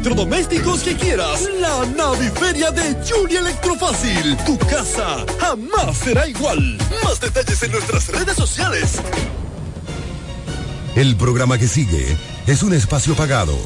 [0.00, 1.46] electrodomésticos que quieras.
[1.60, 4.36] La Naviferia de Julia Electrofácil.
[4.46, 6.78] Tu casa jamás será igual.
[7.04, 9.00] Más detalles en nuestras redes sociales.
[10.96, 12.16] El programa que sigue
[12.46, 13.56] es un espacio pagado.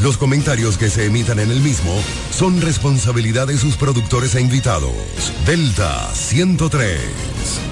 [0.00, 1.92] Los comentarios que se emitan en el mismo
[2.30, 4.92] son responsabilidad de sus productores e invitados.
[5.46, 7.71] Delta 103.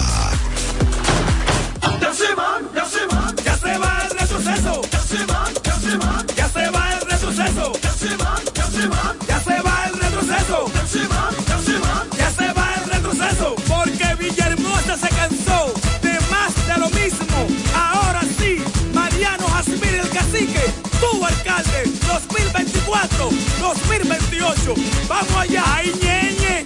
[20.36, 20.66] Cacique,
[21.00, 23.30] tu alcalde, 2024,
[23.62, 24.74] 2028.
[25.08, 26.66] Vamos allá, ay ñeñe,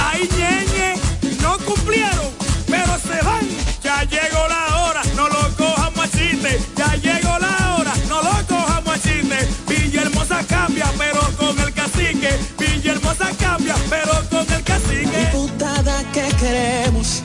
[0.00, 0.94] ay ñeñe,
[1.42, 2.30] no cumplieron,
[2.68, 3.44] pero se van.
[3.82, 6.60] Ya llegó la hora, no lo cojamos a chiste.
[6.76, 9.48] Ya llegó la hora, no lo cojamos a chiste.
[9.66, 12.38] Villahermosa cambia, pero con el cacique.
[12.56, 15.30] Villahermosa cambia, pero con el cacique.
[15.32, 17.24] Diputada que queremos,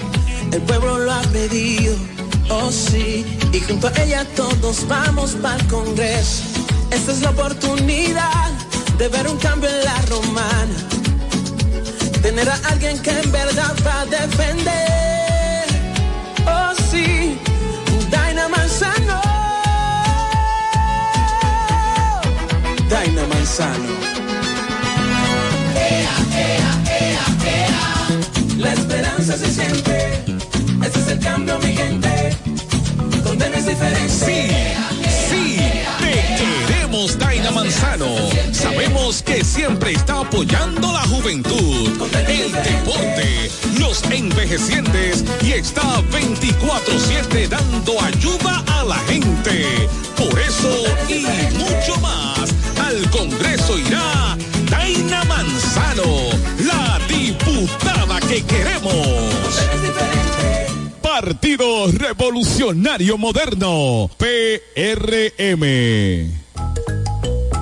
[0.51, 1.95] el pueblo lo ha pedido,
[2.53, 6.43] oh sí, y junto a ella todos vamos para el Congreso.
[6.91, 8.51] Esta es la oportunidad
[8.97, 10.75] de ver un cambio en la romana,
[12.21, 15.65] tener a alguien que en verdad va a defender,
[16.45, 17.37] oh sí,
[18.11, 19.21] Daina Manzano,
[22.89, 23.93] Daina Manzano.
[28.57, 30.23] La esperanza se siente.
[30.85, 32.12] Este es el cambio, mi gente.
[34.07, 34.49] Sí,
[35.29, 35.57] sí,
[35.97, 38.15] te queremos, Daina Manzano.
[38.51, 41.89] Sabemos que siempre está apoyando la juventud,
[42.27, 49.87] el deporte, los envejecientes y está 24-7 dando ayuda a la gente.
[50.17, 51.25] Por eso y
[51.57, 54.37] mucho más, al Congreso irá
[54.69, 56.29] Daina Manzano,
[56.59, 58.93] la diputada que queremos.
[61.13, 65.63] Partido Revolucionario Moderno, PRM.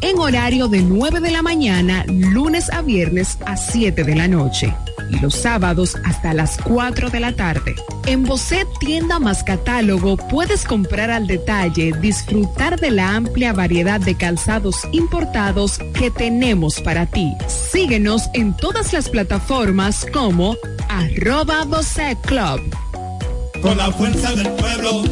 [0.00, 4.74] en horario de 9 de la mañana, lunes a viernes a 7 de la noche
[5.10, 7.74] y los sábados hasta las 4 de la tarde.
[8.06, 14.16] En Bocet Tienda más Catálogo puedes comprar al detalle, disfrutar de la amplia variedad de
[14.16, 17.32] calzados importados que tenemos para ti.
[17.48, 20.56] Síguenos en todas las plataformas como
[20.88, 22.60] arroba Bocet Club.
[23.62, 25.02] Con la fuerza del pueblo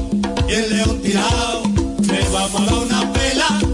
[0.49, 1.63] y el león tirado,
[2.01, 3.74] le vamos a dar una pela.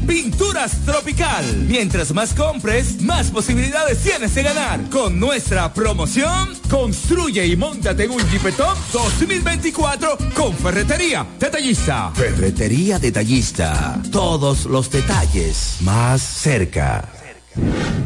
[0.00, 1.44] Pinturas Tropical.
[1.68, 4.88] Mientras más compres, más posibilidades tienes de ganar.
[4.90, 12.10] Con nuestra promoción, construye y montate en un Jeepetop 2024 con Ferretería Detallista.
[12.14, 14.00] Ferretería Detallista.
[14.10, 17.08] Todos los detalles más cerca.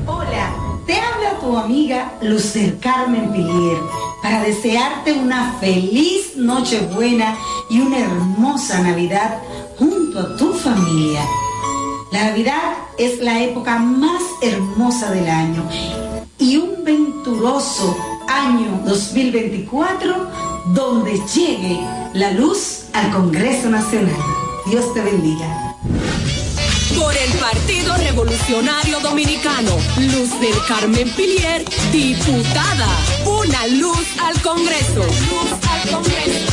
[0.06, 0.54] Hola,
[0.86, 3.78] te habla tu amiga Lucer Carmen Pilier
[4.22, 7.36] para desearte una feliz Nochebuena
[7.70, 9.38] y una hermosa Navidad
[9.78, 11.22] junto a tu familia.
[12.16, 15.68] La Navidad es la época más hermosa del año
[16.38, 17.94] y un venturoso
[18.26, 20.26] año 2024
[20.72, 21.78] donde llegue
[22.14, 24.16] la luz al Congreso Nacional.
[24.64, 25.74] Dios te bendiga.
[26.98, 32.88] Por el Partido Revolucionario Dominicano, Luz del Carmen Pilier, diputada.
[33.26, 35.02] Una luz al Congreso.
[35.02, 36.46] Luz al Congreso.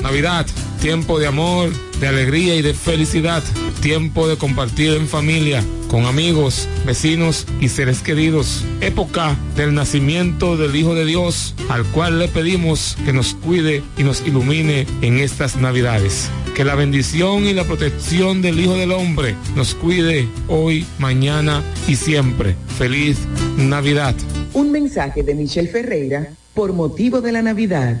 [0.00, 0.46] Navidad,
[0.82, 1.70] tiempo de amor,
[2.00, 3.40] de alegría y de felicidad,
[3.80, 10.74] tiempo de compartir en familia, con amigos, vecinos y seres queridos, época del nacimiento del
[10.74, 15.54] Hijo de Dios, al cual le pedimos que nos cuide y nos ilumine en estas
[15.54, 16.28] Navidades.
[16.56, 21.94] Que la bendición y la protección del Hijo del Hombre nos cuide hoy, mañana y
[21.94, 22.56] siempre.
[22.76, 23.18] Feliz
[23.56, 24.16] Navidad.
[24.52, 28.00] Un mensaje de Michelle Ferreira por motivo de la Navidad.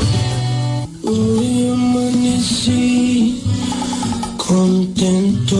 [1.11, 3.43] Hoy amanecí
[4.37, 5.59] contento.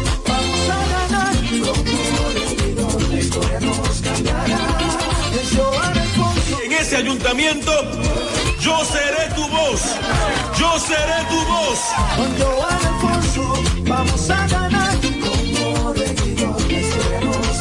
[7.01, 7.71] ayuntamiento,
[8.59, 9.81] yo seré tu voz.
[10.57, 11.79] Yo seré tu voz.
[12.15, 14.95] Con Joan Alfonso vamos a ganar.
[15.01, 16.55] Como regidor,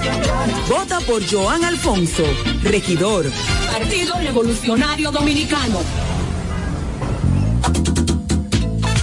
[0.05, 0.47] cambiará.
[0.69, 2.23] Vota por Joan Alfonso,
[2.63, 3.31] regidor.
[3.73, 5.81] Partido Revolucionario Dominicano.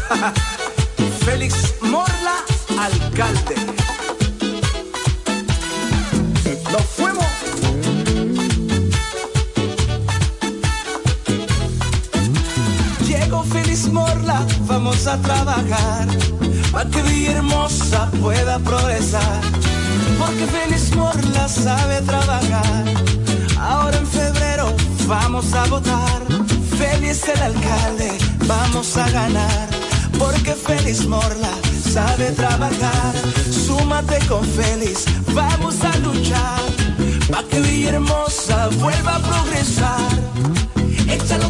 [1.25, 2.45] Félix Morla,
[2.77, 3.55] alcalde.
[6.71, 7.16] Nos fuimos.
[13.97, 16.07] Morla, vamos a trabajar
[16.71, 19.41] para que Villahermosa pueda progresar.
[20.19, 22.83] Porque Feliz Morla sabe trabajar.
[23.59, 24.67] Ahora en febrero
[25.07, 26.21] vamos a votar.
[26.77, 28.09] Feliz el alcalde,
[28.45, 29.67] vamos a ganar.
[30.19, 31.53] Porque Feliz Morla
[31.95, 33.13] sabe trabajar.
[33.65, 36.61] Súmate con Feliz, vamos a luchar.
[37.31, 40.11] Para que Villahermosa vuelva a progresar.
[41.09, 41.49] Échalo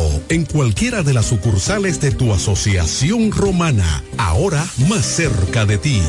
[0.29, 6.01] en cualquiera de las sucursales de tu asociación romana, ahora más cerca de ti.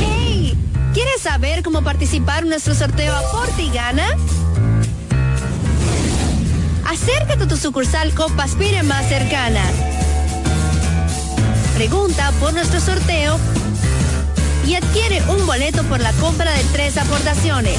[0.00, 0.56] ¡Hey!
[0.94, 4.08] ¿Quieres saber cómo participar en nuestro sorteo Aporte y Gana?
[6.84, 9.62] Acércate a tu sucursal Copa Aspire más cercana.
[11.74, 13.38] Pregunta por nuestro sorteo
[14.66, 17.78] y adquiere un boleto por la compra de tres aportaciones.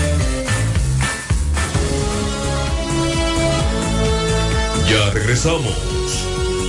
[4.91, 5.73] Ya regresamos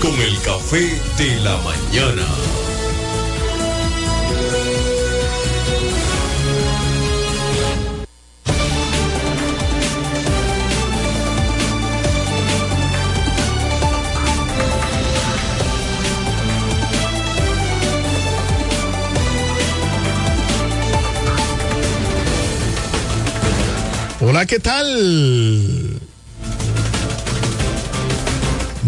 [0.01, 0.79] con el café
[1.19, 2.23] de la mañana.
[24.21, 25.82] Hola, ¿qué tal?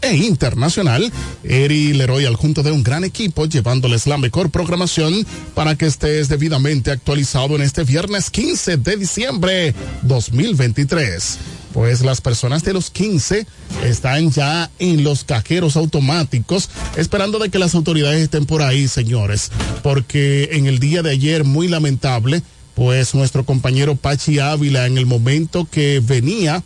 [0.00, 1.12] e internacional.
[1.44, 6.28] Eri Leroy al junto de un gran equipo llevándoles la mejor programación para que estés
[6.28, 11.38] debidamente actualizado en este viernes 15 de diciembre 2023.
[11.72, 13.46] Pues las personas de los 15
[13.84, 19.50] están ya en los cajeros automáticos esperando de que las autoridades estén por ahí, señores,
[19.82, 22.42] porque en el día de ayer muy lamentable,
[22.74, 26.62] pues nuestro compañero Pachi Ávila en el momento que venía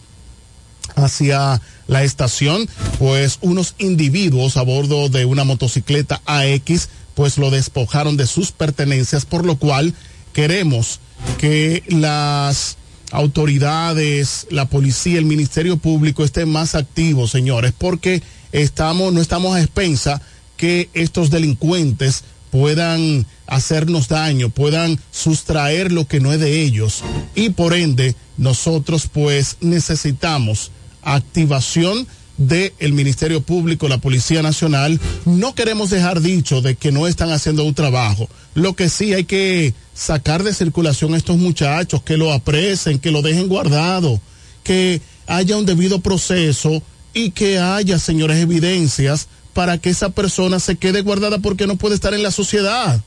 [0.95, 1.61] hacia
[1.93, 8.27] la estación, pues unos individuos a bordo de una motocicleta AX, pues lo despojaron de
[8.27, 9.95] sus pertenencias, por lo cual
[10.33, 11.01] queremos
[11.39, 12.79] que las
[13.13, 19.61] autoridades, la policía, el Ministerio Público estén más activos, señores, porque estamos, no estamos a
[19.61, 20.23] expensa
[20.57, 27.03] que estos delincuentes puedan hacernos daño, puedan sustraer lo que no es de ellos.
[27.35, 30.71] Y por ende nosotros pues necesitamos
[31.03, 35.01] activación del el Ministerio Público, la Policía Nacional.
[35.25, 38.29] No queremos dejar dicho de que no están haciendo un trabajo.
[38.55, 43.11] Lo que sí hay que sacar de circulación a estos muchachos, que lo apresen, que
[43.11, 44.21] lo dejen guardado,
[44.65, 46.83] que haya un debido proceso
[47.15, 51.95] y que haya, señores, evidencias para que esa persona se quede guardada porque no puede
[51.95, 53.01] estar en la sociedad.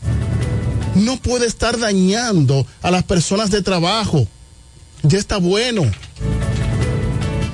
[0.95, 4.27] No puede estar dañando a las personas de trabajo.
[5.03, 5.84] Ya está bueno.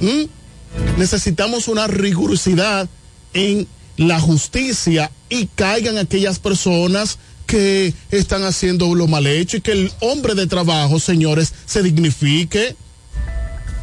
[0.01, 0.99] ¿Mm?
[0.99, 2.89] Necesitamos una rigurosidad
[3.33, 9.73] en la justicia y caigan aquellas personas que están haciendo lo mal hecho y que
[9.73, 12.75] el hombre de trabajo, señores, se dignifique.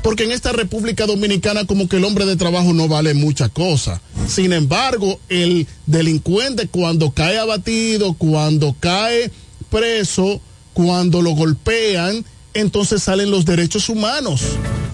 [0.02, 4.00] Porque en esta República Dominicana como que el hombre de trabajo no vale mucha cosa.
[4.26, 9.30] Sin embargo, el delincuente cuando cae abatido, cuando cae
[9.70, 10.40] preso,
[10.72, 14.42] cuando lo golpean, entonces salen los derechos humanos.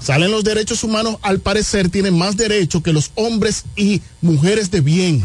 [0.00, 4.80] Salen los derechos humanos, al parecer, tienen más derecho que los hombres y mujeres de
[4.80, 5.22] bien.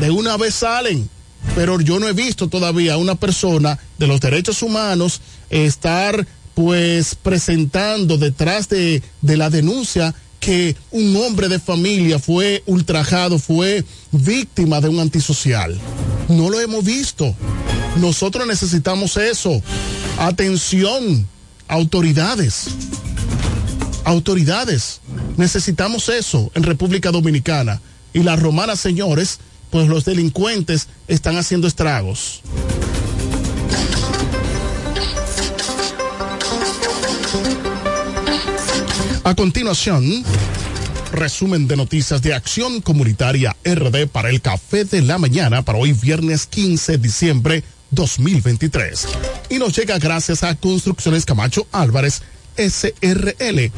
[0.00, 1.08] De una vez salen,
[1.54, 7.14] pero yo no he visto todavía a una persona de los derechos humanos estar pues
[7.14, 14.80] presentando detrás de, de la denuncia que un hombre de familia fue ultrajado, fue víctima
[14.80, 15.78] de un antisocial.
[16.28, 17.34] No lo hemos visto.
[18.00, 19.62] Nosotros necesitamos eso.
[20.18, 21.26] Atención,
[21.68, 22.66] autoridades.
[24.04, 25.00] Autoridades.
[25.36, 27.80] Necesitamos eso en República Dominicana.
[28.12, 29.38] Y las romanas, señores,
[29.70, 32.42] pues los delincuentes están haciendo estragos.
[39.24, 40.24] A continuación,
[41.12, 45.92] resumen de noticias de Acción Comunitaria RD para el Café de la Mañana para hoy
[45.92, 49.06] viernes 15 de diciembre 2023.
[49.50, 52.22] Y nos llega gracias a Construcciones Camacho Álvarez
[52.56, 53.70] SRL.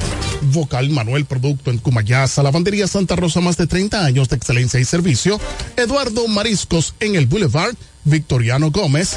[0.52, 4.84] Vocal Manuel Producto en Cumayasa, Lavandería Santa Rosa, más de 30 años de excelencia y
[4.84, 5.40] servicio.
[5.76, 7.74] Eduardo Mariscos en el Boulevard,
[8.04, 9.16] Victoriano Gómez.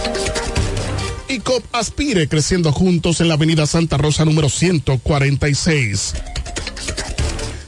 [1.29, 6.13] Y COP Aspire creciendo juntos en la Avenida Santa Rosa número 146.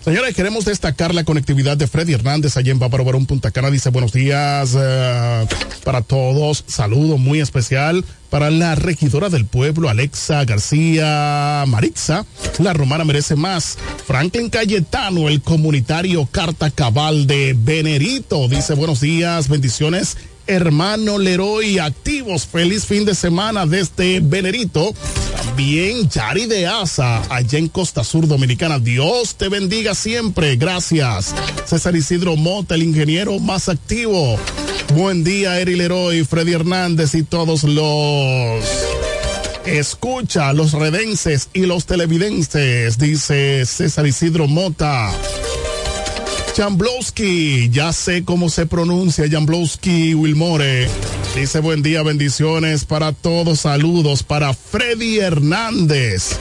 [0.03, 3.69] Señores, queremos destacar la conectividad de Freddy Hernández allá en Bávaro Barón Punta Cana.
[3.69, 5.45] Dice buenos días uh,
[5.83, 6.63] para todos.
[6.67, 12.25] Saludo muy especial para la regidora del pueblo, Alexa García Maritza.
[12.59, 13.77] La romana merece más.
[14.07, 18.47] Franklin Cayetano, el comunitario Carta Cabal de Venerito.
[18.47, 20.15] Dice buenos días, bendiciones
[20.49, 22.45] hermano Leroy, activos.
[22.45, 24.93] Feliz fin de semana desde Venerito.
[25.37, 28.79] También Yari de Asa, allá en Costa Sur Dominicana.
[28.79, 30.55] Dios te bendiga siempre.
[30.55, 31.35] Gracias.
[31.65, 34.37] César Isidro Mota, el ingeniero más activo.
[34.95, 38.65] Buen día, Eri Leroy, Freddy Hernández y todos los.
[39.65, 45.11] Escucha los redenses y los televidentes, dice César Isidro Mota.
[46.59, 50.89] Jamblowski, ya sé cómo se pronuncia Jamblowski Wilmore.
[51.33, 56.37] Dice buen día, bendiciones para todos, saludos para Freddy Hernández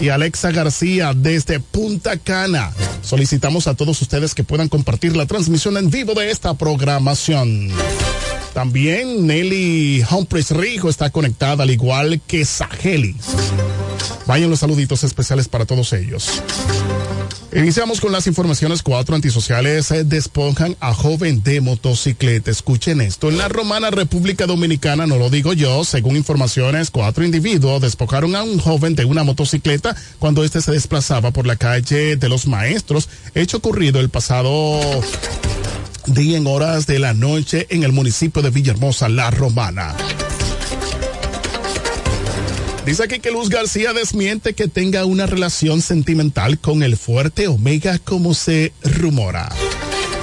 [0.00, 2.72] y Alexa García desde Punta Cana.
[3.02, 7.68] Solicitamos a todos ustedes que puedan compartir la transmisión en vivo de esta programación.
[8.52, 13.14] También Nelly Humphreys Rijo está conectada al igual que Saheli.
[14.26, 16.42] Vayan los saluditos especiales para todos ellos.
[17.52, 18.82] Iniciamos con las informaciones.
[18.82, 22.50] Cuatro antisociales eh, despojan a joven de motocicleta.
[22.50, 23.28] Escuchen esto.
[23.28, 28.44] En la Romana República Dominicana, no lo digo yo, según informaciones, cuatro individuos despojaron a
[28.44, 33.08] un joven de una motocicleta cuando éste se desplazaba por la calle de los maestros.
[33.34, 34.80] Hecho ocurrido el pasado
[36.06, 39.96] día en horas de la noche en el municipio de Villahermosa, La Romana.
[42.90, 48.00] Dice aquí que Luz García desmiente que tenga una relación sentimental con el fuerte Omega
[48.00, 49.48] como se rumora.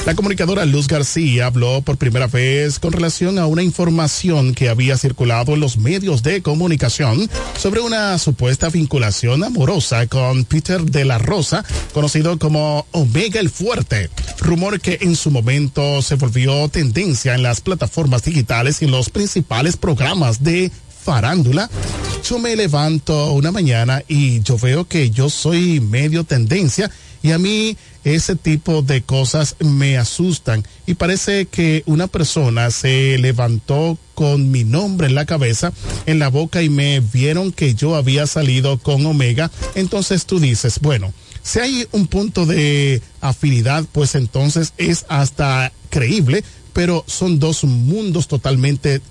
[0.05, 4.97] La comunicadora Luz García habló por primera vez con relación a una información que había
[4.97, 11.19] circulado en los medios de comunicación sobre una supuesta vinculación amorosa con Peter de la
[11.19, 14.09] Rosa, conocido como Omega el Fuerte.
[14.39, 19.09] Rumor que en su momento se volvió tendencia en las plataformas digitales y en los
[19.09, 20.69] principales programas de
[21.07, 21.69] farándula,
[22.21, 26.91] yo me levanto una mañana y yo veo que yo soy medio tendencia
[27.23, 30.65] y a mí ese tipo de cosas me asustan.
[30.85, 35.71] Y parece que una persona se levantó con mi nombre en la cabeza,
[36.07, 40.79] en la boca y me vieron que yo había salido con Omega, entonces tú dices,
[40.81, 46.43] bueno, si hay un punto de afinidad, pues entonces es hasta creíble,
[46.73, 49.01] pero son dos mundos totalmente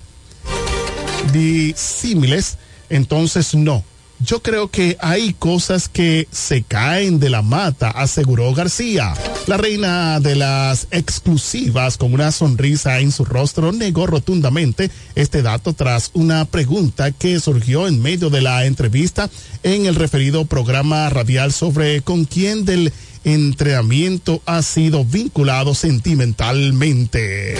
[1.31, 2.57] disímiles,
[2.89, 3.83] entonces no.
[4.19, 9.13] Yo creo que hay cosas que se caen de la mata, aseguró García.
[9.45, 15.73] La reina de las exclusivas, con una sonrisa en su rostro, negó rotundamente este dato
[15.73, 19.29] tras una pregunta que surgió en medio de la entrevista
[19.61, 22.91] en el referido programa radial sobre con quién del
[23.23, 27.55] entrenamiento ha sido vinculado sentimentalmente.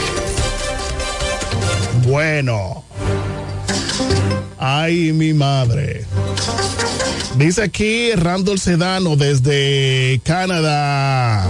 [2.08, 2.84] Bueno.
[4.58, 6.06] Ay, mi madre.
[7.38, 11.46] Dice aquí Randall Sedano desde Canadá.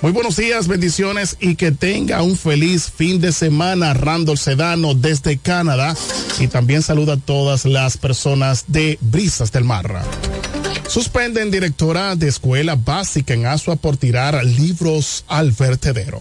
[0.00, 5.38] Muy buenos días, bendiciones y que tenga un feliz fin de semana, Randall Sedano desde
[5.38, 5.96] Canadá.
[6.38, 10.02] Y también saluda a todas las personas de Brisas del Mar.
[10.88, 16.18] Suspenden directora de escuela básica en Asua por tirar libros al vertedero.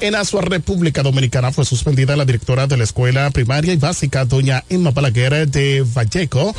[0.00, 4.62] En Asua, República Dominicana, fue suspendida la directora de la escuela primaria y básica, doña
[4.68, 6.54] Emma Balaguer de Valleco.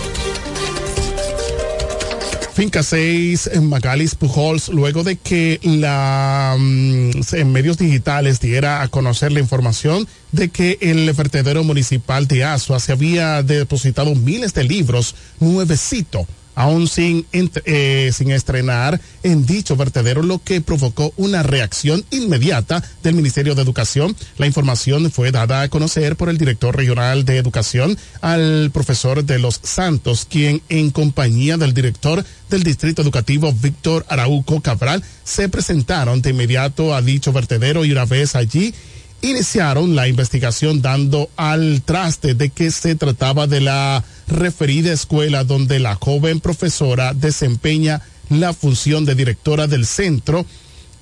[2.53, 8.89] Finca 6 en Magalis Pujols, luego de que la mm, en medios digitales diera a
[8.89, 14.65] conocer la información de que el vertedero municipal de Asua se había depositado miles de
[14.65, 22.03] libros nuevecito aún sin, eh, sin estrenar en dicho vertedero, lo que provocó una reacción
[22.11, 24.15] inmediata del Ministerio de Educación.
[24.37, 29.39] La información fue dada a conocer por el director regional de Educación al profesor de
[29.39, 36.21] los Santos, quien en compañía del director del Distrito Educativo, Víctor Arauco Cabral, se presentaron
[36.21, 38.73] de inmediato a dicho vertedero y una vez allí
[39.21, 45.79] iniciaron la investigación dando al traste de que se trataba de la referida escuela donde
[45.79, 50.45] la joven profesora desempeña la función de directora del centro.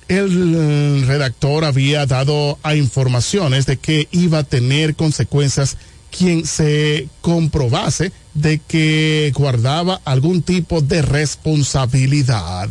[0.08, 5.76] El eh, redactor había dado a informaciones de que iba a tener consecuencias
[6.16, 12.68] quien se comprobase de que guardaba algún tipo de responsabilidad.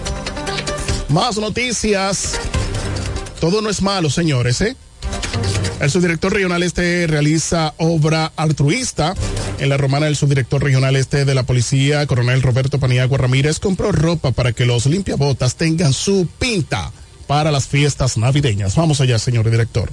[1.08, 2.38] Más noticias.
[3.40, 4.76] Todo no es malo, señores, ¿eh?
[5.80, 9.14] El subdirector regional este realiza obra altruista.
[9.58, 13.92] En la romana, el subdirector regional este de la policía, coronel Roberto Paniagua Ramírez, compró
[13.92, 16.92] ropa para que los limpiabotas tengan su pinta
[17.26, 18.74] para las fiestas navideñas.
[18.74, 19.90] Vamos allá, señor director.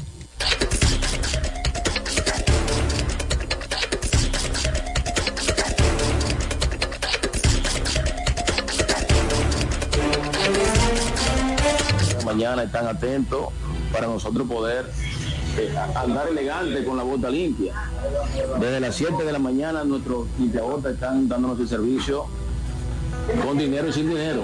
[12.63, 13.49] Están atentos
[13.91, 14.85] para nosotros poder
[15.57, 17.73] eh, andar elegante con la bota limpia.
[18.59, 22.25] Desde las 7 de la mañana nuestros limpiabotas están dándonos el servicio
[23.43, 24.43] con dinero y sin dinero.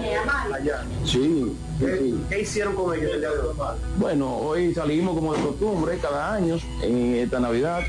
[1.05, 3.55] Sí, ¿Qué, hicieron con ellos el día de hoy?
[3.97, 7.81] Bueno, hoy salimos como de costumbre cada año en esta Navidad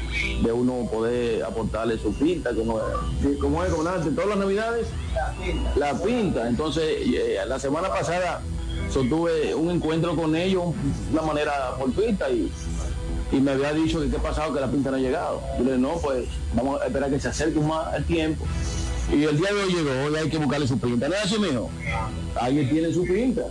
[0.43, 2.81] de uno poder aportarle su pinta, como,
[3.41, 4.87] como es, como todas las Navidades,
[5.77, 6.49] la pinta.
[6.49, 8.41] Entonces, eh, la semana pasada
[9.01, 10.75] tuve un encuentro con ellos,
[11.11, 12.51] de una manera fortuita y,
[13.33, 15.41] y me había dicho que qué pasado que la pinta no ha llegado.
[15.59, 18.45] Yo le dije, no, pues vamos a esperar que se acerque más el tiempo.
[19.11, 21.09] Y el día de hoy llegó, hoy hay que buscarle su pinta.
[21.09, 21.71] ¿No es así, mijo?
[22.41, 23.43] Alguien tiene su pinta.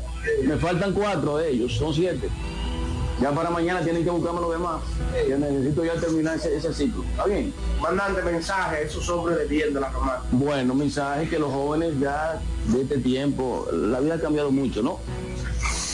[0.43, 2.30] Me faltan cuatro de ellos, son siete.
[3.21, 4.82] Ya para mañana tienen que buscarme los demás.
[5.30, 7.04] Yo necesito ya terminar ese, ciclo.
[7.04, 7.54] ¿Está bien?
[7.80, 10.23] Mandante mensaje a esos hombres de bien de la romana.
[10.32, 14.97] Bueno, mensaje que los jóvenes ya de este tiempo, la vida ha cambiado mucho, ¿no?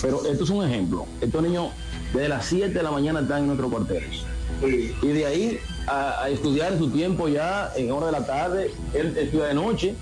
[0.02, 1.06] Pero esto es un ejemplo.
[1.22, 1.70] Estos niños
[2.14, 4.24] desde las 7 de la mañana están en nuestros cuarteles.
[4.62, 9.46] Y de ahí a, estudiar su tiempo ya en hora de la tarde, él estudia
[9.46, 9.96] de noche.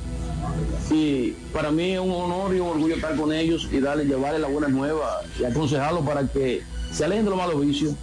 [0.91, 4.41] Y para mí es un honor y un orgullo estar con ellos y darle, llevarles
[4.41, 7.93] la buena nueva y aconsejarlos para que se alejen de los malos vicios.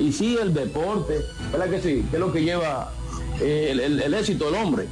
[0.00, 1.20] Y sí, el deporte,
[1.52, 2.06] ¿verdad que sí?
[2.10, 2.92] Que es lo que lleva
[3.40, 4.86] eh, el éxito del hombre.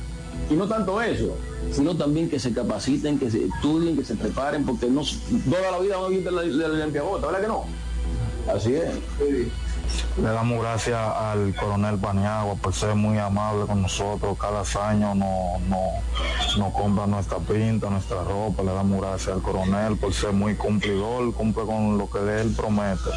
[0.50, 1.36] Y no tanto eso,
[1.70, 5.78] sino también que se capaciten, que se estudien, que se preparen, porque no toda la
[5.78, 7.64] vida van a vivir de la, de ¿verdad que no?
[8.52, 8.90] Así es.
[10.16, 14.36] Le damos gracias al coronel Paniagua por ser muy amable con nosotros.
[14.38, 15.60] Cada año nos
[16.58, 18.62] no, compra nuestra pinta, nuestra ropa.
[18.62, 23.10] Le damos gracias al coronel por ser muy cumplidor, cumple con lo que él promete.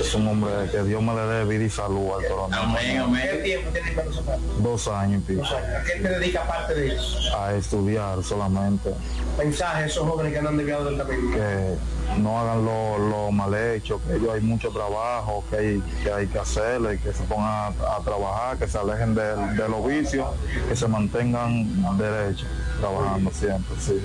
[0.00, 3.20] Es un hombre que Dios me le dé vida y salud al coronel.
[3.22, 4.40] ¿Qué tiempo tiene con nosotros?
[4.58, 5.44] Dos años y pico.
[5.44, 7.38] ¿A qué te dedica aparte de eso?
[7.38, 8.92] A estudiar solamente.
[9.38, 11.30] Mensaje a esos jóvenes que no han desviado del camino.
[11.36, 11.76] Que
[12.18, 16.38] no hagan lo, mal hecho, que ellos hay mucho trabajo, que hay que, hay que
[16.38, 20.28] hacerlo y que se pongan a, trabajar, que se alejen de, los vicios,
[20.68, 22.46] que se mantengan derechos,
[22.80, 24.00] trabajando siempre, sí.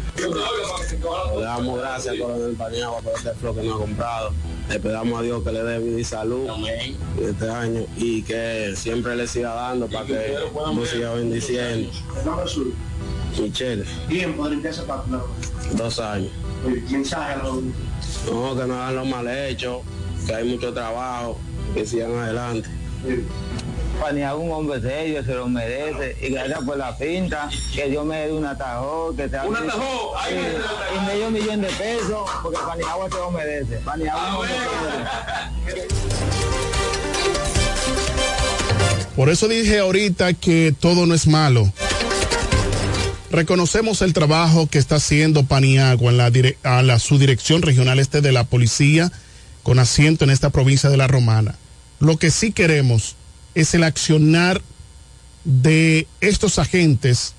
[1.36, 4.32] Le damos gracias al coronel Paniagua por este flow que nos ha comprado.
[4.70, 6.50] Le pedamos a Dios que le dé vida y salud
[7.22, 11.90] este año y que siempre le siga dando para que nos siga bendiciendo.
[13.40, 13.86] Michelle.
[14.08, 15.04] ¿Tiempo de limpieza para
[15.74, 16.32] Dos años.
[16.90, 17.64] Mensaje a los
[18.32, 19.82] no, que no hagan lo mal hecho,
[20.26, 21.40] que hay mucho trabajo,
[21.74, 22.70] que sigan adelante.
[24.00, 28.28] Para algún hombre serio se lo merece y gracias por la pinta, que Dios me
[28.28, 30.14] dé un atajó, que te ¿Un atajó?
[30.96, 33.78] y medio millón de pesos, porque Paniagua se lo merece.
[33.78, 34.48] Paniagua
[39.16, 41.72] Por eso dije ahorita que todo no es malo.
[43.30, 46.32] Reconocemos el trabajo que está haciendo Paniagua en la,
[46.64, 49.12] a subdirección regional este de la policía
[49.64, 51.56] con asiento en esta provincia de La Romana.
[52.00, 53.16] Lo que sí queremos
[53.54, 54.62] es el accionar
[55.44, 57.34] de estos agentes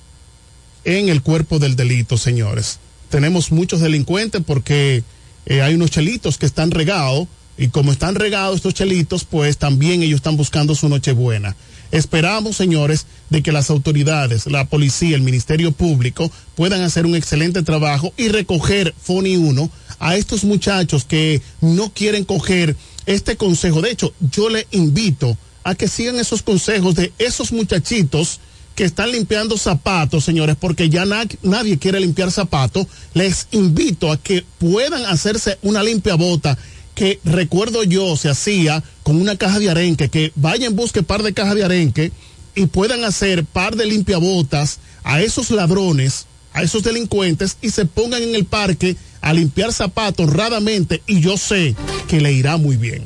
[0.84, 2.80] en el cuerpo del delito, señores.
[3.08, 5.02] Tenemos muchos delincuentes porque
[5.46, 10.02] eh, hay unos chelitos que están regados y como están regados estos chelitos, pues también
[10.02, 11.56] ellos están buscando su Nochebuena.
[11.90, 17.62] Esperamos, señores, de que las autoridades, la policía, el Ministerio Público puedan hacer un excelente
[17.62, 23.80] trabajo y recoger Foni 1 a estos muchachos que no quieren coger este consejo.
[23.80, 28.40] De hecho, yo le invito a que sigan esos consejos de esos muchachitos
[28.74, 32.86] que están limpiando zapatos, señores, porque ya nadie quiere limpiar zapatos.
[33.12, 36.56] Les invito a que puedan hacerse una limpia bota
[36.98, 41.32] que recuerdo yo se hacía con una caja de arenque, que vayan, busque par de
[41.32, 42.10] cajas de arenque
[42.56, 48.24] y puedan hacer par de limpiabotas a esos ladrones, a esos delincuentes y se pongan
[48.24, 51.76] en el parque a limpiar zapatos honradamente y yo sé
[52.08, 53.04] que le irá muy bien.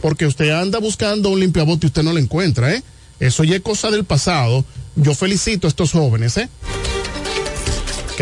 [0.00, 2.82] Porque usted anda buscando un limpiabote y usted no lo encuentra, ¿eh?
[3.20, 4.64] Eso ya es cosa del pasado.
[4.96, 6.48] Yo felicito a estos jóvenes, ¿eh?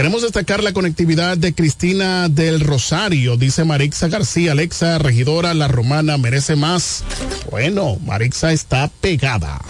[0.01, 6.17] Queremos destacar la conectividad de Cristina del Rosario, dice Marixa García, Alexa, regidora, la romana
[6.17, 7.05] merece más.
[7.51, 9.61] Bueno, Marixa está pegada.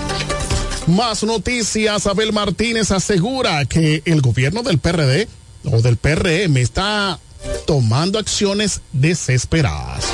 [0.86, 5.26] Más noticias, Abel Martínez asegura que el gobierno del PRD
[5.64, 7.18] o del PRM está
[7.66, 10.04] tomando acciones desesperadas.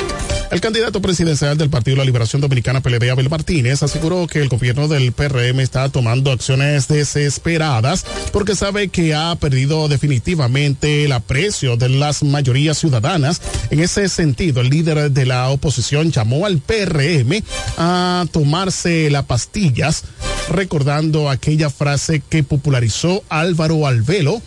[0.50, 4.48] El candidato presidencial del Partido de la Liberación Dominicana, PLD, Abel Martínez, aseguró que el
[4.48, 11.76] gobierno del PRM está tomando acciones desesperadas porque sabe que ha perdido definitivamente el aprecio
[11.76, 13.42] de las mayorías ciudadanas.
[13.70, 17.42] En ese sentido, el líder de la oposición llamó al PRM
[17.76, 20.04] a tomarse las pastillas,
[20.48, 24.40] recordando aquella frase que popularizó Álvaro Alvelo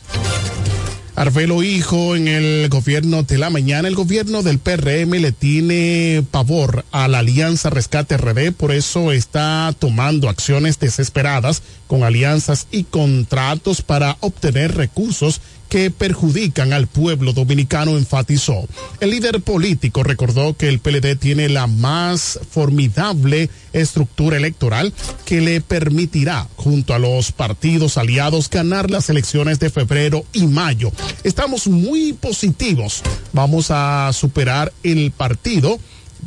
[1.20, 3.90] Arbelo Hijo en el gobierno de la mañana.
[3.90, 9.76] El gobierno del PRM le tiene pavor a la Alianza Rescate RD, por eso está
[9.78, 17.98] tomando acciones desesperadas con alianzas y contratos para obtener recursos que perjudican al pueblo dominicano,
[17.98, 18.68] enfatizó.
[19.00, 24.92] El líder político recordó que el PLD tiene la más formidable estructura electoral
[25.26, 30.92] que le permitirá, junto a los partidos aliados, ganar las elecciones de febrero y mayo.
[31.24, 33.04] Estamos muy positivos.
[33.32, 35.80] Vamos a superar el partido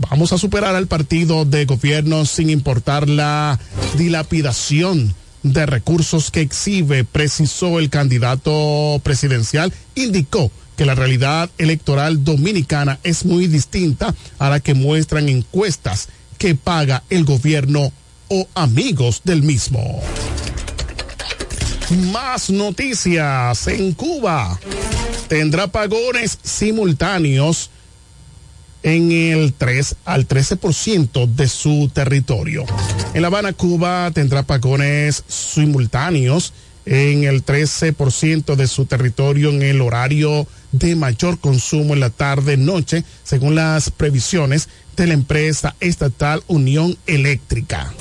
[0.08, 3.58] vamos a superar al partido de gobierno sin importar la
[3.98, 12.98] dilapidación de recursos que exhibe, precisó el candidato presidencial, indicó que la realidad electoral dominicana
[13.02, 17.92] es muy distinta a la que muestran encuestas que paga el gobierno
[18.28, 20.00] o amigos del mismo.
[22.10, 24.58] Más noticias en Cuba.
[25.28, 27.70] Tendrá pagones simultáneos
[28.82, 32.64] en el 3 al 13% de su territorio.
[33.14, 36.52] En La Habana, Cuba tendrá pagones simultáneos
[36.84, 43.04] en el 13% de su territorio en el horario de mayor consumo en la tarde-noche,
[43.22, 47.92] según las previsiones de la empresa estatal Unión Eléctrica.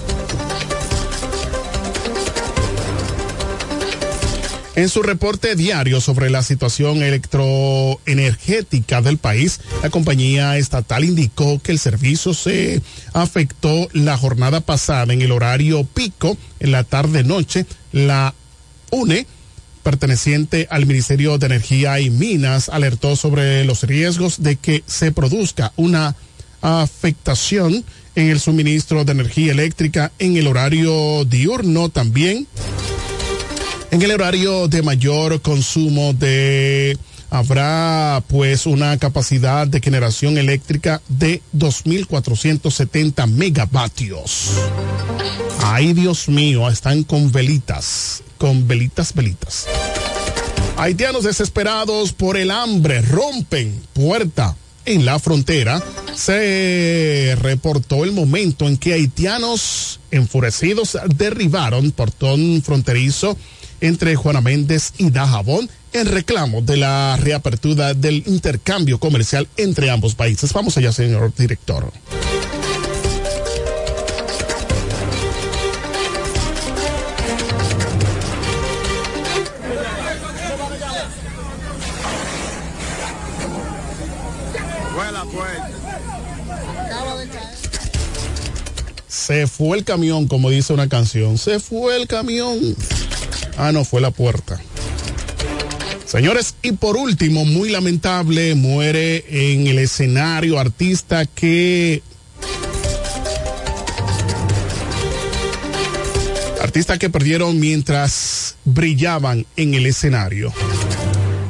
[4.73, 11.73] En su reporte diario sobre la situación electroenergética del país, la compañía estatal indicó que
[11.73, 12.81] el servicio se
[13.11, 17.65] afectó la jornada pasada en el horario pico, en la tarde-noche.
[17.91, 18.33] La
[18.91, 19.27] UNE,
[19.83, 25.73] perteneciente al Ministerio de Energía y Minas, alertó sobre los riesgos de que se produzca
[25.75, 26.15] una
[26.61, 27.83] afectación
[28.15, 32.47] en el suministro de energía eléctrica en el horario diurno también
[33.91, 36.97] en el horario de mayor consumo de
[37.29, 44.51] habrá pues una capacidad de generación eléctrica de 2.470 megavatios.
[45.61, 49.67] Ay, Dios mío, están con velitas, con velitas, velitas.
[50.77, 55.83] Haitianos desesperados por el hambre rompen puerta en la frontera.
[56.15, 63.37] Se reportó el momento en que haitianos enfurecidos derribaron portón fronterizo
[63.81, 70.15] entre Juana Méndez y Dajabón en reclamo de la reapertura del intercambio comercial entre ambos
[70.15, 70.53] países.
[70.53, 71.91] Vamos allá, señor director.
[89.07, 91.37] Se fue el camión, como dice una canción.
[91.37, 92.75] Se fue el camión.
[93.57, 94.59] Ah, no, fue la puerta.
[96.05, 102.03] Señores, y por último, muy lamentable, muere en el escenario artista que...
[106.61, 110.53] Artista que perdieron mientras brillaban en el escenario.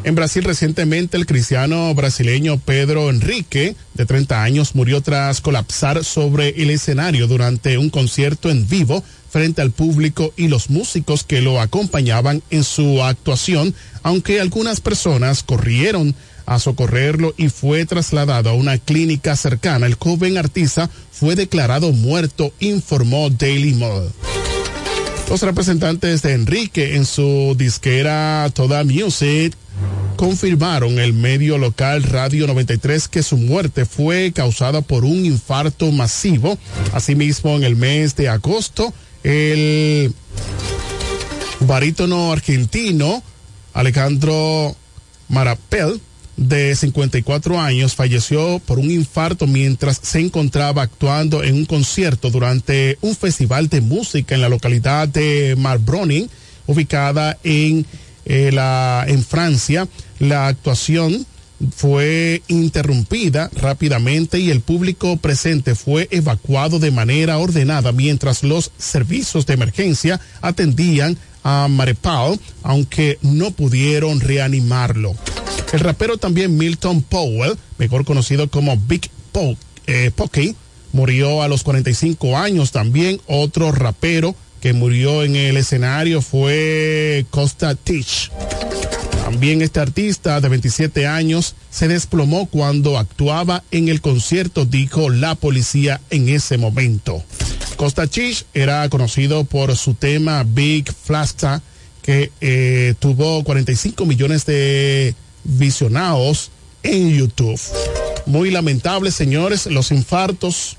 [0.04, 6.50] En Brasil recientemente el cristiano brasileño Pedro Enrique, de 30 años, murió tras colapsar sobre
[6.62, 11.62] el escenario durante un concierto en vivo frente al público y los músicos que lo
[11.62, 16.16] acompañaban en su actuación, aunque algunas personas corrieron
[16.48, 19.86] a socorrerlo y fue trasladado a una clínica cercana.
[19.86, 24.10] El joven artista fue declarado muerto, informó Daily Mail.
[25.30, 29.56] Los representantes de Enrique en su disquera Toda Music
[30.16, 36.58] confirmaron el medio local Radio 93 que su muerte fue causada por un infarto masivo.
[36.94, 40.14] Asimismo, en el mes de agosto, el
[41.62, 43.24] barítono argentino
[43.74, 44.76] Alejandro
[45.30, 46.02] Marapel
[46.38, 52.98] de 54 años falleció por un infarto mientras se encontraba actuando en un concierto durante
[53.02, 56.30] un festival de música en la localidad de Marbroning,
[56.68, 57.86] ubicada en,
[58.32, 59.88] eh, en Francia.
[60.20, 61.26] La actuación
[61.76, 69.46] fue interrumpida rápidamente y el público presente fue evacuado de manera ordenada mientras los servicios
[69.46, 75.14] de emergencia atendían a Marepal, aunque no pudieron reanimarlo.
[75.74, 79.10] El rapero también Milton Powell, mejor conocido como Big
[79.88, 80.56] eh, Pokey,
[80.94, 82.72] murió a los 45 años.
[82.72, 88.32] También otro rapero que murió en el escenario fue Costa Teach.
[89.24, 95.36] También este artista de 27 años se desplomó cuando actuaba en el concierto, dijo la
[95.36, 97.24] policía en ese momento.
[97.76, 101.64] Costa Teach era conocido por su tema Big Flasta,
[102.04, 106.51] que eh, tuvo 45 millones de visionados
[106.84, 107.60] en YouTube.
[108.26, 110.78] Muy lamentable, señores, los infartos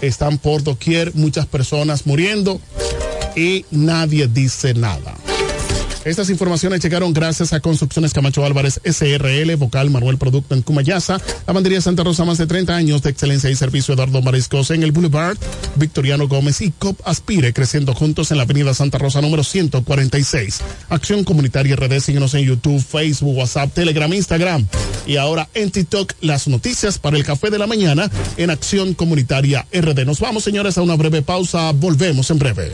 [0.00, 2.60] están por doquier, muchas personas muriendo
[3.36, 5.14] y nadie dice nada.
[6.04, 11.80] Estas informaciones llegaron gracias a Construcciones Camacho Álvarez SRL, Vocal Manuel Producto en Cumayasa, Lavandería
[11.80, 15.38] Santa Rosa, más de 30 años de excelencia y servicio Eduardo Mariscos en el Boulevard,
[15.76, 20.60] Victoriano Gómez y COP Aspire, creciendo juntos en la Avenida Santa Rosa número 146.
[20.90, 24.66] Acción Comunitaria RD, síguenos en YouTube, Facebook, WhatsApp, Telegram, Instagram
[25.06, 29.66] y ahora en TikTok las noticias para el café de la mañana en Acción Comunitaria
[29.72, 30.04] RD.
[30.04, 31.72] Nos vamos, señores, a una breve pausa.
[31.72, 32.72] Volvemos en breve.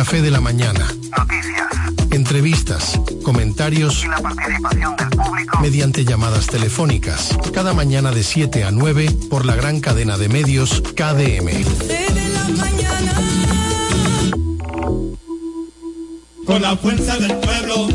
[0.00, 0.88] Café de la mañana.
[1.18, 1.66] Noticias.
[2.10, 7.36] Entrevistas, comentarios y la participación del público mediante llamadas telefónicas.
[7.52, 11.50] Cada mañana de 7 a 9 por la gran cadena de medios KDM.
[16.46, 17.88] Con la fuerza del pueblo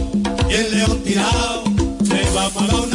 [0.47, 1.63] y el león tirado,
[2.03, 2.94] se va para una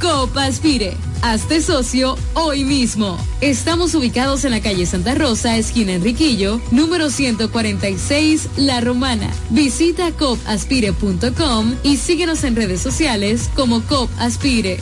[0.00, 0.96] COP Aspire.
[1.22, 3.18] Hazte socio hoy mismo.
[3.40, 9.28] Estamos ubicados en la calle Santa Rosa, esquina Enriquillo, número 146, La Romana.
[9.50, 14.78] Visita copaspire.com y síguenos en redes sociales como copaspire.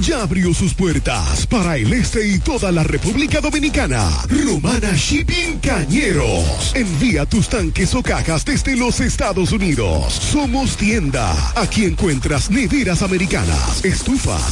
[0.00, 4.08] Ya abrió sus puertas para el este y toda la República Dominicana.
[4.28, 6.72] Romana Shipping Cañeros.
[6.74, 10.14] Envía tus tanques o cajas desde los Estados Unidos.
[10.14, 11.34] Somos tienda.
[11.54, 14.51] Aquí encuentras neveras americanas, estufas,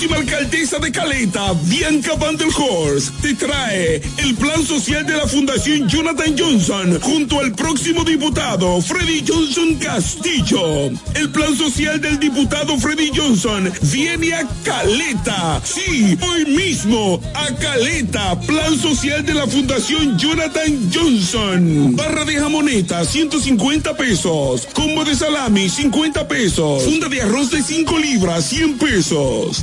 [0.00, 5.26] Próxima alcaldesa de Caleta, Bianca Van der Horst, te trae el plan social de la
[5.26, 10.90] Fundación Jonathan Johnson junto al próximo diputado Freddy Johnson Castillo.
[11.14, 15.60] El plan social del diputado Freddy Johnson viene a Caleta.
[15.64, 18.40] Sí, hoy mismo a Caleta.
[18.40, 21.94] Plan social de la Fundación Jonathan Johnson.
[21.94, 24.66] Barra de jamoneta, 150 pesos.
[24.72, 26.84] Combo de salami, 50 pesos.
[26.84, 29.62] Funda de arroz de 5 libras, 100 pesos.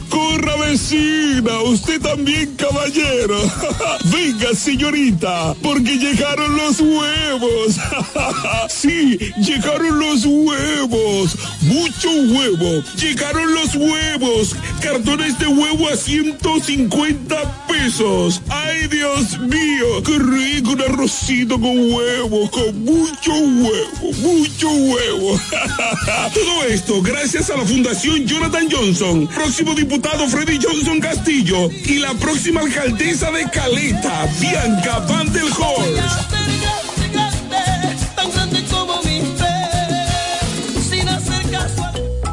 [0.67, 3.39] Vecina, usted también caballero.
[4.05, 7.77] Venga señorita, porque llegaron los huevos.
[8.69, 11.37] sí, llegaron los huevos.
[11.61, 12.83] Mucho huevo.
[12.97, 14.55] Llegaron los huevos.
[14.81, 18.41] Cartones de huevo a 150 pesos.
[18.49, 25.39] Ay Dios mío, qué rico un arrocito con huevo, con mucho huevo, mucho huevo.
[26.33, 32.13] Todo esto gracias a la Fundación Jonathan Johnson, próximo diputado Freddy Johnson Castillo y la
[32.15, 36.37] próxima alcaldesa de Caleta, Bianca Van a...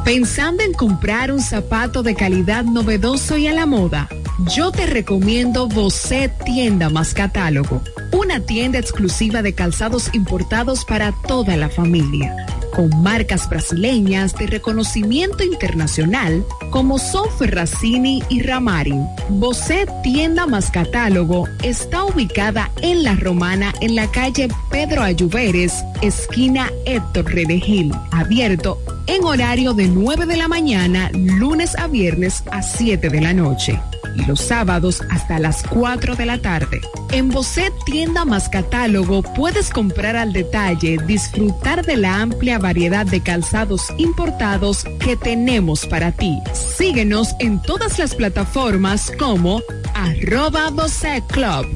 [0.04, 4.08] Pensando en comprar un zapato de calidad novedoso y a la moda,
[4.54, 7.82] yo te recomiendo Bocet Tienda más Catálogo,
[8.12, 12.34] una tienda exclusiva de calzados importados para toda la familia,
[12.74, 19.06] con marcas brasileñas de reconocimiento internacional como son Ferracini y Ramarin.
[19.28, 26.70] Bocet Tienda más Catálogo está ubicada en La Romana en la calle Pedro Ayuberes, esquina
[26.86, 33.08] Héctor Redegil, abierto en horario de 9 de la mañana, lunes a viernes a 7
[33.08, 33.78] de la noche
[34.16, 36.80] y los sábados hasta las 4 de la tarde.
[37.12, 43.20] En Bocet Tienda más Catálogo puedes comprar al detalle, disfrutar de la amplia variedad de
[43.20, 46.38] calzados importados que tenemos para ti.
[46.54, 49.60] Síguenos en todas las plataformas como
[49.92, 51.66] arroba Bocet Club.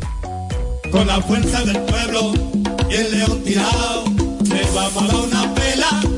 [0.90, 2.32] Con la fuerza del pueblo
[2.90, 6.17] el león tirado, una pela.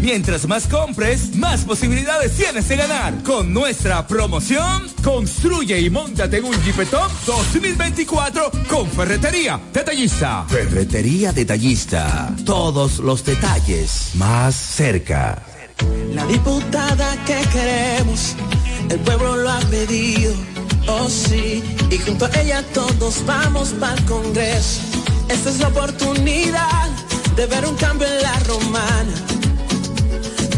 [0.00, 3.22] Mientras más compres, más posibilidades tienes de ganar.
[3.22, 10.44] Con nuestra promoción, construye y montate en un Jeepetop 2024 con Ferretería Detallista.
[10.48, 12.34] Ferretería Detallista.
[12.44, 15.42] Todos los detalles más cerca.
[16.14, 18.34] La diputada que queremos,
[18.88, 20.34] el pueblo lo ha pedido,
[20.88, 24.80] oh sí, y junto a ella todos vamos para el Congreso.
[25.28, 26.88] Esta es la oportunidad
[27.36, 29.12] de ver un cambio en la romana,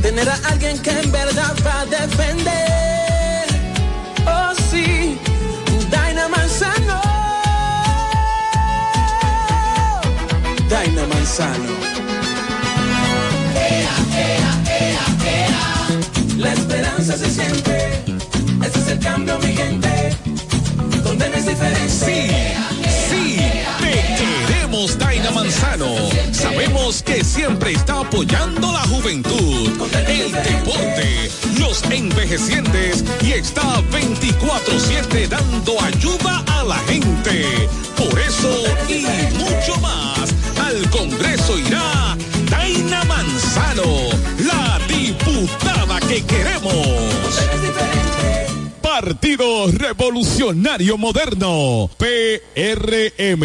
[0.02, 3.46] tener a alguien que en verdad va a defender,
[4.26, 5.18] oh sí,
[5.90, 7.00] Daina Manzano,
[10.68, 11.90] Daina Manzano.
[16.38, 18.02] La esperanza se siente.
[18.64, 20.16] Ese es el cambio, mi gente.
[21.04, 22.19] Donde no es sí,
[25.80, 26.32] Daina.
[26.32, 29.70] Sabemos que siempre está apoyando la juventud,
[30.06, 37.44] el deporte, los envejecientes y está 24-7 dando ayuda a la gente.
[37.96, 39.06] Por eso y
[39.36, 42.16] mucho más, al Congreso irá
[42.48, 46.86] Karina Manzano, la diputada que queremos.
[48.82, 53.44] Partido Revolucionario Moderno, PRM.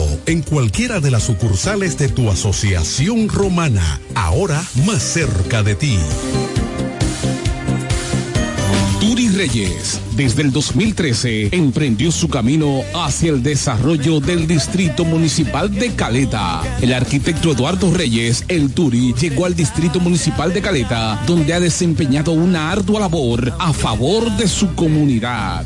[0.25, 5.97] en cualquiera de las sucursales de tu asociación romana, ahora más cerca de ti.
[8.99, 15.95] Turi Reyes, desde el 2013, emprendió su camino hacia el desarrollo del Distrito Municipal de
[15.95, 16.61] Caleta.
[16.81, 22.31] El arquitecto Eduardo Reyes, el Turi, llegó al Distrito Municipal de Caleta, donde ha desempeñado
[22.31, 25.65] una ardua labor a favor de su comunidad.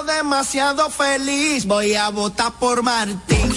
[0.31, 3.51] demasiado feliz, voy a votar por Martín.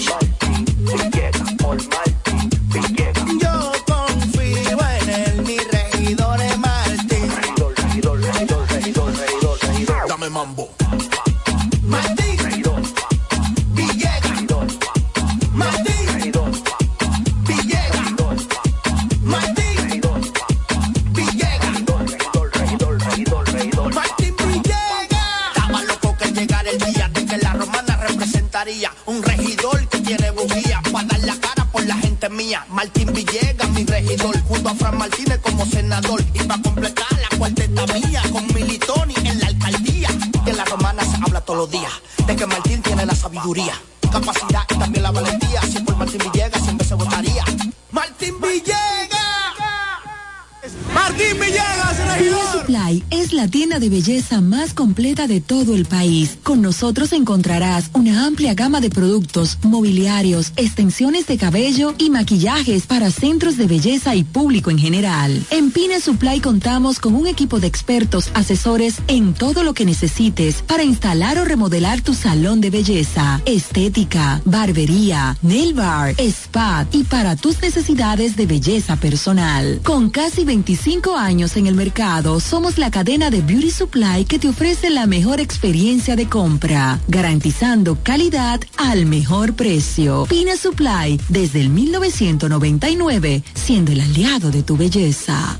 [3.41, 7.31] Yo confío en él, mi regidor es Martín.
[10.09, 10.69] Dame mambo.
[11.83, 12.24] Martín.
[53.89, 56.37] Belleza más completa de todo el país.
[56.43, 57.89] Con nosotros encontrarás
[58.25, 64.23] amplia gama de productos, mobiliarios, extensiones de cabello y maquillajes para centros de belleza y
[64.23, 65.43] público en general.
[65.51, 70.63] En Pina Supply contamos con un equipo de expertos asesores en todo lo que necesites
[70.63, 77.35] para instalar o remodelar tu salón de belleza, estética, barbería, nail bar, spa y para
[77.35, 79.81] tus necesidades de belleza personal.
[79.83, 84.49] Con casi 25 años en el mercado, somos la cadena de Beauty Supply que te
[84.49, 87.97] ofrece la mejor experiencia de compra, garantizando
[88.77, 90.25] al mejor precio.
[90.29, 95.59] Pina Supply, desde el 1999, siendo el aliado de tu belleza.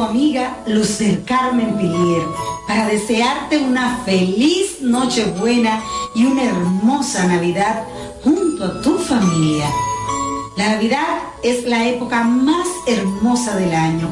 [0.00, 2.22] amiga Luz del Carmen Pilier
[2.66, 5.82] para desearte una feliz Nochebuena
[6.14, 7.84] y una hermosa Navidad
[8.24, 9.66] junto a tu familia.
[10.56, 14.08] La Navidad es la época más hermosa del año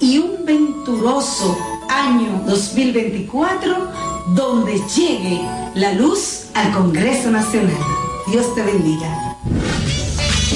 [0.00, 1.56] y un venturoso
[1.88, 3.88] año 2024
[4.34, 5.40] donde llegue
[5.74, 7.78] la luz al Congreso Nacional.
[8.26, 9.36] Dios te bendiga.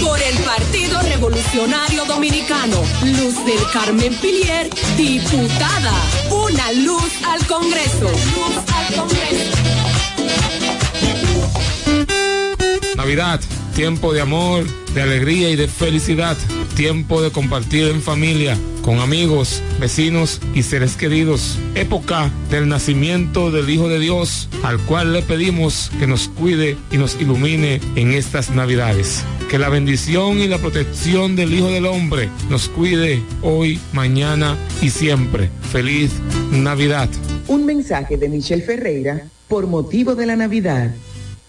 [0.02, 5.94] Por el Partido Revolucionario Dominicano, Luz del Carmen Pilier, diputada.
[6.30, 8.10] Una luz al Congreso.
[8.10, 9.52] Luz al Congreso.
[12.96, 13.40] Navidad,
[13.74, 16.36] tiempo de amor, de alegría y de felicidad.
[16.74, 21.58] Tiempo de compartir en familia, con amigos, vecinos y seres queridos.
[21.74, 26.96] Época del nacimiento del Hijo de Dios, al cual le pedimos que nos cuide y
[26.96, 29.22] nos ilumine en estas Navidades.
[29.50, 34.88] Que la bendición y la protección del Hijo del Hombre nos cuide hoy, mañana y
[34.88, 35.50] siempre.
[35.70, 36.10] Feliz
[36.50, 37.10] Navidad.
[37.48, 40.90] Un mensaje de Michelle Ferreira por motivo de la Navidad.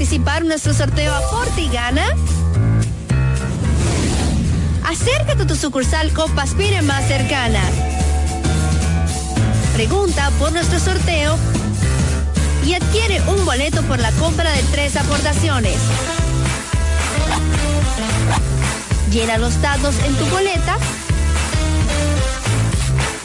[0.00, 2.06] participar en nuestro sorteo Aporte y Gana?
[4.82, 7.60] Acércate a tu sucursal Copaspire más cercana.
[9.74, 11.36] Pregunta por nuestro sorteo
[12.64, 15.76] y adquiere un boleto por la compra de tres aportaciones.
[19.12, 20.78] Llena los datos en tu boleta.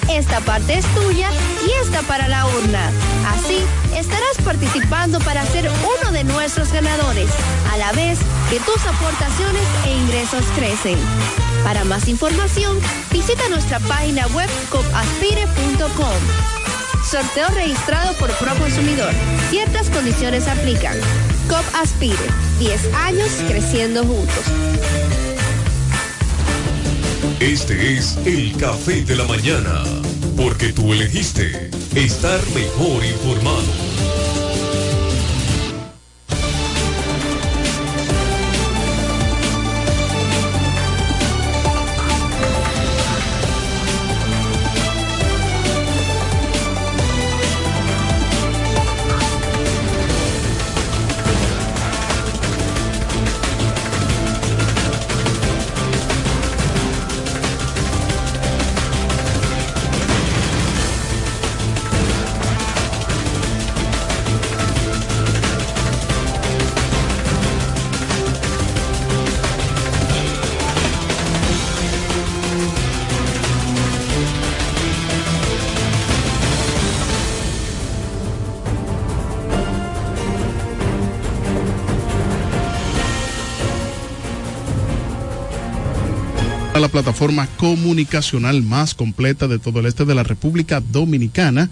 [0.09, 1.29] Esta parte es tuya
[1.65, 2.91] y esta para la urna.
[3.33, 3.63] Así
[3.95, 7.29] estarás participando para ser uno de nuestros ganadores,
[7.71, 8.19] a la vez
[8.49, 10.97] que tus aportaciones e ingresos crecen.
[11.63, 12.77] Para más información,
[13.11, 16.55] visita nuestra página web copaspire.com.
[17.09, 19.11] Sorteo registrado por Proconsumidor.
[19.49, 20.97] Ciertas condiciones aplican.
[21.47, 22.17] COP Aspire.
[22.59, 24.43] 10 años creciendo juntos.
[27.39, 29.83] Este es el café de la mañana,
[30.35, 34.14] porque tú elegiste estar mejor informado.
[86.95, 91.69] Plataforma comunicacional más completa de todo el este de la República Dominicana.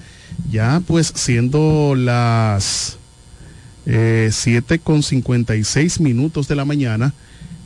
[0.52, 2.98] Ya pues siendo las
[3.86, 7.14] eh, 7 con 56 minutos de la mañana,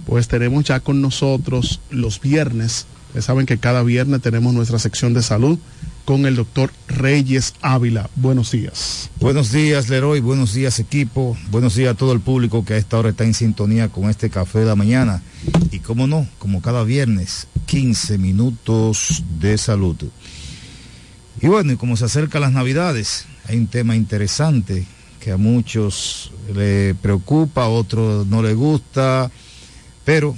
[0.05, 2.85] pues tenemos ya con nosotros los viernes.
[3.07, 5.57] Ustedes saben que cada viernes tenemos nuestra sección de salud
[6.07, 8.09] con el doctor Reyes Ávila.
[8.15, 9.09] Buenos días.
[9.19, 10.21] Buenos días, Leroy.
[10.21, 11.35] Buenos días, equipo.
[11.51, 14.29] Buenos días a todo el público que a esta hora está en sintonía con este
[14.29, 15.21] café de la mañana.
[15.69, 19.97] Y como no, como cada viernes, 15 minutos de salud.
[21.41, 24.85] Y bueno, y como se acercan las navidades, hay un tema interesante
[25.19, 29.29] que a muchos le preocupa, a otros no le gusta,
[30.05, 30.37] pero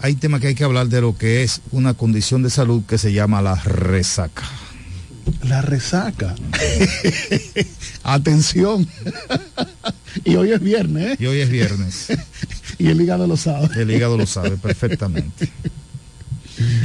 [0.00, 2.98] hay tema que hay que hablar de lo que es una condición de salud que
[2.98, 4.42] se llama la resaca.
[5.44, 6.34] La resaca.
[8.02, 8.86] Atención.
[10.24, 11.12] y hoy es viernes.
[11.12, 11.16] ¿eh?
[11.18, 12.08] Y hoy es viernes.
[12.78, 13.68] y el hígado lo sabe.
[13.80, 15.50] El hígado lo sabe perfectamente.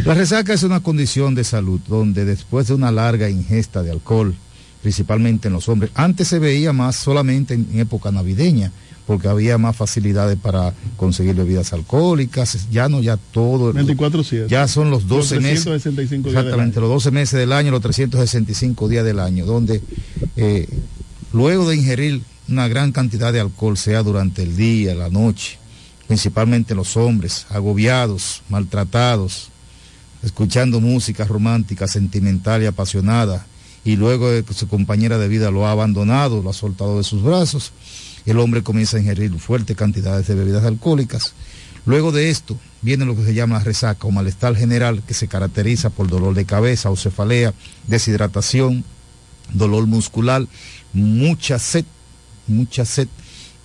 [0.06, 4.36] La resaca es una condición de salud donde después de una larga ingesta de alcohol,
[4.82, 8.72] principalmente en los hombres, antes se veía más solamente en época navideña,
[9.06, 13.74] porque había más facilidades para conseguir bebidas alcohólicas, ya no, ya todo.
[13.74, 14.48] 24 7.
[14.50, 15.64] Ya son los 12 los meses.
[15.64, 19.82] 365 días Exactamente, los 12 meses del año, los 365 días del año, donde
[20.38, 20.68] eh,
[21.34, 25.58] luego de ingerir una gran cantidad de alcohol, sea durante el día, la noche,
[26.08, 29.50] principalmente los hombres, agobiados, maltratados,
[30.24, 33.46] escuchando música romántica, sentimental y apasionada,
[33.86, 37.04] y luego de que su compañera de vida lo ha abandonado, lo ha soltado de
[37.04, 37.74] sus brazos,
[38.26, 41.34] el hombre comienza a ingerir fuertes cantidades de bebidas alcohólicas.
[41.86, 45.90] Luego de esto viene lo que se llama resaca o malestar general que se caracteriza
[45.90, 47.54] por dolor de cabeza o cefalea,
[47.88, 48.86] deshidratación,
[49.52, 50.46] dolor muscular,
[50.94, 51.86] mucha sed,
[52.48, 53.08] mucha sed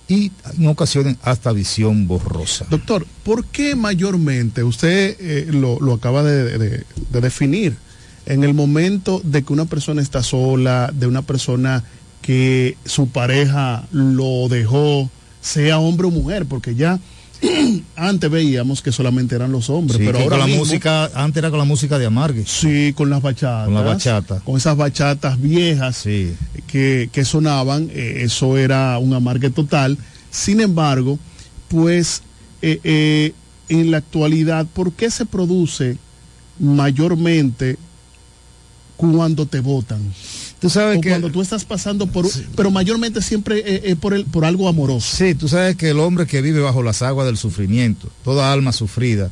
[0.09, 2.65] y en ocasiones hasta visión borrosa.
[2.69, 7.77] Doctor, ¿por qué mayormente usted eh, lo, acaba de definir?
[8.25, 11.83] En el momento de que una persona está sola, de una persona
[12.29, 15.09] que su pareja lo dejó,
[15.41, 16.99] sea hombre o mujer, porque ya
[17.95, 21.37] antes veíamos que solamente eran los hombres, Sí, pero ahora con la mismo- música, antes
[21.37, 22.43] era con la música de Amargue.
[22.45, 23.65] Sí, con las bachatas.
[23.65, 24.39] Con la bachata.
[24.41, 26.03] Con esas bachatas viejas
[26.67, 29.97] que, que sonaban, eh, eso era un amargue total.
[30.29, 31.17] Sin embargo,
[31.67, 32.21] pues
[32.61, 33.33] eh, eh,
[33.69, 35.97] en la actualidad, ¿por qué se produce
[36.59, 37.77] mayormente
[38.97, 40.13] cuando te votan?
[40.59, 44.13] Tú sabes o que- cuando tú estás pasando por, pero mayormente siempre eh, eh, por
[44.13, 45.15] el, por algo amoroso.
[45.15, 48.73] Sí, tú sabes que el hombre que vive bajo las aguas del sufrimiento, toda alma
[48.73, 49.29] sufrida,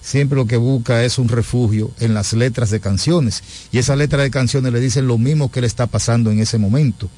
[0.00, 3.42] siempre lo que busca es un refugio en las letras de canciones.
[3.72, 6.56] Y esas letras de canciones le dicen lo mismo que le está pasando en ese
[6.56, 7.10] momento.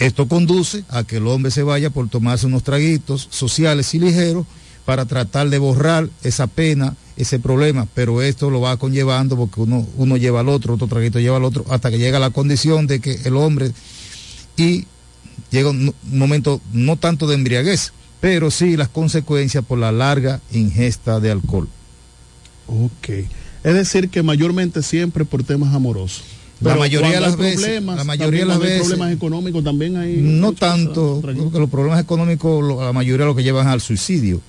[0.00, 4.46] Esto conduce a que el hombre se vaya por tomarse unos traguitos sociales y ligeros
[4.84, 9.86] para tratar de borrar esa pena, ese problema, pero esto lo va conllevando porque uno,
[9.96, 13.00] uno lleva al otro, otro traguito lleva al otro, hasta que llega la condición de
[13.00, 13.72] que el hombre
[14.56, 14.86] y
[15.50, 20.40] llega un un momento no tanto de embriaguez, pero sí las consecuencias por la larga
[20.52, 21.68] ingesta de alcohol.
[22.66, 23.08] Ok.
[23.62, 26.22] Es decir, que mayormente siempre por temas amorosos.
[26.60, 30.16] La mayoría de las veces, la mayoría de las veces- problemas económicos también hay.
[30.18, 34.42] No tanto, porque los problemas económicos, lo- la mayoría lo que llevan al suicidio,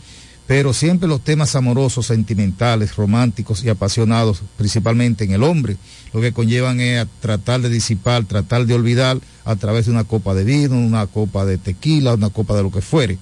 [0.47, 5.77] pero siempre los temas amorosos, sentimentales, románticos y apasionados, principalmente en el hombre,
[6.13, 10.03] lo que conllevan es a tratar de disipar, tratar de olvidar a través de una
[10.03, 13.17] copa de vino, una copa de tequila, una copa de lo que fuere.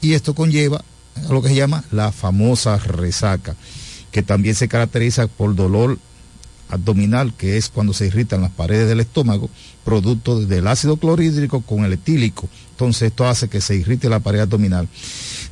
[0.00, 0.84] Y esto conlleva
[1.28, 3.56] a lo que se llama la famosa resaca,
[4.10, 5.98] que también se caracteriza por dolor
[6.68, 9.48] abdominal, que es cuando se irritan las paredes del estómago,
[9.84, 12.48] producto del ácido clorhídrico con el etílico.
[12.70, 14.88] Entonces esto hace que se irrite la pared abdominal.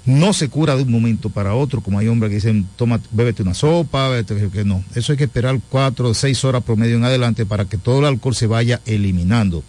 [0.05, 3.43] No se cura de un momento para otro, como hay hombres que dicen, toma, bébete
[3.43, 4.83] una sopa, bébete, que no.
[4.97, 8.07] Eso hay que esperar cuatro o seis horas promedio en adelante para que todo el
[8.07, 9.63] alcohol se vaya eliminando.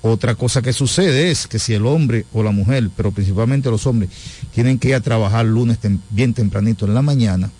[0.00, 3.86] Otra cosa que sucede es que si el hombre o la mujer, pero principalmente los
[3.86, 4.10] hombres,
[4.52, 5.78] tienen que ir a trabajar lunes
[6.10, 7.50] bien tempranito en la mañana,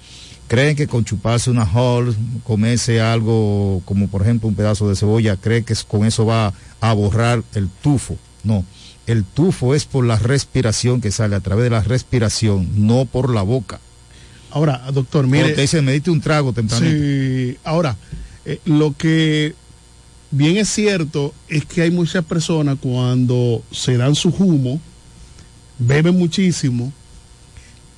[0.48, 2.14] creen que con chuparse una hall,
[2.44, 6.92] comerse algo como por ejemplo un pedazo de cebolla, cree que con eso va a
[6.92, 8.16] borrar el tufo.
[8.44, 8.64] No,
[9.06, 13.34] el tufo es por la respiración que sale a través de la respiración, no por
[13.34, 13.80] la boca.
[14.50, 15.44] Ahora, doctor, mire.
[15.44, 16.92] Cuando te dicen, me diste un trago tempranito.
[16.92, 17.96] Sí, ahora,
[18.44, 19.54] eh, lo que
[20.30, 24.80] bien es cierto es que hay muchas personas cuando se dan su humo,
[25.78, 26.92] beben muchísimo,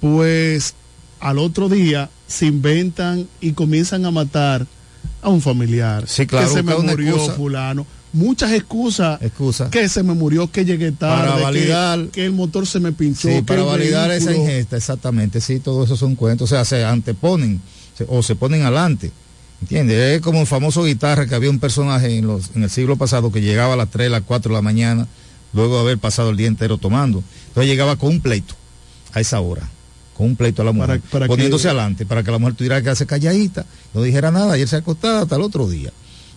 [0.01, 0.75] pues
[1.21, 4.67] al otro día se inventan y comienzan a matar
[5.23, 6.05] a un familiar.
[6.07, 7.33] Sí, claro, que se me murió excusa.
[7.35, 7.87] fulano.
[8.15, 9.21] Muchas excusas.
[9.21, 9.69] Excusa.
[9.71, 11.29] Que se me murió, que llegué tarde.
[11.31, 13.29] Para validar- Que, el motor se me pinchó.
[13.29, 17.61] Sí, para validar esa ingesta, exactamente, sí, todo eso son cuentos, o sea, se anteponen
[17.99, 19.11] se- o se ponen adelante,
[19.61, 20.17] ¿entiendes?
[20.17, 23.31] Es como el famoso guitarra que había un personaje en, los, en el siglo pasado
[23.31, 25.07] que llegaba a las 3, las 4 de la mañana,
[25.53, 28.55] luego de haber pasado el día entero tomando, entonces llegaba con un pleito
[29.13, 29.69] a esa hora,
[30.17, 32.55] con un pleito a la mujer, Para- para poniéndose que- adelante, para que la mujer
[32.55, 35.93] tuviera que quedarse calladita, no dijera nada, y él se acostaba hasta el otro día.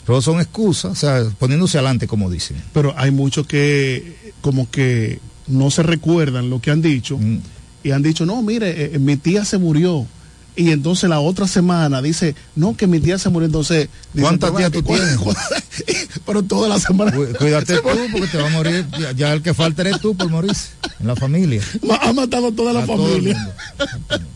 [0.07, 2.57] Pero son excusas, o sea, poniéndose adelante, como dicen.
[2.73, 7.39] Pero hay muchos que como que no se recuerdan lo que han dicho Mm.
[7.83, 10.07] y han dicho, no, mire, eh, mi tía se murió.
[10.55, 13.45] Y entonces la otra semana dice, no, que mi tía se murió.
[13.45, 13.89] Entonces,
[14.19, 15.17] ¿Cuántas tías tú ¿cu- tienes?
[16.25, 17.11] pero toda la semana.
[17.11, 17.81] Cu- Cuídate tú,
[18.11, 18.85] porque te va a morir.
[18.99, 21.61] Ya, ya el que falta eres tú por morirse en la familia.
[22.01, 23.53] Ha matado a toda la A familia.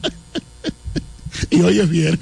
[1.49, 2.19] y hoy es viernes.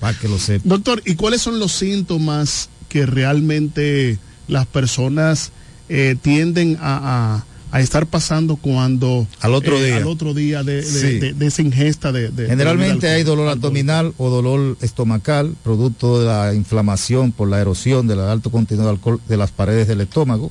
[0.00, 0.62] Para que lo sepa.
[0.68, 4.18] Doctor, ¿y cuáles son los síntomas que realmente
[4.48, 5.52] las personas
[5.88, 9.96] eh, tienden a, a- a estar pasando cuando Al otro eh, día.
[9.98, 11.18] al otro día de, de- Sí.
[11.18, 16.54] de- de esa ingesta de, Generalmente hay dolor abdominal o dolor estomacal, producto de la
[16.54, 20.50] inflamación por la erosión del alto contenido de alcohol de las paredes del estómago,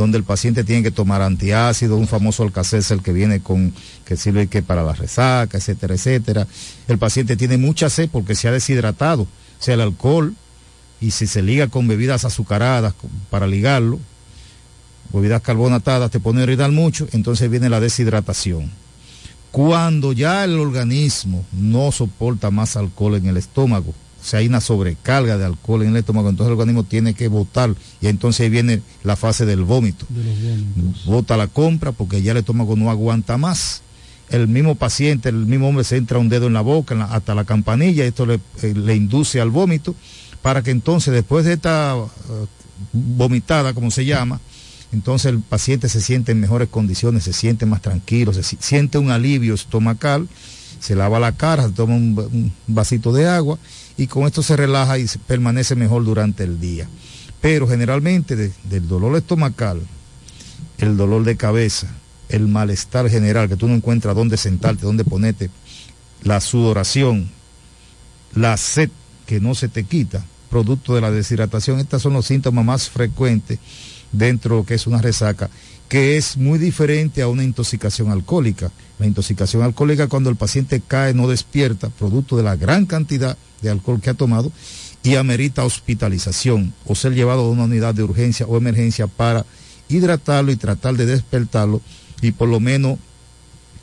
[0.00, 3.74] donde el paciente tiene que tomar antiácido, un famoso alcacel que viene con,
[4.06, 6.46] que sirve que para la resaca, etcétera, etcétera.
[6.88, 9.28] El paciente tiene mucha sed porque se ha deshidratado, o
[9.58, 10.34] sea, el alcohol,
[11.02, 12.94] y si se liga con bebidas azucaradas
[13.28, 14.00] para ligarlo,
[15.12, 18.70] bebidas carbonatadas, te pone a orinar mucho, entonces viene la deshidratación.
[19.50, 24.60] Cuando ya el organismo no soporta más alcohol en el estómago, o sea, hay una
[24.60, 28.50] sobrecarga de alcohol en el estómago, entonces el organismo tiene que botar y entonces ahí
[28.50, 30.06] viene la fase del vómito.
[31.06, 33.82] Bota la compra porque ya el estómago no aguanta más.
[34.28, 37.06] El mismo paciente, el mismo hombre se entra un dedo en la boca en la-
[37.06, 39.94] hasta la campanilla, esto le, eh, le induce al vómito,
[40.42, 42.46] para que entonces después de esta eh,
[42.92, 44.40] vomitada, como se llama,
[44.92, 48.98] entonces el paciente se siente en mejores condiciones, se siente más tranquilo, se si- siente
[48.98, 50.28] un alivio estomacal,
[50.80, 53.58] se lava la cara, se toma un vasito de agua
[54.00, 56.88] y con esto se relaja y permanece mejor durante el día.
[57.42, 59.82] Pero generalmente de- del dolor estomacal,
[60.78, 61.86] el dolor de cabeza,
[62.30, 65.50] el malestar general, que tú no encuentras dónde sentarte, dónde ponerte,
[66.22, 67.28] la sudoración,
[68.34, 68.88] la sed
[69.26, 73.58] que no se te quita, producto de la deshidratación, estos son los síntomas más frecuentes
[74.12, 75.50] dentro de lo que es una resaca,
[75.88, 78.70] que es muy diferente a una intoxicación alcohólica.
[78.98, 83.70] La intoxicación alcohólica cuando el paciente cae, no despierta, producto de la gran cantidad de
[83.70, 84.50] alcohol que ha tomado
[85.02, 89.44] y amerita hospitalización o ser llevado a una unidad de urgencia o emergencia para
[89.88, 91.80] hidratarlo y tratar de despertarlo
[92.22, 92.98] y por lo menos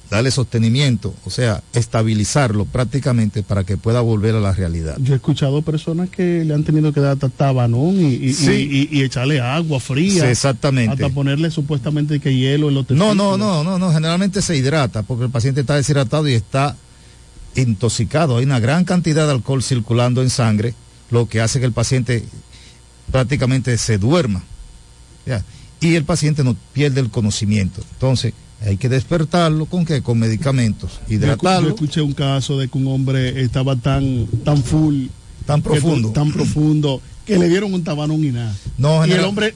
[0.09, 4.95] darle sostenimiento, o sea, estabilizarlo prácticamente para que pueda volver a la realidad.
[5.01, 8.87] Yo he escuchado personas que le han tenido que dar tabanón y, y, Sí.
[8.89, 10.23] y- echarle agua fría.
[10.23, 11.03] Sí, exactamente.
[11.03, 13.37] Hasta ponerle supuestamente que hielo en los No, no, testículos.
[13.39, 16.77] no, no, no, generalmente se hidrata porque el paciente está deshidratado y está
[17.57, 18.37] intoxicado.
[18.37, 20.73] Hay una gran cantidad de alcohol circulando en sangre,
[21.11, 22.23] lo que hace que el paciente
[23.11, 24.43] prácticamente se duerma.
[25.25, 25.43] ¿ya?
[25.79, 27.81] Y el paciente no pierde el conocimiento.
[27.93, 28.33] Entonces,
[28.65, 30.01] hay que despertarlo con qué?
[30.01, 31.69] Con medicamentos, escu- Yo hidratarlo.
[31.69, 35.05] escuché un caso de que un hombre estaba tan, tan full.
[35.45, 36.09] Tan que- profundo.
[36.11, 37.01] tan profundo.
[37.25, 38.55] Que le dieron un tabanón y nada.
[38.77, 39.53] No, y el hombre,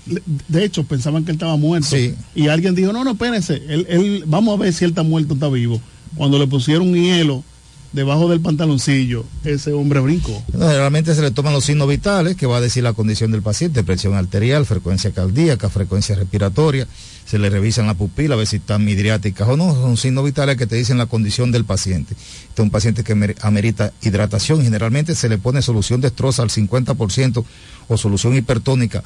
[0.49, 1.87] de hecho, pensaban que él estaba muerto.
[1.87, 2.13] Sí.
[2.35, 3.63] Y alguien dijo, no, no, espérense.
[3.69, 5.79] Él, él, vamos a ver si él está muerto o está vivo.
[6.17, 7.45] Cuando le pusieron hielo
[7.93, 10.31] debajo del pantaloncillo, ese hombre brincó.
[10.53, 13.41] No, Generalmente se le toman los signos vitales, que va a decir la condición del
[13.41, 16.87] paciente, presión arterial, frecuencia cardíaca, frecuencia respiratoria,
[17.25, 20.57] se le revisan la pupila a ver si están midriáticas o no, son signos vitales
[20.57, 22.13] que te dicen la condición del paciente.
[22.13, 26.49] Este es un paciente que mer- amerita hidratación, generalmente se le pone solución destroza al
[26.49, 27.43] 50%
[27.87, 29.03] o solución hipertónica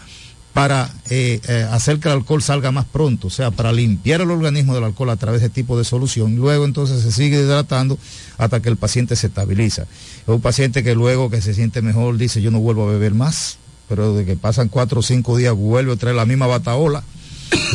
[0.56, 4.32] para eh, eh, hacer que el alcohol salga más pronto, o sea, para limpiar el
[4.32, 6.38] organismo del alcohol a través de este tipo de solución.
[6.38, 8.00] Luego entonces se sigue hidratando
[8.38, 9.82] hasta que el paciente se estabiliza.
[9.82, 13.14] Es un paciente que luego que se siente mejor dice yo no vuelvo a beber
[13.14, 13.58] más,
[13.90, 17.04] pero de que pasan cuatro o cinco días vuelve a traer la misma bataola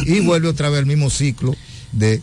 [0.06, 1.54] y vuelve otra vez el mismo ciclo
[1.92, 2.22] de,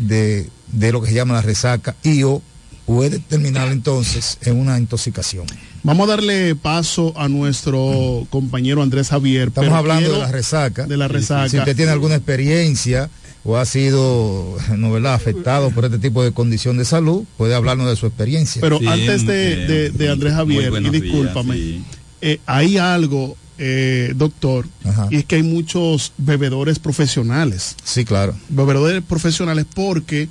[0.00, 2.42] de, de lo que se llama la resaca y o
[2.84, 5.46] puede terminar entonces en una intoxicación.
[5.84, 9.48] Vamos a darle paso a nuestro compañero Andrés Javier.
[9.48, 10.86] Estamos pero hablando de la resaca.
[10.86, 11.48] De la resaca.
[11.48, 13.10] Si usted tiene alguna experiencia
[13.44, 17.88] o ha sido, no verdad, afectado por este tipo de condición de salud, puede hablarnos
[17.88, 18.60] de su experiencia.
[18.60, 21.84] Pero antes de, de- de Andrés Javier, y días, discúlpame, sí.
[22.20, 24.68] eh, hay algo, eh, doctor,
[25.10, 27.74] y es que hay muchos bebedores profesionales.
[27.82, 28.36] Sí, claro.
[28.48, 30.28] Bebedores profesionales porque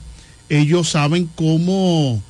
[0.47, 2.23] ellos saben cómo,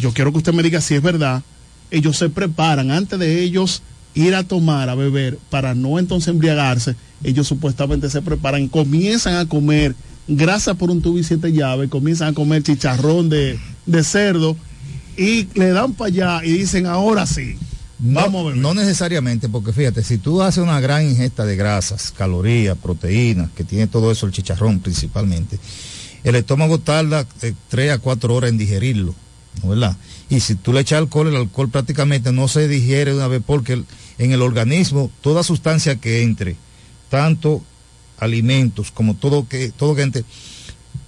[0.00, 1.42] yo quiero que usted me diga si es verdad,
[1.90, 3.82] ellos se preparan antes de ellos
[4.14, 9.46] ir a tomar, a beber, para no entonces embriagarse, ellos supuestamente se preparan, comienzan a
[9.46, 9.94] comer
[10.26, 14.56] grasa por un tubo y siete llaves, comienzan a comer chicharrón de, de cerdo
[15.16, 17.56] y le dan para allá y dicen, ahora sí,
[18.02, 23.50] No, no necesariamente, porque fíjate, si tú haces una gran ingesta de grasas, calorías, proteínas,
[23.50, 25.58] que tiene todo eso el chicharrón principalmente,
[26.24, 29.14] el estómago tarda de 3 a 4 horas en digerirlo,
[29.62, 29.96] ¿no verdad?
[30.30, 33.82] Y si tú le echas alcohol, el alcohol prácticamente no se digiere una vez porque
[34.16, 36.56] en el organismo toda sustancia que entre,
[37.08, 37.62] tanto
[38.16, 40.24] alimentos como todo que todo que entre,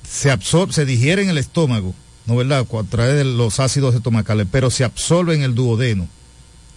[0.08, 1.94] se absorbe, se digiere en el estómago,
[2.26, 2.66] ¿no verdad?
[2.68, 6.04] A través de los ácidos estomacales, pero se absorbe en el duodeno.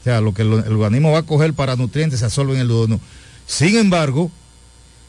[0.02, 2.60] O sea, lo que el, el organismo va a coger para nutrientes se absorbe en
[2.60, 3.00] el duodeno.
[3.48, 4.30] Sin embargo,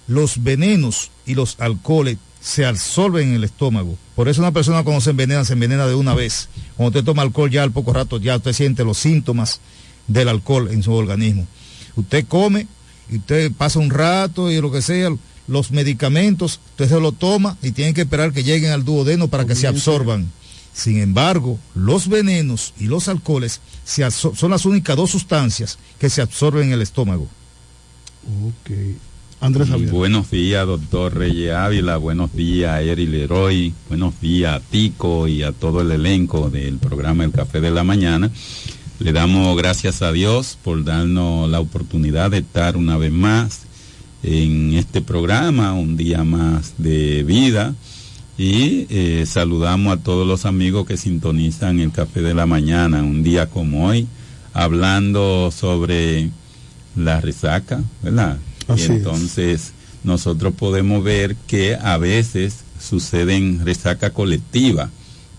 [0.06, 2.16] los venenos y los alcoholes
[2.46, 3.98] se absorben en el estómago.
[4.14, 6.48] Por eso una persona cuando se envenena, se envenena de una vez.
[6.76, 9.58] Cuando usted toma alcohol ya al poco rato ya usted siente los síntomas
[10.06, 11.48] del alcohol en su organismo.
[11.96, 12.68] Usted come
[13.10, 15.10] y usted pasa un rato y lo que sea,
[15.48, 19.44] los medicamentos, usted se lo toma y tiene que esperar que lleguen al duodeno para
[19.44, 20.30] que se absorban.
[20.72, 26.22] Sin embargo, los venenos y los alcoholes se son las únicas dos sustancias que se
[26.22, 27.26] absorben en el estómago.
[28.44, 28.70] Ok.
[29.40, 29.90] Andrés Javier.
[29.90, 31.98] Buenos días, doctor Reyes Ávila.
[31.98, 33.74] Buenos días, Eri Leroy.
[33.88, 37.84] Buenos días a Tico y a todo el elenco del programa El Café de la
[37.84, 38.30] Mañana.
[38.98, 43.66] Le damos gracias a Dios por darnos la oportunidad de estar una vez más
[44.22, 47.74] en este programa, un día más de vida.
[48.38, 53.22] Y eh, saludamos a todos los amigos que sintonizan el Café de la Mañana, un
[53.22, 54.06] día como hoy,
[54.54, 56.30] hablando sobre
[56.96, 58.38] la resaca, ¿verdad?
[58.68, 58.90] Así y es.
[58.90, 59.72] entonces
[60.04, 64.90] nosotros podemos ver que a veces suceden resaca colectiva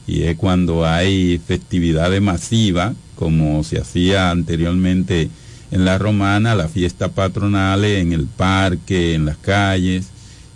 [0.08, 5.30] y es cuando hay festividades masivas, como se hacía anteriormente
[5.72, 10.08] en la romana, las fiestas patronales en el parque, en las calles,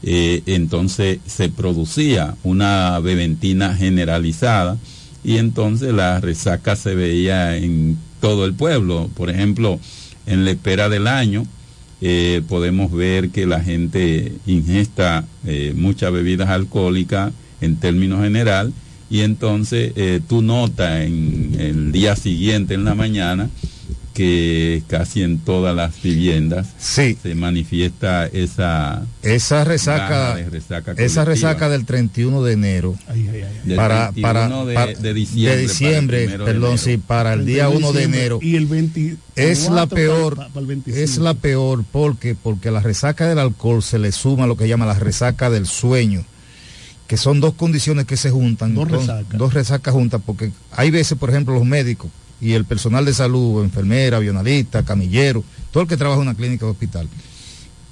[0.03, 4.77] eh, entonces se producía una beventina generalizada
[5.23, 9.09] y entonces la resaca se veía en todo el pueblo.
[9.15, 9.79] Por ejemplo,
[10.25, 11.45] en la espera del año,
[12.01, 17.31] eh, podemos ver que la gente ingesta eh, muchas bebidas alcohólicas
[17.61, 18.73] en términos general
[19.11, 23.49] y entonces eh, tú notas en el día siguiente en la mañana
[24.13, 30.37] que casi en todas las viviendas se manifiesta esa Esa resaca,
[30.97, 32.95] esa resaca del 31 de enero
[33.75, 36.77] para, 31 para, de- para- de diciembre, de diciembre, para de perdón, enero.
[36.83, 38.39] sí, para el día 1 de enero.
[38.41, 39.15] Y el 20.
[39.37, 41.03] Es la peor, para- para el 25.
[41.03, 44.85] es la peor porque porque la resaca del alcohol se le suma lo que llama
[44.85, 46.25] la resaca del sueño,
[47.07, 49.37] que son dos condiciones que se juntan, Dos entonces, resacas.
[49.37, 52.11] dos resacas juntas, porque hay veces, por ejemplo, los médicos
[52.41, 56.65] y el personal de salud, enfermera, avionalista, camillero, todo el que trabaja en una clínica
[56.65, 57.07] o hospital,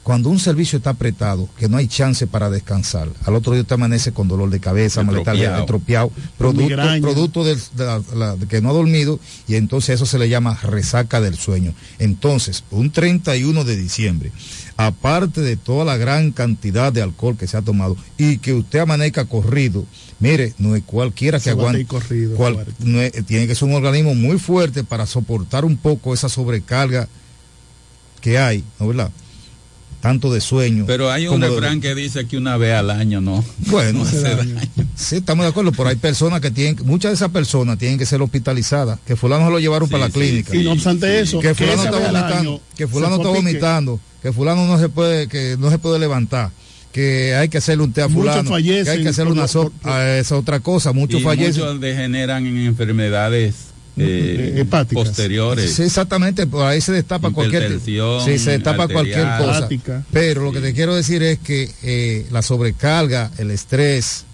[0.03, 3.75] cuando un servicio está apretado, que no hay chance para descansar, al otro día usted
[3.75, 6.11] amanece con dolor de cabeza, malestar Estropeado.
[6.37, 6.67] producto,
[7.01, 10.57] producto de, la- la- de que no ha dormido y entonces eso se le llama
[10.63, 11.73] resaca del sueño.
[11.99, 14.31] Entonces, un 31 de diciembre,
[14.81, 18.79] aparte de toda la gran cantidad de alcohol que se ha tomado y que usted
[18.79, 19.85] amanezca corrido,
[20.21, 22.73] mire, no es cualquiera que Se aguante, y corrido, cual- fuerte.
[22.79, 27.09] no es- tiene que ser un organismo muy fuerte para soportar un poco esa sobrecarga
[28.21, 29.11] que hay, ¿no verdad?
[30.01, 30.85] Tanto de sueño.
[30.87, 33.43] Pero hay un de- refrán que dice que una vez al año no.
[33.67, 34.55] bueno, no hace daño.
[34.95, 38.05] sí, estamos de acuerdo, pero hay personas que tienen, muchas de esas personas tienen que
[38.05, 40.55] ser hospitalizadas, que fulano se lo llevaron para la clínica.
[40.55, 44.79] Y no obstante eso, que fulano está vomitando, que fulano está vomitando, que fulano no
[44.79, 46.51] se puede, que no se puede levantar.
[46.93, 49.73] que hay que hacerle un té a fulano, que hay que hacerle una por- so-
[49.83, 51.61] a esa otra cosa, muchos y fallecen.
[51.63, 53.53] muchos degeneran en enfermedades
[53.99, 55.73] eh, posteriores.
[55.73, 59.57] Sí, exactamente, por ahí se destapa cualquier sí, se destapa cualquier cosa.
[59.59, 60.05] Hepática.
[60.11, 64.25] Pero lo que te quiero decir es que eh, la sobrecarga, el estrés,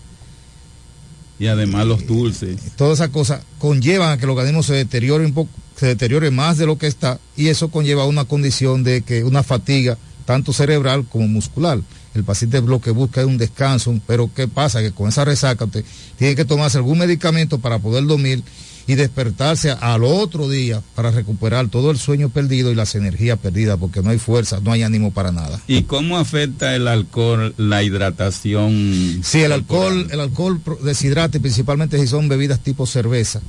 [1.40, 2.58] Y además los dulces.
[2.76, 6.58] todas esas cosas conllevan a que el organismo se deteriore un poco, se deteriore más
[6.58, 10.54] de lo que está y eso conlleva a una condición de que una fatiga tanto
[10.54, 11.80] cerebral como muscular.
[12.14, 14.82] El paciente lo que busca es un descanso, pero ¿qué pasa?
[14.82, 15.84] Que con esa resaca usted
[16.18, 18.42] tiene que tomarse algún medicamento para poder dormir
[18.88, 23.78] y despertarse al otro día para recuperar todo el sueño perdido y las energías perdidas,
[23.80, 25.60] porque no hay fuerza, no hay ánimo para nada.
[25.68, 29.22] ¿Y cómo afecta el alcohol la hidratación?
[29.24, 33.42] Sí, el alcohol, el alcohol deshidrata, principalmente si son bebidas tipo cerveza,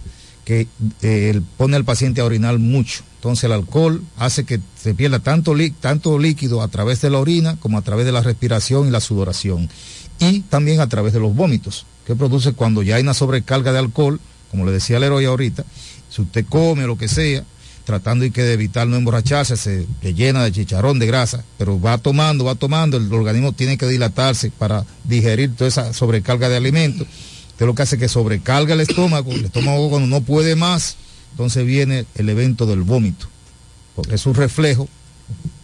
[0.45, 0.69] que
[1.03, 3.03] eh, el- pone al paciente a orinar mucho.
[3.17, 7.57] Entonces el alcohol hace que se pierda tanto, tanto líquido a través de la orina
[7.57, 9.69] como a través de la respiración y la sudoración.
[10.19, 13.81] Y también a través de los vómitos, que produce cuando ya hay una sobrecarga de
[13.81, 14.21] alcohol,
[14.51, 15.65] como le decía el héroe ahorita,
[16.11, 17.45] si usted come o lo que sea,
[17.87, 21.99] tratando y que de evitar no emborracharse, se llena de chicharrón, de grasa, pero va
[21.99, 27.07] tomando, va tomando, el organismo tiene que dilatarse para digerir toda esa sobrecarga de alimentos.
[27.45, 30.97] Entonces lo que hace es que sobrecarga el estómago, el estómago cuando no puede más,
[31.31, 33.29] entonces viene el evento del vómito,
[33.95, 34.89] porque es un reflejo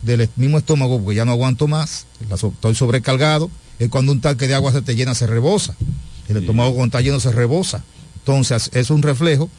[0.02, 3.50] del mismo estómago, porque ya no aguanto más, estoy sobrecargado,
[3.80, 5.74] es cuando un tanque de agua se te llena, se rebosa,
[6.28, 7.82] el estómago cuando está lleno se rebosa,
[8.22, 9.50] entonces es un reflejo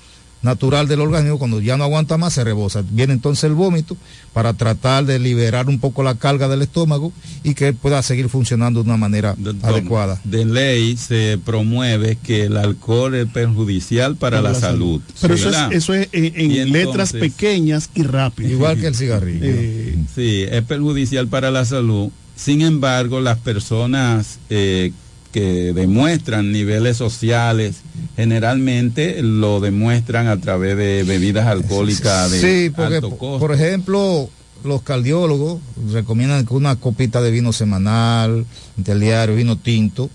[0.44, 2.84] natural del organismo, cuando ya no aguanta más se rebosa.
[2.92, 3.98] Viene entonces el vómito
[4.34, 7.14] para tratar de liberar un poco la carga del estómago
[7.44, 10.20] y que pueda seguir funcionando de una manera adecuada.
[10.26, 15.02] De ley se promueve que el alcohol es perjudicial para la, salud.
[15.22, 18.52] Pero eso es, eso es en, letras pequeñas y rápidas.
[18.52, 19.46] Igual que el cigarrillo.
[19.46, 22.10] Eh, Sí, es perjudicial para la salud.
[22.36, 24.92] Sin embargo, las personas eh,
[25.34, 27.78] que demuestran niveles sociales
[28.16, 33.40] generalmente lo demuestran a través de bebidas alcohólicas de Sí, porque, alto por- costo.
[33.40, 34.30] por ejemplo,
[34.64, 35.60] los cardiólogos
[35.92, 38.46] recomiendan que una copita de vino semanal,
[38.78, 40.10] interdiario, vino tinto,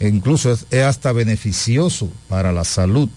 [0.00, 3.08] e incluso es, es hasta beneficioso para la salud.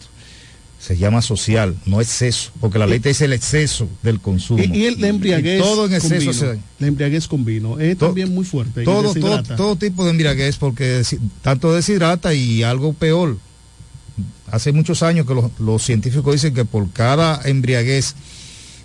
[0.85, 4.61] Se llama social, no exceso, porque la ley te dice el exceso del consumo.
[4.63, 7.79] y, y el, la embriaguez Y todo en con exceso vino, la embriaguez con vino
[7.79, 11.01] es To- también muy fuerte todo, todo, todo tipo de embriaguez, porque
[11.41, 13.37] tanto deshidrata y algo peor.
[14.51, 18.13] Hace muchos años que los, los científicos dicen que por cada embriaguez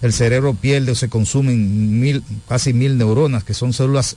[0.00, 4.16] el cerebro pierde o se consumen mil, casi mil neuronas, que son células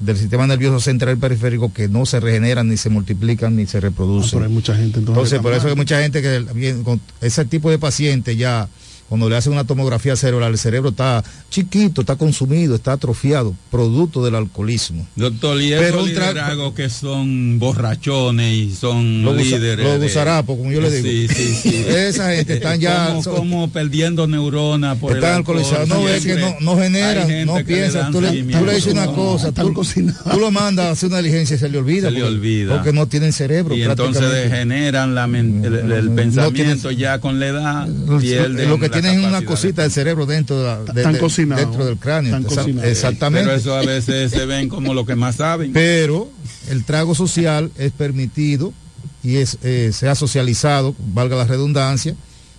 [0.00, 3.80] del sistema nervioso central periférico que no se regeneran, ni se multiplican, ni se Ah,
[3.82, 4.30] reproducen.
[4.38, 7.70] pero hay mucha gente entonces, Entonces, por eso hay mucha gente que con ese tipo
[7.70, 8.68] de paciente ya,
[9.10, 14.24] cuando le hacen una tomografía cerebral, el cerebro está chiquito, está consumido, está atrofiado, producto
[14.24, 15.04] del alcoholismo.
[15.16, 19.84] Doctor, y esos liderazgos que son borrachones y son Los líderes.
[19.84, 21.08] los de- gusarapos, como yo le digo.
[21.34, 21.84] Sí, sí, sí.
[21.88, 25.56] Esa gente están ya- Como, son- como perdiendo neuronas por el Están alcohol.
[25.58, 29.06] alcoholizados, no ves que no, no generan, no piensan, tú le, tú le dices una
[29.06, 32.08] cosa, tú, tú lo mandas a hacer una diligencia y se le olvida.
[32.08, 32.74] Se le porque- olvida.
[32.76, 33.74] Porque no tienen cerebro.
[33.74, 37.88] Y entonces degeneran la el, el- el pensamiento ya con la edad.
[38.20, 41.64] pierden lo que tienen una cosita del cerebro dentro, de la- de- Están de- cocinados.
[41.64, 42.36] dentro del cráneo.
[42.84, 43.46] Exactamente.
[43.46, 45.72] Pero eso a veces se ven como lo que más saben.
[45.72, 46.28] Pero
[46.68, 48.72] el trago social es permitido
[49.22, 52.14] y es, eh, sea socializado, valga la redundancia,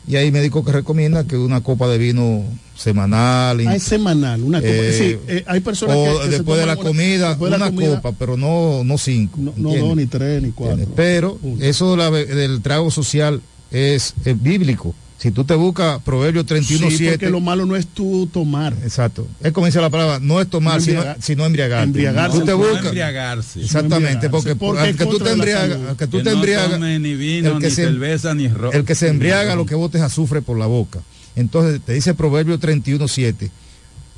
[0.08, 2.44] y hay médicos que recomiendan que una copa de vino
[2.76, 3.60] semanal.
[3.68, 4.72] Ah, es semanal, una copa.
[4.74, 7.58] Eh, sí, eh, hay personas o que, que se después de una- comida, después de
[7.60, 9.38] la una comida, copa, pero no, no cinco.
[9.40, 10.88] No, no dos, ni tres, ni cuatro.
[10.96, 14.96] Pero eso de la be- del trago social es, es bíblico.
[15.22, 17.10] Si tú te buscas Proverbios Sí, 31.7.
[17.12, 18.74] porque lo malo no es tú tomar.
[18.82, 19.28] Exacto.
[19.44, 21.84] Es como dice la palabra, no es tomar, No sino, embriagar- sino embriagarte.
[21.86, 22.40] embriagarse.
[22.40, 22.86] Tú te No buscas.
[22.86, 23.62] embriagarse.
[23.62, 26.36] Exactamente, No porque, embriagarse, porque al que tú te embriagas, que tú Que te no
[26.38, 29.68] embriagas, tome ni vino, el que ni se- cerveza, ni el que se embriaga lo
[29.68, 31.02] que botes azufre por la boca.
[31.36, 33.52] Entonces te dice Proverbio 31.7,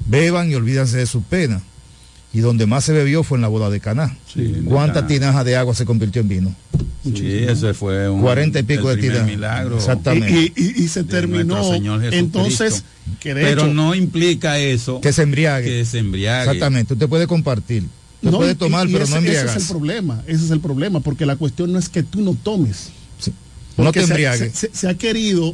[0.06, 1.62] beban y olvídanse de su pena.
[2.34, 4.18] Y donde más se bebió fue en la boda de Caná.
[4.36, 5.08] en ¿Cuánta Caná.
[5.08, 6.56] tinaja de agua se convirtió en vino?
[7.04, 9.32] Sí, ese fue un 40 y pico el de primer tinaja.
[9.36, 9.76] milagro.
[9.78, 10.32] Exactamente.
[10.56, 11.64] Y, y- y se terminó.
[11.72, 12.04] Señor.
[12.14, 12.84] Entonces,
[13.20, 15.68] que de Pero hecho, no implica eso Que se embriague.
[15.68, 16.50] que se embriague.
[16.50, 17.84] Exactamente, usted puede compartir.
[17.84, 20.60] Usted no, puede tomar, y pero ese, no ese es el problema, ese es el
[20.62, 22.90] problema, porque la cuestión no es que tú no tomes.
[23.78, 24.54] No te embriagues.
[24.54, 25.54] Se, se- se ha querido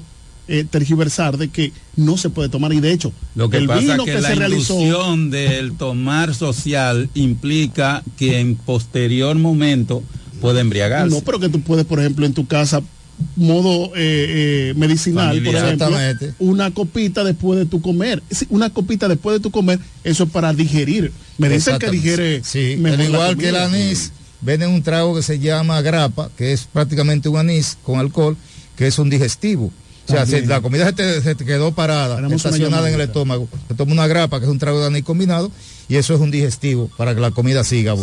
[0.49, 3.79] eh, tergiversar de que no se puede tomar y de hecho Lo que el pasa
[3.79, 10.03] vino es que, que, la se realizó del tomar social implica que en posterior momento
[10.41, 11.15] puede embriagarse.
[11.15, 12.81] no pero que tú puedes por ejemplo en tu casa
[13.35, 15.89] modo eh, eh, medicinal, por ejemplo,
[16.39, 18.23] una copita después de tu comer.
[18.49, 21.11] Una copita después de tu comer, eso es para digerir.
[21.37, 24.11] Me dicen que digiere Sí, mejor igual que el anís,
[24.41, 28.37] venden un trago que se llama grapa, que es prácticamente un anís con alcohol,
[28.75, 29.71] que es un digestivo.
[30.09, 30.41] O sea, También.
[30.41, 33.75] si la comida se te, se te quedó parada, Tenemos estacionada en el estómago, se
[33.75, 35.51] toma una grapa, que es un trago de anís combinado,
[35.87, 37.95] y eso es un digestivo para que la comida siga.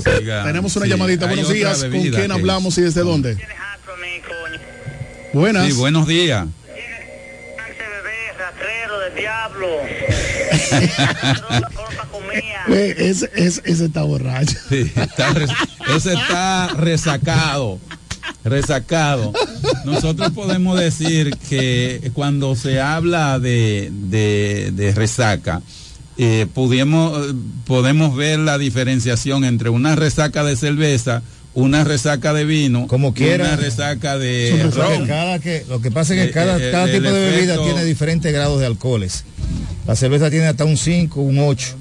[0.45, 1.27] Tenemos una Sí, llamadita.
[1.29, 1.81] hay Buenos días.
[1.83, 3.37] ¿Con quién hablamos y desde dónde?
[5.33, 5.67] Buenas.
[5.67, 6.47] Sí, buenos días.
[9.17, 9.67] Diablo.
[12.69, 14.57] Eh, ese, ese- ese está borracho.
[14.69, 15.51] Sí, está res-
[15.97, 17.79] ese está resacado.
[18.45, 19.33] Resacado.
[19.85, 25.63] Nosotros podemos decir que cuando se habla de, de- de resaca,
[26.19, 27.35] eh, pudimos-
[27.67, 31.23] podemos ver la diferenciación entre una resaca de cerveza,
[31.55, 33.47] una resaca de vino, Como quiera.
[33.47, 34.89] una resaca de Son resaca.
[34.99, 35.07] ron.
[35.07, 37.63] Cada que, lo que pasa es que Eh, cada, eh, cada el tipo de bebida
[37.63, 39.25] tiene diferentes grados de alcoholes.
[39.87, 41.75] La cerveza tiene hasta un 5, un 8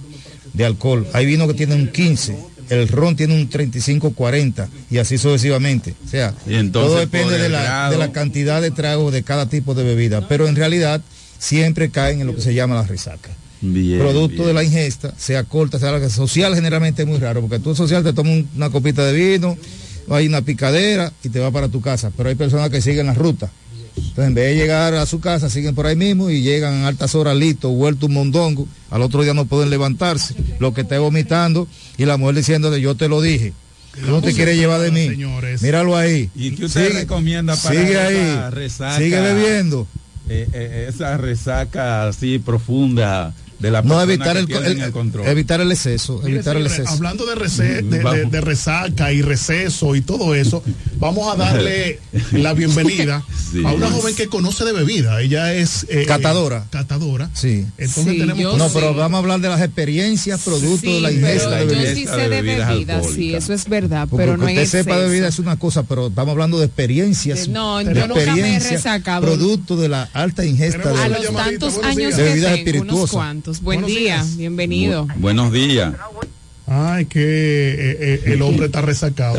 [0.54, 1.06] de alcohol.
[1.14, 2.36] Hay vino que tiene un 15.
[2.70, 5.94] El ron tiene un 35-40 y así sucesivamente.
[6.06, 9.24] O sea, Y entonces, todo depende de la, grado- de la cantidad de tragos de
[9.24, 10.28] cada tipo de bebida.
[10.28, 11.02] Pero en realidad
[11.38, 13.30] siempre caen en lo que se llama la resaca.
[13.62, 14.48] Bien, Producto bien.
[14.48, 16.10] de la ingesta, sea corta, sea larga.
[16.10, 19.58] Social generalmente es muy raro, porque tú social te tomas un- una copita de vino,
[20.10, 22.12] hay una picadera y te va para tu casa.
[22.16, 23.50] Pero hay personas que siguen la ruta.
[23.98, 26.88] Entonces, en vez de llegar a su casa, siguen por ahí mismo y llegan a
[26.88, 28.68] altas horas listos, vuelto un mondongo.
[28.90, 30.36] Al otro día no pueden levantarse.
[30.60, 31.68] Lo que esté vomitando
[31.98, 33.54] y la mujer diciéndole, yo te lo dije.
[33.94, 35.10] Tú no te quieres llevar de mí.
[35.62, 36.30] Míralo ahí.
[36.36, 38.52] ¿Y qué usted recomienda para sigue ahí.
[38.52, 38.98] resaca?
[38.98, 39.88] Sigue bebiendo.
[40.28, 44.92] Eh, eh, esa resaca así profunda de la No evitar que el, pierden el- el
[44.92, 45.28] control.
[45.28, 46.96] evitar el exceso, Mire, evitar el señores, exceso.
[46.96, 50.62] Hablando de, rese- de- de- resaca y receso y todo eso,
[51.00, 52.00] vamos a darle
[52.34, 53.64] la bienvenida Sí.
[53.66, 55.22] a una joven que conoce de bebida.
[55.22, 56.66] Ella es eh, Catadora.
[56.72, 57.30] catadora.
[57.34, 57.66] Sí.
[57.78, 58.72] Entonces Sí, tenemos No, sí.
[58.76, 61.68] pero vamos a hablar de las experiencias producto Sí, de la pero ingesta de yo
[61.72, 61.94] bebidas.
[61.96, 64.98] sí sé de bebidas, sí, eso es verdad, Porque pero no que en usted sepa
[65.00, 67.48] de bebida es una cosa, pero estamos hablando de experiencias.
[67.48, 69.22] De- no, de yo nunca me he experiencias resacado.
[69.26, 73.10] Producto de la alta ingesta A de, los tantos años de bebidas espirituosas.
[73.46, 74.38] Buen Buenos día, días.
[74.38, 75.08] bienvenido.
[75.18, 75.94] Buenos días.
[76.68, 79.36] Ay, que eh, eh, el hombre está resacado.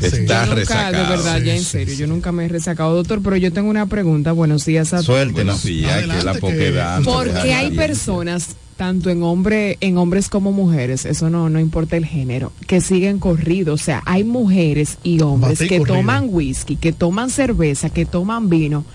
[0.00, 0.24] Sí.
[0.26, 3.52] Yo nunca, de verdad, ya en serio, yo nunca me he resacado, doctor, pero yo
[3.52, 4.32] tengo una pregunta.
[4.32, 5.32] Buenos días a todos.
[5.32, 7.02] Buenos días, que la poquedad.
[7.02, 11.98] ¿Por qué hay personas, tanto en hombre, en hombres como mujeres, eso no, no importa
[11.98, 13.74] el género, que siguen corrido?
[13.74, 15.96] O sea, hay mujeres y hombres que corrido.
[15.96, 18.86] toman whisky, que toman cerveza, que toman vino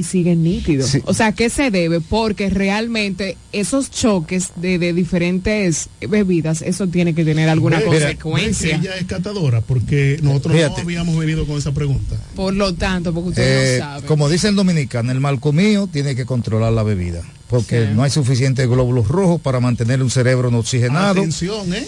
[0.00, 0.96] y siguen nítidos.
[1.04, 2.00] O sea, ¿qué se debe?
[2.00, 8.76] Porque realmente esos choques de, de diferentes bebidas, eso tiene que tener alguna consecuencia.
[8.76, 10.76] ella es catadora porque nosotros Fíjate.
[10.76, 12.16] no habíamos venido con esa pregunta.
[12.34, 14.06] Por lo tanto, porque ustedes Eh, no saben.
[14.06, 18.10] como dice el dominicano, el mal comido tiene que controlar la bebida, porque no hay
[18.10, 21.20] suficientes glóbulos rojos para mantener un cerebro no oxigenado.
[21.20, 21.84] Atención, ¿eh?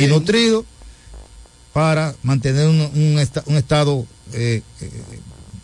[0.00, 0.64] Y, nutrido
[1.72, 4.90] para mantener un, un esta- un estado eh, eh,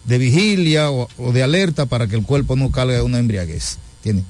[0.09, 3.78] de vigilia o, o de alerta para que el cuerpo no calgue una embriaguez.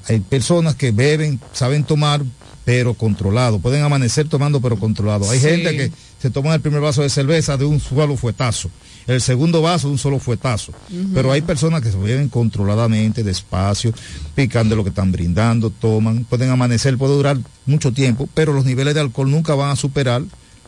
[0.09, 2.21] Hay personas que beben, saben tomar,
[2.65, 3.59] pero controlado.
[3.59, 5.29] Pueden amanecer tomando, pero controlado.
[5.31, 5.47] Hay Sí.
[5.47, 5.91] gente que
[6.21, 8.69] se toma el primer vaso de cerveza de un solo fuetazo,
[9.07, 10.73] el segundo vaso de un solo fuetazo.
[11.13, 13.93] Pero hay personas que se beben controladamente, despacio,
[14.35, 18.65] pican de lo que están brindando, toman, pueden amanecer, puede durar mucho tiempo, pero los
[18.65, 20.23] niveles de alcohol nunca van a superar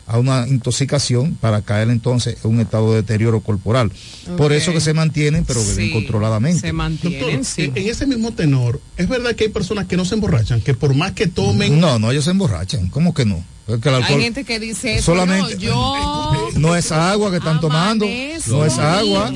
[0.07, 3.91] a una intoxicación para caer entonces en un estado de deterioro corporal.
[4.37, 6.61] Por eso que se mantienen, pero beben Sí, controladamente.
[6.61, 7.63] Se mantienen, Doctor, sí.
[7.63, 10.61] en en ese mismo tenor, ¿es verdad que hay personas que no se emborrachan?
[10.61, 11.79] Que por más que tomen...
[11.79, 12.87] No, no, ellos se emborrachan.
[12.89, 13.43] ¿Cómo que no?
[13.75, 17.37] Es que el Hay gente que dice eso, solamente- no, yo no es agua que
[17.37, 18.05] están tomando,
[18.47, 19.31] no es agua.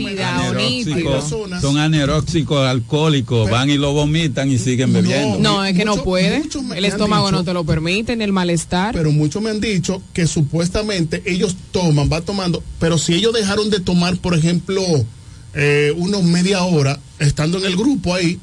[1.61, 5.39] Son aneróxicos alcohólicos, van y lo vomitan y siguen bebiendo.
[5.39, 6.43] No, es que no puede.
[6.75, 8.93] El estómago dicho- no te lo permite, ni el malestar.
[8.93, 13.69] Pero muchos me han dicho que supuestamente ellos toman, va tomando, pero si ellos dejaron
[13.69, 14.81] de tomar, por ejemplo,
[15.53, 18.39] eh, unos media hora, estando en el grupo ahí,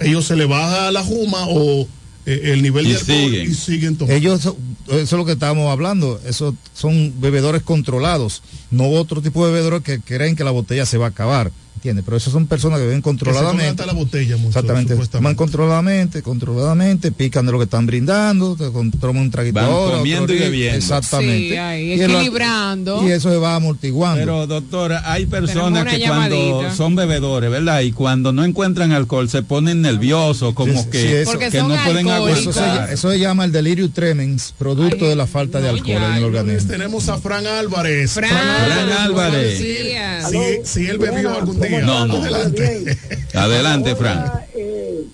[0.00, 1.88] ellos se le baja la juma o
[2.26, 3.50] eh, el nivel Y de alcohol siguen.
[3.50, 4.16] y siguen tomando.
[4.18, 4.52] Ellos,
[4.88, 9.82] eso es lo que estábamos hablando, esos son bebedores controlados, no otro tipo de bebedores
[9.82, 11.50] que creen que la botella se va a acabar.
[11.76, 12.04] ¿Entiendes?
[12.04, 13.68] Pero esas son personas que viven controladamente.
[13.68, 14.96] hasta la botella, mucho, Exactamente.
[15.06, 20.24] Toman controladamente, controladamente, pican de lo que están brindando, toman un traguito Van ahora, comiendo
[20.24, 20.76] otro y bebiendo.
[20.78, 21.48] Exactamente.
[21.50, 23.06] Sí, ahí, equilibrando.
[23.06, 24.20] Y eso se va amortiguando.
[24.20, 27.80] Pero doctora, hay personas que cuando son bebedores, ¿verdad?
[27.80, 31.30] Y cuando no encuentran alcohol se ponen nerviosos, como Sí, que, sí, eso.
[31.32, 32.40] Porque que no pueden alcohólicos.
[32.40, 32.92] eso, se, aguantar.
[32.92, 36.70] eso se llama el delirio tremens, producto de la falta de alcohol en el organismo.
[36.70, 38.12] Tenemos a Fran Álvarez.
[38.12, 39.58] Fran, Fran Álvarez.
[39.58, 41.65] Si, si él bebió algún día.
[41.84, 42.16] No, no.
[42.16, 42.96] Adelante.
[43.34, 44.32] Adelante, Fran.
[44.54, 45.04] eh,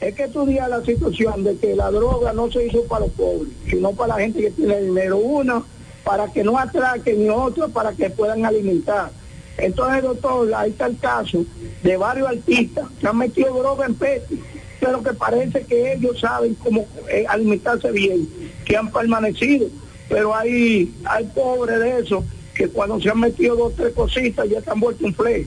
[0.00, 3.52] es que estudiar la situación de que la droga no se hizo para los pobres,
[3.68, 5.16] sino para la gente que tiene dinero.
[5.18, 5.62] Una,
[6.04, 9.10] para que no atraquen y otra, para que puedan alimentar.
[9.58, 11.44] Entonces, doctor, ahí está el caso
[11.82, 14.40] de varios artistas que han metido droga en peti,
[14.78, 18.28] pero que parece que ellos saben cómo eh, alimentarse bien,
[18.64, 19.66] que han permanecido.
[20.08, 22.22] Pero hay, hay pobres de eso
[22.54, 25.46] que cuando se han metido dos tres cositas ya están vueltos un play.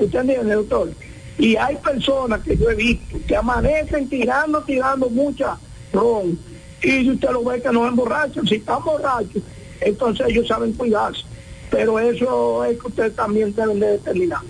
[0.00, 0.92] ¿Usted entiende, doctor?
[1.38, 5.56] Y hay personas que yo he visto que amanecen tirando, tirando mucha
[5.92, 6.38] ron.
[6.82, 8.46] Y usted lo ve que no emborrachan.
[8.46, 9.42] Si están borrachos,
[9.80, 11.22] entonces ellos saben cuidarse.
[11.70, 14.40] Pero eso es que ustedes también deben de determinar.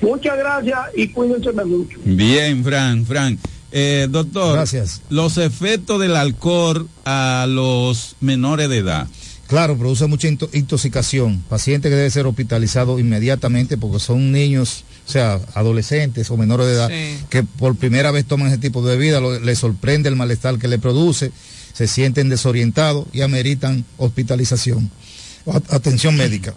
[0.00, 1.98] Muchas gracias y cuídense mucho.
[2.04, 3.38] Bien, Fran, Fran.
[3.72, 5.02] Eh, doctor, Gracias.
[5.10, 9.06] los efectos del alcohol a los menores de edad.
[9.48, 11.42] Claro, produce mucha into- intoxicación.
[11.48, 16.72] Paciente que debe ser hospitalizado inmediatamente porque son niños, o sea, adolescentes o menores de
[16.74, 17.24] edad, Sí.
[17.30, 20.66] que por primera vez toman ese tipo de bebida, lo- les sorprende el malestar que
[20.68, 21.30] le produce,
[21.72, 24.90] se sienten desorientados y ameritan hospitalización.
[25.70, 26.54] atención médica.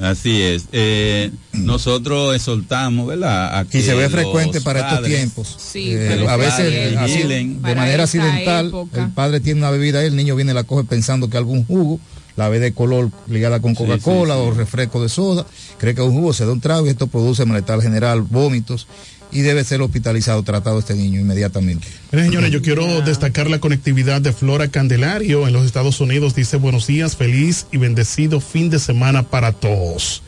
[0.00, 0.64] Así es.
[0.72, 3.58] Eh, nosotros exhortamos, ¿verdad?
[3.58, 5.56] A Y se ve frecuente para estos tiempos.
[5.60, 9.04] Sí, Eh, a veces así, de manera accidental, época.
[9.04, 12.00] el padre tiene una bebida, el niño viene y la coge pensando que algún jugo,
[12.36, 14.48] la ve de color ligada con Coca-Cola sí, sí.
[14.48, 15.46] o refresco de soda,
[15.78, 18.86] cree que es un jugo, se da un trago y esto produce malestar general, vómitos
[19.32, 21.88] y debe ser hospitalizado, tratado este niño inmediatamente.
[22.12, 26.34] Miren, señores, yo quiero destacar la conectividad de Flora Candelario en los Estados Unidos.
[26.34, 30.22] Dice buenos días, feliz y bendecido fin de semana para todos.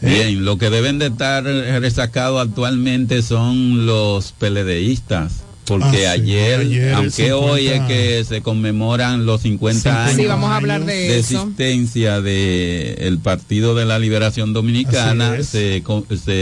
[0.00, 5.43] Bien, lo que deben de estar resacados actualmente son los peledeístas.
[5.66, 7.88] Porque Ah, sí, ayer, aunque hoy es 50.
[7.88, 11.40] que se conmemoran los 50 años Sí, vamos a hablar de de eso.
[11.42, 15.82] existencia del Partido de la Liberación Dominicana, se,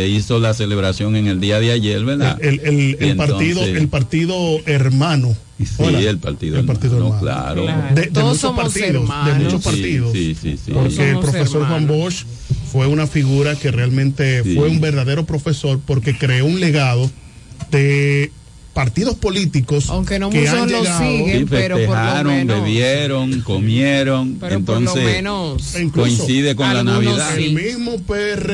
[0.09, 2.37] hizo la celebración en el día de ayer, ¿verdad?
[2.43, 2.61] El,
[2.99, 4.37] el- partido, el partido
[4.67, 5.37] hermano.
[5.59, 6.01] Sí, Hola.
[6.01, 7.23] el partido, El partido hermano, hermano.
[7.23, 7.63] claro.
[7.65, 7.95] Claro.
[7.95, 9.39] De, de Todos muchos somos partidos, de hermanos.
[9.45, 10.13] muchos Sí, partidos.
[10.13, 10.73] sí, sí, sí.
[10.73, 11.97] Porque el profesor Juan hermanos.
[11.97, 12.25] Bosch
[12.73, 14.57] fue una figura que realmente Sí.
[14.57, 17.09] fue un verdadero profesor porque creó un legado
[17.71, 18.33] de
[18.73, 21.39] partidos políticos Aunque no que muchos han lo llegado siguen.
[21.41, 26.73] Sí, pero por lo menos- bebieron, comieron, Pero entonces por lo menos e coincide con
[26.73, 27.35] la Navidad.
[27.37, 27.45] sí.
[27.47, 28.51] el mismo PR,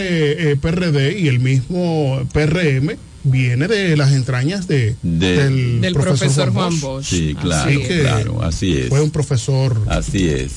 [0.51, 6.51] eh, PRD y el mismo PRM viene de las entrañas de, De- del, del profesor
[6.53, 7.05] Juan Bosch.
[7.05, 8.89] Sí, claro, Así que claro, así es.
[8.89, 10.53] Fue un profesor Así es.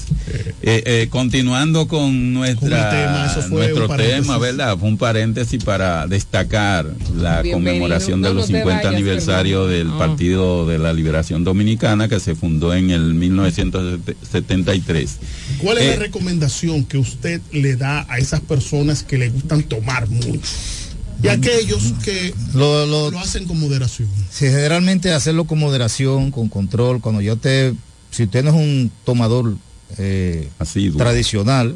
[0.61, 4.77] Eh, eh, continuando con nuestra Con tema, eso fue nuestro tema, ¿verdad?
[4.77, 6.85] Fue un paréntesis para destacar
[7.15, 7.55] la Bienvenido.
[7.57, 9.87] conmemoración de No, los no te 50 vayas, aniversario del.
[10.01, 15.17] Partido de la Liberación Dominicana que se fundó en el 1973.
[15.59, 19.63] ¿Cuál es Eh, la recomendación que usted le da a esas personas que le gustan
[19.63, 20.39] tomar mucho?
[21.23, 24.07] Y aquellos que Lo- lo- lo hacen con moderación.
[24.31, 27.01] Sí, generalmente hacerlo con moderación, con control.
[27.01, 27.73] Cuando yo te,
[28.11, 29.55] si usted no es un tomador
[29.97, 30.97] eh, Asiduo.
[30.97, 31.75] tradicional,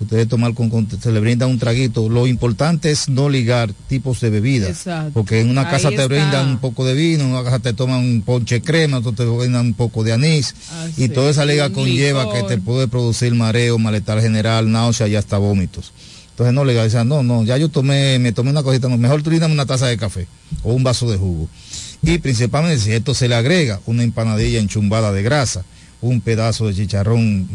[0.00, 2.08] usted debe tomar con, con- se le brinda un traguito.
[2.08, 5.10] Lo importante es no ligar tipos de bebidas, Exacto.
[5.14, 6.06] porque en una Ahí casa te está.
[6.06, 9.24] brindan un poco de vino, en una casa te toman un ponche crema, otro te
[9.24, 12.36] brindan un poco de anís, Así y toda esa liga conlleva licor.
[12.42, 15.92] que te puede producir mareo, malestar general, náusea y hasta vómitos.
[16.38, 19.54] Entonces no legalizan, no, no, ya yo tomé, me tomé una cosita, mejor tú brindame
[19.54, 20.28] una taza de café
[20.62, 21.48] o un vaso de jugo.
[22.00, 25.64] Y principalmente si esto se le agrega una empanadilla enchumbada de grasa,
[26.00, 27.48] un pedazo de chicharrón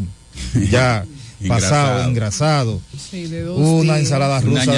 [0.70, 1.06] ya
[1.48, 4.72] pasado, engrasado, Sí, de dos una ensalada rusa,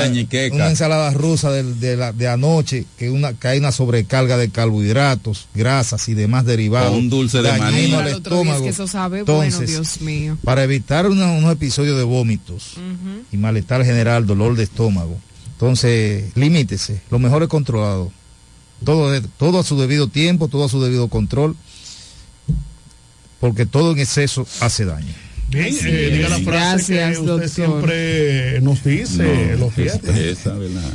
[0.51, 4.49] una ensalada rusa de, de la- de anoche, que, una, que hay una sobrecarga de
[4.49, 6.91] carbohidratos, grasas y demás derivados.
[6.93, 7.93] O un dulce de maní.
[7.93, 8.63] al es estómago.
[8.63, 10.37] que eso sabe Entonces, bueno, Dios mío.
[10.43, 12.73] para evitar una- unos episodios de vómitos
[13.31, 15.17] y malestar general, dolor de estómago.
[15.53, 17.01] Entonces, limítese.
[17.09, 18.11] Lo mejor es controlado.
[18.83, 21.55] Todo, todo a su debido tiempo, todo a su debido control,
[23.39, 25.13] porque todo en exceso hace daño.
[25.47, 27.49] Bien, eh, diga la frase Gracias, que usted doctor.
[27.49, 30.39] siempre nos dice No, los viernes.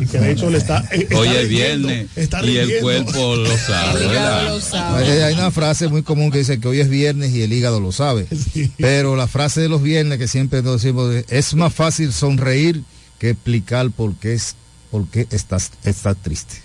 [0.01, 0.81] Y que de hecho le está.
[0.90, 4.48] eh, está Hoy es viernes está y el cuerpo lo sabe, El hígado ¿verdad?
[4.48, 5.22] lo sabe.
[5.24, 7.93] Hay una frase muy común que dice que hoy es viernes y el hígado lo
[7.93, 8.27] sabe.
[8.52, 8.72] Sí.
[8.78, 12.82] Pero la frase de los viernes que siempre nos decimos es, es más fácil sonreír
[13.18, 14.56] que explicar por qué es
[14.90, 16.56] por qué estás, estás triste.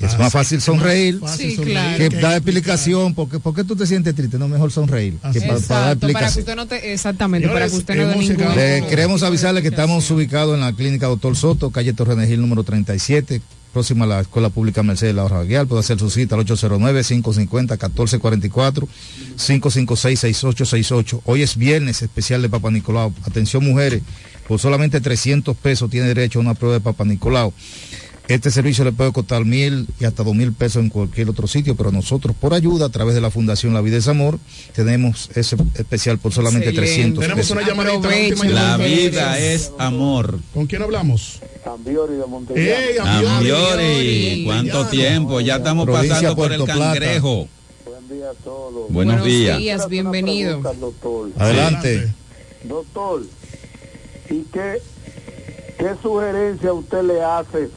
[0.00, 1.98] Es más fácil sonreír Sí, claro.
[1.98, 3.14] que dar explicación.
[3.14, 4.38] Porque, ¿Por qué tú te sientes triste?
[4.38, 5.14] No, mejor sonreír.
[5.32, 6.42] Que pa- para, dar para que explicación.
[6.42, 8.54] usted no te, exactamente, para que usted no dé ningún...
[8.56, 13.40] Le queremos avisarle que estamos ubicados en la clínica Doctor Soto, calle Torrenegil número 37,
[13.72, 15.66] próxima a la Escuela Pública Mercedes La Guial.
[15.66, 18.86] Puede hacer su cita al 809-550-1444,
[19.38, 21.20] 556-6868.
[21.24, 23.12] Hoy es viernes especial de Papa Nicolau.
[23.24, 24.02] Atención mujeres,
[24.46, 27.52] por solamente 300 pesos tiene derecho a una prueba de Papa Nicolau.
[28.26, 31.74] Este servicio le puede costar mil y hasta dos mil pesos en cualquier otro sitio,
[31.76, 34.38] pero nosotros por ayuda a través de la Fundación La Vida es Amor
[34.74, 36.94] tenemos ese especial por solamente Excelente.
[36.94, 37.56] 300 Tenemos pesos.
[37.58, 38.76] una llamadita, la última La llamada.
[38.78, 40.38] vida es amor.
[40.54, 41.40] ¿Con quién hablamos?
[41.66, 42.76] Ambiori de Montevideo.
[42.76, 44.42] ¡Ey, Ambiori!
[44.46, 45.40] ¿cuánto tiempo?
[45.40, 47.46] Ya estamos Provincia pasando por el cangrejo.
[47.84, 48.90] Buen día a todos.
[48.90, 49.58] Buenos días.
[49.58, 50.60] días, bienvenido.
[50.62, 51.30] Pregunta doctor.
[51.38, 52.08] Adelante.
[52.64, 53.22] Doctor,
[54.30, 54.80] ¿y qué,
[55.78, 57.68] qué sugerencia usted le hace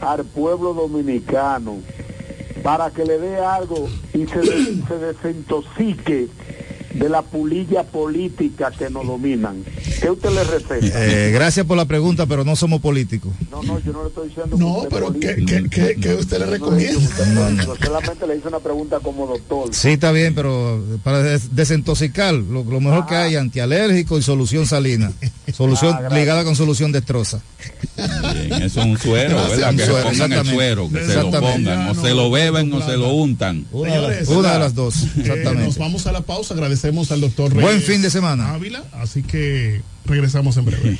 [0.00, 1.78] al pueblo dominicano
[2.62, 4.82] para que le dé algo y se, de-
[6.94, 9.62] de la pulilla política que nos dominan?
[10.00, 11.04] ¿Qué usted le receta?
[11.04, 13.32] Eh, gracias por la pregunta, pero no somos políticos.
[13.50, 15.68] No, no, yo no le estoy diciendo No, usted pero ¿qué, político.
[15.70, 17.00] qué, qué, qué usted le no recomienda?
[17.84, 19.68] solamente le hice una pregunta como doctor.
[19.74, 24.66] Sí, está bien, pero para des- desintoxicar, lo, lo mejor que hay, antialérgico y solución
[24.66, 25.12] salina.
[25.52, 27.40] Solución Ah, ligada con solución destroza.
[27.96, 29.70] Bien, eso es un suero, ¿verdad?
[29.70, 32.72] Un Que se suero, pongan el suero, que se lo pongan, o se lo beban
[32.72, 33.64] o se lo untan.
[33.72, 35.78] Una, de las- Señores, una de la- las dos, Eh, nos exactamente.
[35.80, 36.54] vamos a la pausa.
[36.54, 38.52] Agradecemos al doctor Reyes Buen fin de semana.
[38.52, 38.84] Ávila.
[38.92, 40.98] Así que regresamos en breve.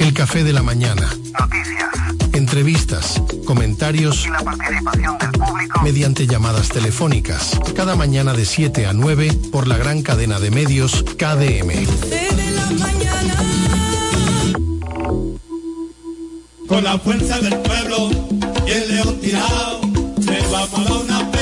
[0.00, 1.08] El café de la mañana.
[1.38, 1.88] Noticias.
[2.32, 7.60] Entrevistas, comentarios y la participación del público mediante llamadas telefónicas.
[7.76, 11.86] Cada mañana de 7 a 9 por la gran cadena de medios KDM.
[16.66, 18.31] Con la fuerza del pueblo
[18.66, 19.80] y el león tirado,
[20.18, 21.41] le vamos a dar una quitado.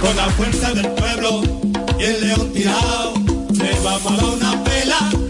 [0.02, 1.44] Con la fuerza del pueblo
[2.00, 3.14] y el león tirado,
[3.52, 5.27] les vamos a dar una pela.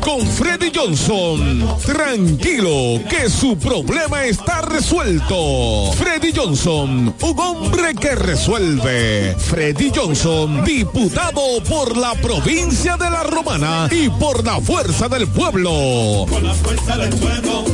[0.00, 5.92] Con Freddy Johnson, tranquilo que su problema está resuelto.
[5.94, 9.34] Freddy Johnson, un hombre que resuelve.
[9.38, 16.26] Freddy Johnson, diputado por la provincia de La Romana y por la fuerza del pueblo.
[16.28, 17.64] Con la fuerza del pueblo.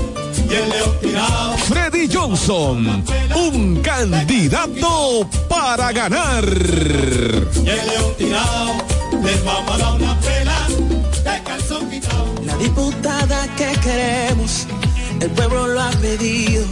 [1.67, 3.05] Freddy Johnson,
[3.35, 6.45] un candidato para ganar.
[6.45, 8.15] Y el león
[9.23, 10.70] les vamos a dar una pela
[12.61, 14.67] diputada que queremos,
[15.21, 16.65] el pueblo lo ha pedido,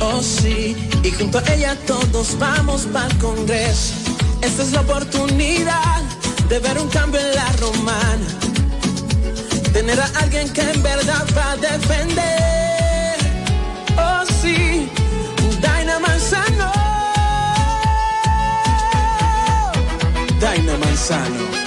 [0.00, 3.94] oh sí, y junto a ella todos vamos para el Congreso.
[4.40, 6.00] Esta es la oportunidad
[6.48, 8.26] de ver un cambio en la romana,
[9.72, 13.16] tener a alguien que en verdad va a defender,
[13.98, 14.88] oh sí,
[15.60, 16.72] Daina Manzano,
[20.40, 21.61] Daina Manzano.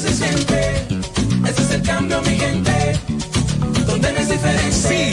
[0.00, 0.86] Se siente,
[1.48, 2.98] ese es el cambio, mi gente.
[3.86, 4.72] Donde no es diferente.
[4.72, 5.12] Sí,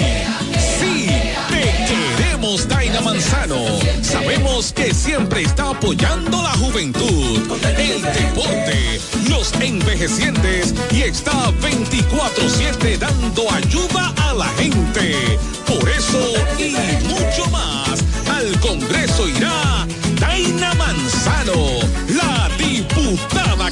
[0.80, 1.08] sí,
[1.50, 3.58] te queremos, Daina Manzano.
[4.02, 7.40] Sabemos que siempre está apoyando la juventud,
[7.78, 15.38] el deporte, los envejecientes y está 24-7 dando ayuda a la gente.
[15.68, 16.76] Por eso y
[17.08, 19.86] mucho más, al Congreso irá
[20.20, 21.80] Daina Manzano,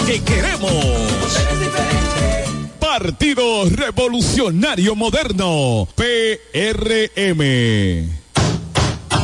[0.10, 0.72] que queremos.
[2.80, 7.41] Partido Revolucionario Moderno, PRM.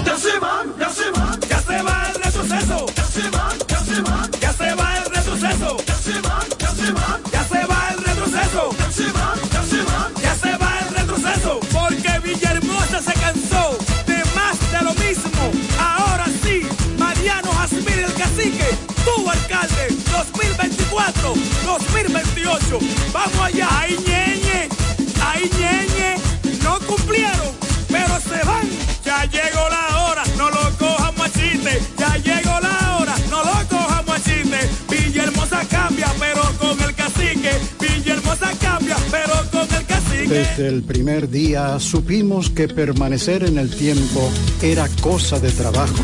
[0.05, 2.85] Ya se van, ya se van, ya se va el retroceso.
[2.95, 5.77] Ya se van, ya se van, ya se va el retroceso.
[5.87, 8.69] Ya se van, ya se van, ya se va el retroceso.
[8.77, 11.59] Ya se van, ya se van, ya se va el retroceso.
[11.73, 15.51] Porque Villahermosa se cansó de más de lo mismo.
[15.79, 16.61] Ahora sí,
[16.99, 18.69] Mariano Jasmine el cacique,
[19.03, 19.74] tu alcalde, 2024,
[20.95, 22.79] 2028.
[23.13, 24.69] Vamos allá, ahí ñeñe,
[25.21, 26.15] ahí ñeñe,
[26.63, 27.51] no cumplieron,
[27.89, 28.67] pero se van.
[29.03, 31.81] Ya llegó la hora, no lo cojan machiste.
[31.97, 34.69] Ya llegó la hora, no lo cojan machiste.
[34.89, 37.51] Villahermosa cambia, pero con el cacique.
[37.79, 40.27] Villahermosa cambia, pero con el cacique.
[40.27, 44.31] Desde el primer día supimos que permanecer en el tiempo
[44.61, 46.03] era cosa de trabajo.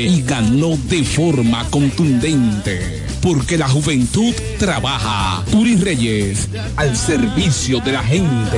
[0.05, 3.03] y ganó de forma contundente.
[3.21, 5.43] Porque la juventud trabaja.
[5.51, 8.57] Turi Reyes, al servicio de la gente.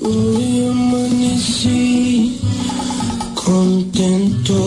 [0.00, 2.40] Hoy amanecí
[3.34, 4.58] contento.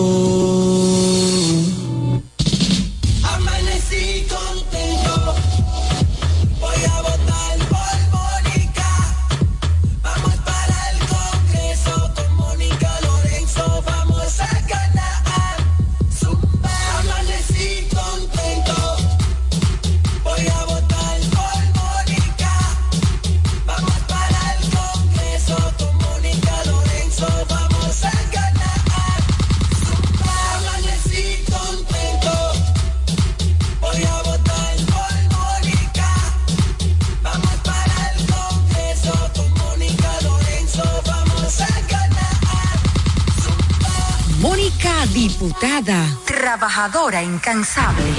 [45.14, 48.14] Diputada, trabajadora incansable.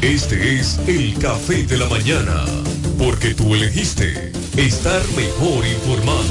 [0.00, 2.44] Este es el café de la mañana,
[2.96, 6.24] porque tú elegiste estar mejor informado.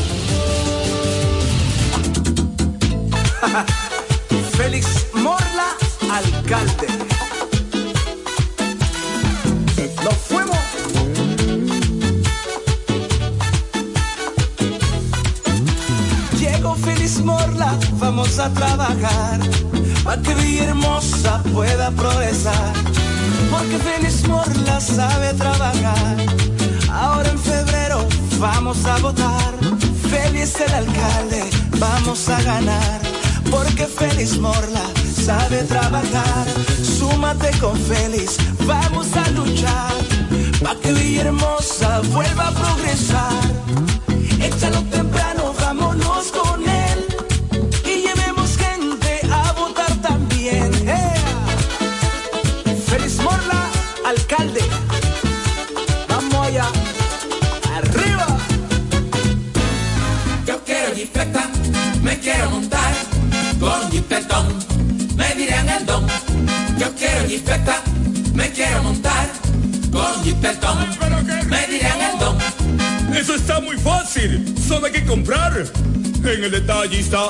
[4.56, 5.76] Félix Morla,
[6.10, 6.88] alcalde.
[10.06, 10.58] Nos fuimos.
[16.40, 19.40] Llegó Félix Morla, vamos a trabajar
[20.04, 22.74] para que Villahermosa pueda progresar.
[23.50, 26.18] Porque Félix Morla sabe trabajar.
[26.92, 28.08] Ahora en febrero
[28.40, 29.54] vamos a votar.
[30.10, 31.44] Félix el alcalde,
[31.80, 33.02] vamos a ganar.
[33.50, 34.86] Porque Félix Morla
[35.26, 36.46] sabe trabajar.
[36.98, 39.94] Su Fírmate con Félix, vamos a luchar.
[40.64, 43.44] Pa' que Villahermosa vuelva a progresar.
[44.42, 45.11] Échalo temprano,
[67.32, 67.82] jipeta,
[68.34, 69.30] me quiero montar
[69.90, 70.78] con jipetón,
[71.48, 72.38] me dirán el don.
[73.16, 75.66] Eso está muy fácil, solo hay que comprar.
[76.24, 77.30] En el detallista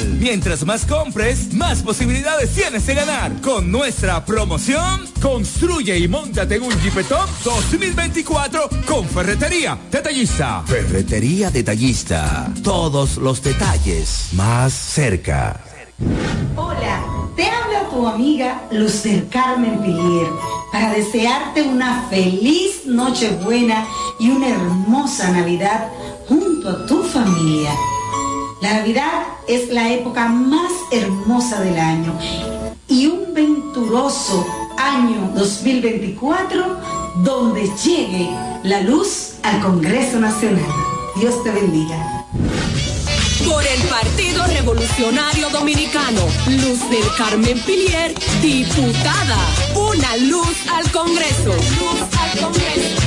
[0.19, 3.41] Mientras más compres, más posibilidades tienes de ganar.
[3.41, 10.63] Con nuestra promoción, construye y montate en un Jeepetop 2024 con Ferretería Detallista.
[10.65, 12.51] Ferretería Detallista.
[12.63, 15.59] Todos los detalles más cerca.
[16.55, 17.03] Hola,
[17.35, 20.27] te habla tu amiga Luz del Carmen Pilier
[20.71, 23.85] para desearte una feliz Nochebuena
[24.19, 25.89] y una hermosa Navidad
[26.27, 27.71] junto a tu familia.
[28.61, 32.13] La Navidad es la época más hermosa del año
[32.87, 34.45] y un venturoso
[34.77, 36.77] año 2024
[37.23, 38.29] donde llegue
[38.61, 40.71] la luz al Congreso Nacional.
[41.19, 42.23] Dios te bendiga.
[43.49, 48.13] Por el Partido Revolucionario Dominicano, Luz del Carmen Pilier,
[48.43, 49.39] diputada.
[49.73, 51.51] Una luz al Congreso.
[51.79, 53.01] Luz al Congreso.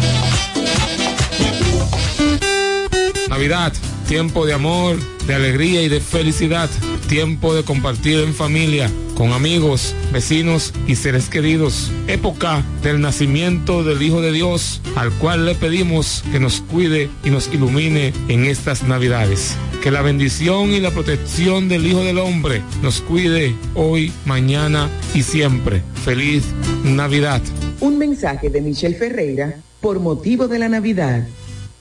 [3.29, 3.73] Navidad,
[4.05, 6.71] tiempo de amor, de alegría y de felicidad.
[7.09, 11.91] Tiempo de compartir en familia, con amigos, vecinos y seres queridos.
[12.09, 17.31] Época del nacimiento del Hijo de Dios, al cual le pedimos que nos cuide y
[17.31, 19.57] nos ilumine en estas Navidades.
[19.83, 25.23] Que la bendición y la protección del Hijo del Hombre nos cuide hoy, mañana y
[25.23, 25.83] siempre.
[26.05, 26.45] Feliz
[26.85, 27.43] Navidad.
[27.81, 31.27] Un mensaje de Michelle Ferreira por motivo de la Navidad.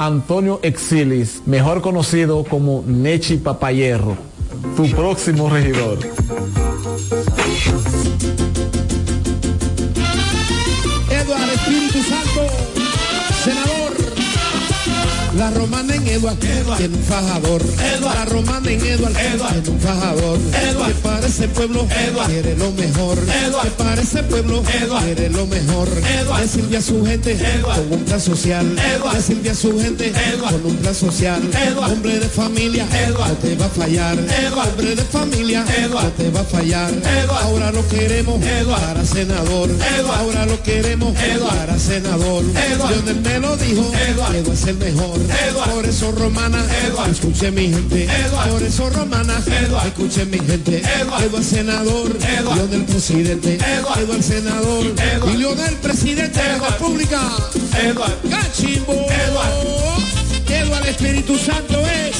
[0.00, 4.16] Antonio Exilis, mejor conocido como Nechi Papayerro,
[4.74, 5.98] tu próximo regidor.
[11.10, 12.46] Eduardo Espíritu Santo,
[13.44, 13.92] senador.
[15.36, 17.62] La romana Eduard, tiene un fajador.
[18.02, 20.38] La romana en Eduard, tiene un fajador.
[20.40, 21.86] Que para ese pueblo
[22.26, 23.18] quiere lo mejor.
[23.18, 25.88] Que para ese pueblo quiere lo mejor.
[26.40, 28.66] Le sirve a su gente con un plan social.
[28.74, 31.42] Le sirve a su gente con un plan social.
[31.78, 34.18] Hombre de familia, no te va a fallar.
[34.18, 36.90] Hombre de familia, no te va a fallar.
[37.42, 39.70] Ahora lo queremos para senador.
[40.18, 41.14] Ahora lo queremos
[41.48, 42.42] para senador.
[42.44, 45.18] Lionel me lo dijo, Eduard es el mejor.
[45.72, 46.64] Por eso romana,
[47.10, 48.08] escuche mi gente.
[48.50, 49.38] Por eso romana,
[49.86, 50.82] escuche mi gente.
[51.00, 52.16] Eduard senador,
[52.54, 53.56] Lionel presidente.
[53.56, 54.84] Eduard senador,
[55.32, 57.20] y Lionel presidente de la República.
[57.82, 59.06] Eduard Cachimbo.
[60.48, 62.16] Eduard Espíritu Santo es.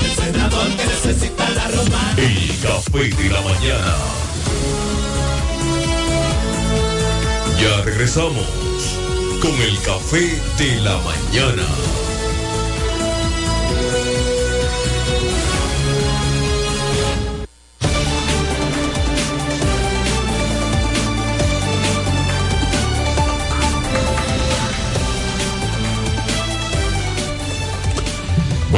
[0.00, 2.14] El senador que necesita la romana.
[2.16, 3.94] El café de la mañana.
[7.60, 8.46] Ya regresamos
[9.40, 12.07] con el café de la mañana.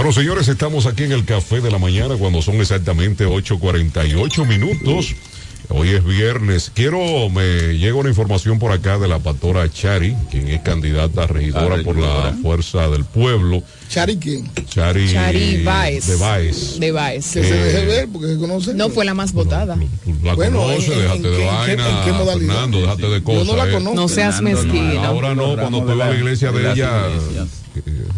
[0.00, 5.14] Bueno, señores, estamos aquí en el Café de la Mañana cuando son exactamente 8.48 minutos.
[5.68, 6.72] Hoy es viernes.
[6.74, 11.26] Quiero, me llega una información por acá de la pastora Chari, quien es candidata a
[11.26, 12.34] regidora por la.
[12.40, 13.62] Fuerza del Pueblo.
[13.90, 14.48] ¿Chari quién?
[14.72, 16.06] Chari, Chari Báez.
[16.06, 16.78] de Baez.
[16.78, 17.32] De Baez.
[17.32, 18.72] Que Eh, se deje ver porque se conoce.
[18.74, 19.76] No fue la más votada.
[20.22, 21.46] La Bueno, conoce, ¿en- déjate en de qué- en qué-
[21.76, 21.88] vaina.
[21.98, 22.52] en qué modalidad?
[22.54, 23.46] Fernando, déjate de cosas.
[23.48, 23.72] no la eh.
[23.72, 23.94] conozco.
[23.96, 25.04] No seas no, mezquino.
[25.04, 26.90] Ahora no, cuando vas a la iglesia de ella.
[27.08, 27.46] eh,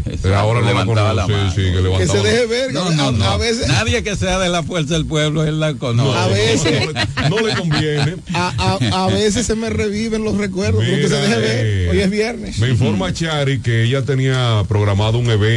[0.06, 1.50] Exacto, ahora no la levantaba la conoce, mano.
[1.54, 2.72] sí, que Que se deje ver.
[2.72, 3.24] No, a, no, no.
[3.24, 3.68] a veces.
[3.68, 6.18] Nadie que sea de la fuerza del pueblo, él la conoce.
[6.18, 6.88] A veces.
[7.30, 8.16] No le conviene.
[8.34, 11.66] A, a- a veces se me reviven los recuerdos, que se Mira, deje ver.
[11.66, 12.58] eh, Hoy es viernes.
[12.58, 15.52] Me informa Chari que ella tenía programado un evento,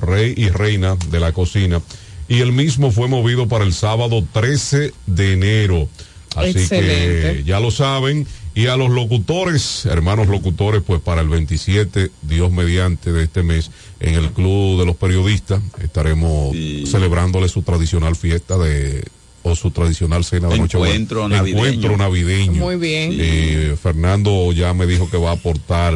[0.00, 1.80] Rey y Reina de la Cocina,
[2.28, 5.88] y el mismo fue movido para el sábado 13 de enero.
[6.36, 8.26] Así que ya lo saben.
[8.54, 13.70] Y a los locutores, hermanos locutores, pues para el 27, Dios mediante de este mes,
[14.00, 16.54] en el Club de los Periodistas, estaremos
[16.86, 19.04] celebrándole su tradicional fiesta de
[19.42, 21.36] o su tradicional cena de Encuentro Nochebuena.
[21.38, 21.66] navideño.
[21.66, 22.52] Encuentro navideño.
[22.60, 23.16] Muy bien.
[23.18, 25.94] Eh, Fernando ya me dijo que va a aportar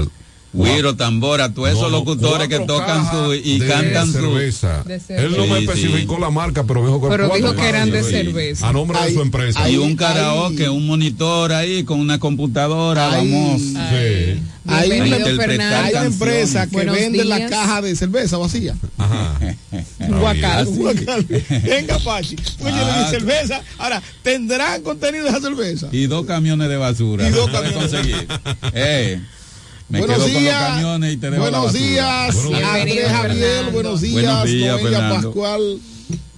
[0.55, 4.85] Guiro, tambora, todos esos No, no, locutores que tocan su y de cantan cerveza.
[4.85, 6.21] De Él no me especificó sí.
[6.21, 8.69] la marca, pero me dijo que Pero dijo que eran de cerveza.
[8.69, 9.65] A nombre de su empresa.
[9.65, 13.61] su y un karaoke, un monitor ahí con una computadora, vamos.
[13.61, 14.41] Sí.
[14.67, 18.75] Hay una, hay una empresa que Buenos vende la caja de cerveza vacía.
[18.97, 19.39] Ajá.
[19.99, 20.67] Un guacal.
[20.69, 21.27] Un guacal.
[21.65, 22.37] Venga, Pachi.
[22.61, 23.07] Oye, Ah.
[23.11, 23.61] cerveza.
[23.79, 25.89] Ahora, ¿tendrán contenido de esa cerveza?
[25.93, 27.29] Y dos camiones de basura.
[27.29, 27.73] Y dos camiones.
[27.77, 28.27] conseguir.
[28.73, 29.21] Eh,
[29.89, 30.63] me buenos quedo con los días.
[30.69, 32.63] camiones y te dejo la buenos días, días.
[32.65, 33.65] Andrés Javier.
[33.73, 35.09] Buenos días, Buenos días, Noelia.
[35.11, 35.79] Pascual,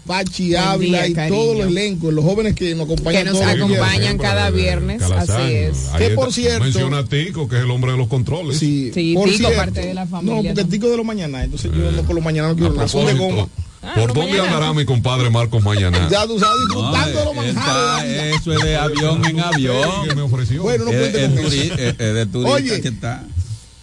[0.06, 1.36] Pachi día, y cariño.
[1.36, 3.24] todo el elenco, los jóvenes que nos acompañan.
[3.24, 3.55] Que nos días.
[3.55, 5.40] acompañan cada eh, viernes, Calazán.
[5.43, 5.89] así es.
[5.93, 8.59] Ahí Que por cierto- Menciona a Tico, que es el hombre de los controles.
[8.59, 10.64] Sí, Sí, por Tico, cierto, parte de la familia No, porque.
[10.70, 13.48] Tico de los mañana, entonces yo no por los mañana no quiero son de goma.
[13.94, 14.44] ¿por no dónde mañana.
[14.56, 16.09] andará mi compadre Marcos mañana?
[16.10, 19.43] Ya tú sabes, No, disfrutando de los eh, eso es de avión en que me
[19.43, 20.20] avión.
[20.23, 20.62] ofreció.
[20.62, 21.48] Bueno, no cuente con eso.
[21.48, 22.81] turi- es- es de turista Oye.
[22.81, 23.24] que está.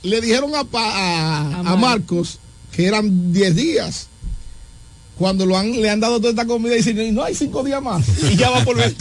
[0.03, 2.39] Le dijeron a, a, A a Marcos
[2.71, 4.07] que eran 10 días.
[5.17, 7.81] Cuando lo han, le han dado toda esta comida y dicen, no hay 5 días
[7.81, 8.03] más.
[8.31, 8.95] Y ya va por ver.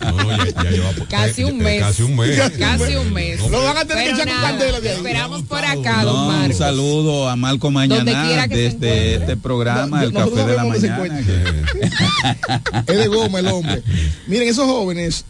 [0.00, 1.80] No, no, ya, ya lleva por- Casi un eh, mes.
[1.82, 2.40] Casi un mes.
[2.58, 3.40] Casi un mes.
[3.50, 4.96] Lo van a tener que Pero echar candela de ahí.
[4.98, 6.58] Esperamos por acá, don No, un Marcos.
[6.58, 8.34] saludo a Marco Mañana desde
[8.68, 9.14] encuentre.
[9.14, 11.24] este programa, No, El Café de la Mañana.
[11.24, 13.82] que- es de goma el hombre.
[14.26, 15.24] Miren, esos jóvenes,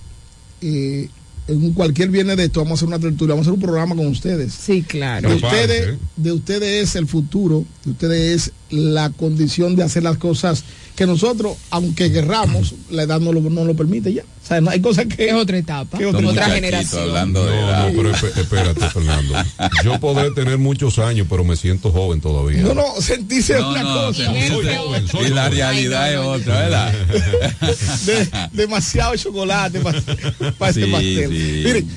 [0.60, 1.09] eh,
[1.48, 3.94] en cualquier viernes de esto, vamos a hacer una tertulia, vamos a hacer un programa
[3.94, 4.52] con ustedes.
[4.52, 5.28] Sí, claro.
[5.28, 10.18] De ustedes, de ustedes es el futuro, de ustedes es la condición de hacer las
[10.18, 10.64] cosas
[10.97, 14.24] que nosotros, aunque querramos, la edad no lo, no lo permite ya.
[14.47, 15.27] O sea, no, hay cosas que...
[15.28, 17.02] Es otra etapa, que otra otra generación.
[17.02, 17.89] hablando de No, edad.
[17.89, 19.35] no, pero esp- espérate, Fernando.
[19.82, 22.62] Yo podré tener muchos años, pero me siento joven todavía.
[22.62, 24.23] No, no, sentirse No, una no, cosa.
[24.32, 25.56] sentirse- Soy joven, soy y la joven.
[25.59, 26.94] realidad Ay, no, es otra, ¿verdad?
[28.06, 30.01] De- demasiado chocolate para,
[30.59, 31.28] para este pastel.
[31.31, 31.62] sí.
[31.64, 31.89] Miren,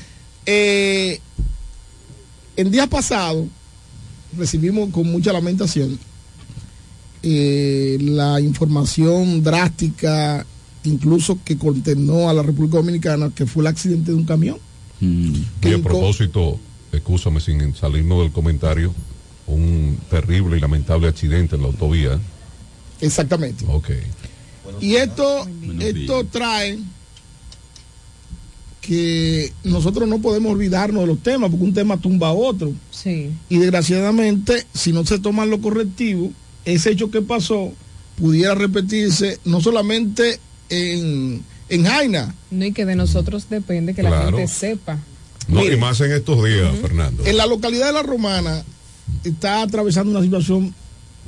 [0.47, 1.19] eh,
[2.57, 3.47] el día pasado
[4.35, 5.99] recibimos con mucha lamentación
[7.21, 10.45] eh, la información drástica,
[10.83, 14.57] incluso que contenó a la República Dominicana, que fue el accidente de un camión.
[14.99, 15.33] Mm.
[15.63, 16.59] Y a propósito,
[16.91, 18.93] escúchame sin salirnos del comentario,
[19.47, 22.19] un terrible y lamentable accidente en la autovía.
[23.01, 23.65] Exactamente.
[23.67, 23.89] Ok.
[24.81, 25.47] Y esto,
[25.79, 26.77] esto trae
[28.81, 32.71] que nosotros no podemos olvidarnos de los temas, porque un tema tumba a otro.
[32.91, 33.31] Sí.
[33.49, 36.31] Y desgraciadamente, si no se toman los correctivos,
[36.65, 37.71] ese hecho que pasó
[38.15, 40.39] pudiera repetirse no solamente
[40.69, 44.97] en, en Jaina, No, y que de nosotros depende que la gente sepa.
[45.47, 45.75] No, Mire.
[45.75, 47.25] y más en estos días, Fernando.
[47.25, 48.63] en la localidad de La Romana
[49.23, 50.73] está atravesando una situación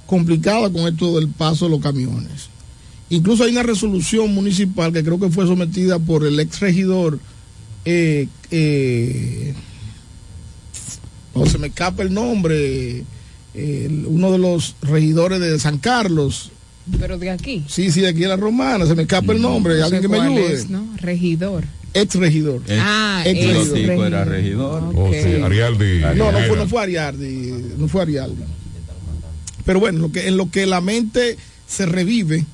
[0.05, 2.49] complicada con esto del paso de los camiones.
[3.09, 7.19] Incluso hay una resolución municipal que creo que fue sometida por el ex regidor,
[7.83, 9.53] eh, eh,
[11.33, 13.03] oh, se me escapa el nombre,
[13.53, 16.51] eh, uno de los regidores de San Carlos,
[16.99, 17.63] Pero de aquí.
[17.67, 20.07] sí, sí, de aquí de La Romana, se me escapa el nombre, No alguien que
[20.07, 20.87] me ayude, es, ¿no?
[20.97, 21.63] Regidor.
[21.93, 22.61] ex regidor.
[22.79, 23.73] Ah, Ex regidor.
[23.73, 24.91] Tico era regidor.
[24.95, 25.99] Oh, sí, Arialdi.
[26.15, 28.43] No, no fue, no fue Ariardi, no fue Ariardi.
[29.65, 31.37] Pero bueno, lo que, en lo que la mente
[31.67, 32.45] se revive,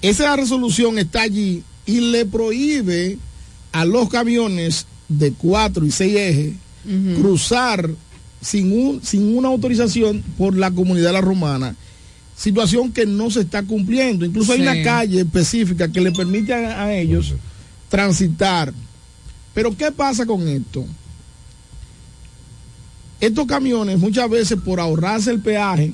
[0.00, 3.18] esa resolución está allí y le prohíbe
[3.72, 6.52] a los camiones de cuatro y seis ejes
[7.20, 7.90] cruzar
[8.40, 11.76] sin, un, sin una autorización por la comunidad de la romana.
[12.38, 14.24] Situación que no se está cumpliendo.
[14.24, 17.34] Incluso hay una calle específica que le permite a, a ellos
[17.88, 18.72] transitar.
[19.54, 20.86] Pero ¿qué pasa con esto?
[23.20, 25.92] Estos camiones muchas veces por ahorrarse el peaje,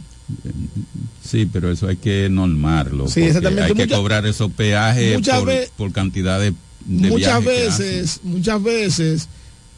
[1.27, 3.09] Sí, pero eso hay que normarlo.
[3.09, 3.63] Sí, exactamente.
[3.65, 6.53] Hay que cobrar esos peajes muchas por, ve- por cantidad de,
[6.85, 9.29] de muchas veces, muchas veces,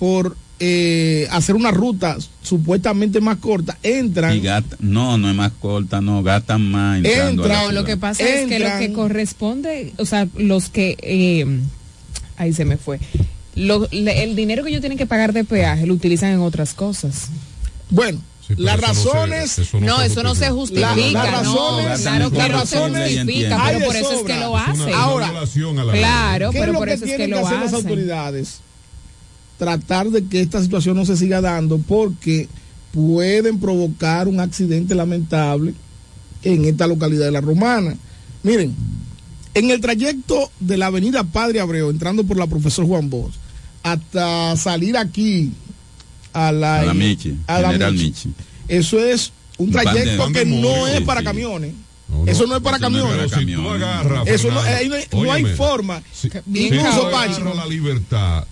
[0.01, 4.37] por eh, hacer una ruta supuestamente más corta, entran.
[4.37, 7.01] Y gata- no, no es más corta, no, gastan más
[7.35, 11.47] No, lo que pasa es que lo Entran- que corresponde, o sea, los que, eh,
[12.37, 12.99] ahí se me fue,
[13.55, 16.75] Lo- le- el dinero que ellos tienen que pagar de peaje lo utilizan en otras
[16.75, 17.29] cosas.
[17.89, 18.21] Bueno,
[18.59, 19.59] las eso no se- razones.
[19.59, 23.17] eso No, eso no se justifica, La- las no, razones, claro que no se razones
[23.19, 24.93] justifica, hay pero por eso es que lo hacen.
[24.95, 25.33] Ahora,
[25.93, 27.77] Claro, ¿qué pero es lo por que eso es que lo hacer las hacen.
[27.87, 28.61] autoridades?
[29.59, 32.49] Tratar de que esta situación no se siga dando porque
[32.93, 35.75] pueden provocar un accidente lamentable
[36.43, 37.97] en esta localidad de La Romana.
[38.43, 38.75] Miren,
[39.55, 43.35] en el trayecto de la avenida Padre Abreu, entrando por la profesor Juan Bosch,
[43.83, 45.53] hasta salir aquí
[46.33, 48.35] a la, A la Michi, a la General Michi, Michi.
[48.69, 51.73] eso es un trayecto que no es para camiones.
[52.09, 53.83] no, eso no es para eso no es camiones.
[53.83, 54.95] para Eso no, hay, no
[55.33, 56.03] hay óyeme, forma.
[56.13, 58.47] Si Incluso, Pachi, la libertad,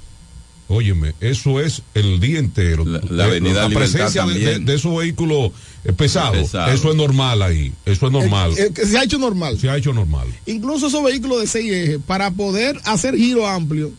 [0.69, 2.85] óyeme, eso es el día entero.
[2.85, 4.65] La- la avenida presencia de, de- también.
[4.65, 5.53] de esos vehículos
[5.85, 6.73] eh, pesados, Pesado.
[6.73, 8.53] eso es normal ahí, eso es normal.
[8.59, 9.59] Eh, que se ha hecho normal.
[9.59, 10.27] Se ha hecho normal.
[10.47, 13.93] Incluso esos vehículos de seis ejes, para poder hacer giro amplio,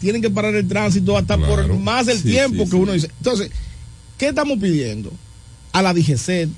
[0.00, 2.82] tienen que parar el tránsito hasta por más del Sí, tiempo sí, que sí.
[2.82, 3.10] uno dice.
[3.18, 3.50] Entonces,
[4.18, 5.12] ¿qué estamos pidiendo?
[5.72, 6.48] A la DGCET,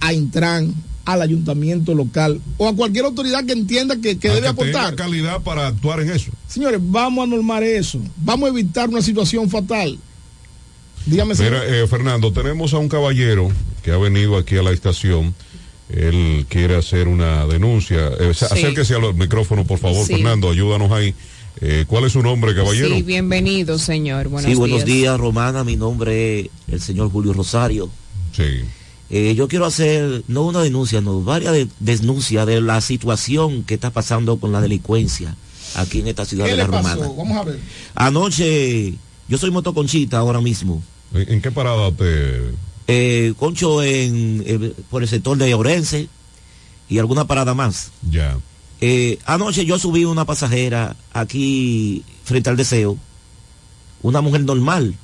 [0.00, 0.72] a Intran,
[1.04, 4.94] al ayuntamiento local o a cualquier autoridad que entienda que, que debe que tenga aportar.
[4.96, 6.30] calidad para actuar en eso.
[6.46, 8.00] Señores, vamos a normar eso.
[8.16, 9.98] Vamos a evitar una situación fatal.
[11.06, 11.52] Dígame, señor.
[11.64, 13.50] Mira, eh, Fernando, tenemos a un caballero
[13.82, 15.34] que ha venido aquí a la estación.
[15.88, 18.08] Él quiere hacer una denuncia.
[18.20, 18.44] Eh, Sí.
[18.44, 20.12] Acérquese al micrófono, por favor, Sí.
[20.14, 21.14] Fernando, ayúdanos ahí.
[21.62, 22.94] Eh, ¿Cuál es su nombre, caballero?
[22.94, 24.28] Sí, bienvenido, señor.
[24.28, 24.98] Buenos sí, buenos días.
[24.98, 25.18] días.
[25.18, 25.64] Romana.
[25.64, 27.90] Mi nombre es el señor Julio Rosario.
[28.36, 28.60] Sí.
[29.10, 33.74] Eh, yo quiero hacer, no una denuncia, no, varias de- denuncias de la situación que
[33.74, 35.34] está pasando con la delincuencia
[35.74, 36.88] aquí en esta ciudad ¿Qué de le La pasó?
[37.02, 37.14] Romana.
[37.16, 37.58] Vamos a ver.
[37.96, 38.94] Anoche,
[39.28, 40.82] yo soy motoconchita ahora mismo.
[41.12, 42.52] ¿En, en qué parada usted?
[42.86, 46.08] Eh, concho en, eh, por el sector de Orense
[46.88, 47.90] y alguna parada más.
[48.10, 48.36] Ya.
[48.80, 52.96] Eh, anoche yo subí una pasajera aquí frente al deseo,
[54.02, 54.94] una mujer normal.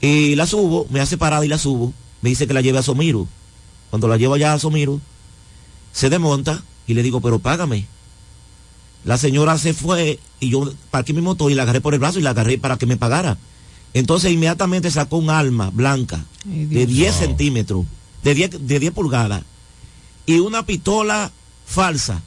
[0.00, 1.92] Y la subo, me hace parada y la subo,
[2.22, 3.26] me dice que la lleve a Somiro.
[3.90, 5.00] Cuando la llevo allá a Somiro,
[5.92, 7.86] se desmonta y le digo, pero págame.
[9.04, 12.18] La señora se fue y yo parqué mi motor y la agarré por el brazo
[12.18, 13.38] y la agarré para que me pagara.
[13.94, 17.86] Entonces inmediatamente sacó un arma blanca de 10 centímetros,
[18.22, 19.42] de 10, de 10 pulgadas,
[20.26, 21.32] y una pistola
[21.66, 22.22] falsa.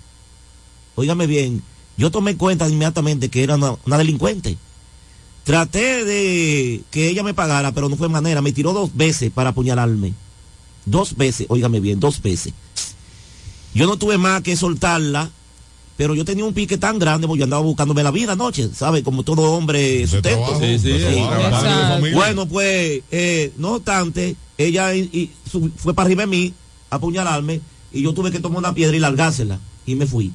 [0.96, 1.64] Óigame bien,
[1.98, 4.58] yo tomé cuenta inmediatamente que era una, una delincuente.
[5.44, 8.42] Traté de que ella me pagara, pero no fue manera.
[8.42, 10.14] Me tiró dos veces para apuñalarme.
[10.86, 12.54] Dos veces, óigame bien, dos veces.
[13.74, 15.30] Yo no tuve más que soltarla,
[15.98, 19.04] pero yo tenía un pique tan grande porque yo andaba buscándome la vida anoche, ¿sabe?
[19.04, 20.60] Como todo hombre sustento.
[20.60, 21.20] Sí, sí, Sí.
[22.14, 26.54] Bueno, pues, eh, no obstante, ella y- y su- fue para arriba de mí
[26.90, 27.60] a apuñalarme
[27.92, 30.32] y yo tuve que tomar una piedra y largársela y me fui.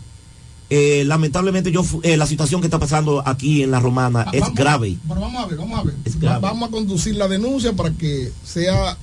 [0.71, 4.55] Eh, lamentablemente yo eh, la situación que está pasando aquí en la romana es vamos-
[4.57, 4.99] grave.
[5.09, 5.95] Pero vamos a ver, vamos a ver.
[6.21, 6.41] grave.
[6.43, 8.99] Vamos a conducir la denuncia para que sea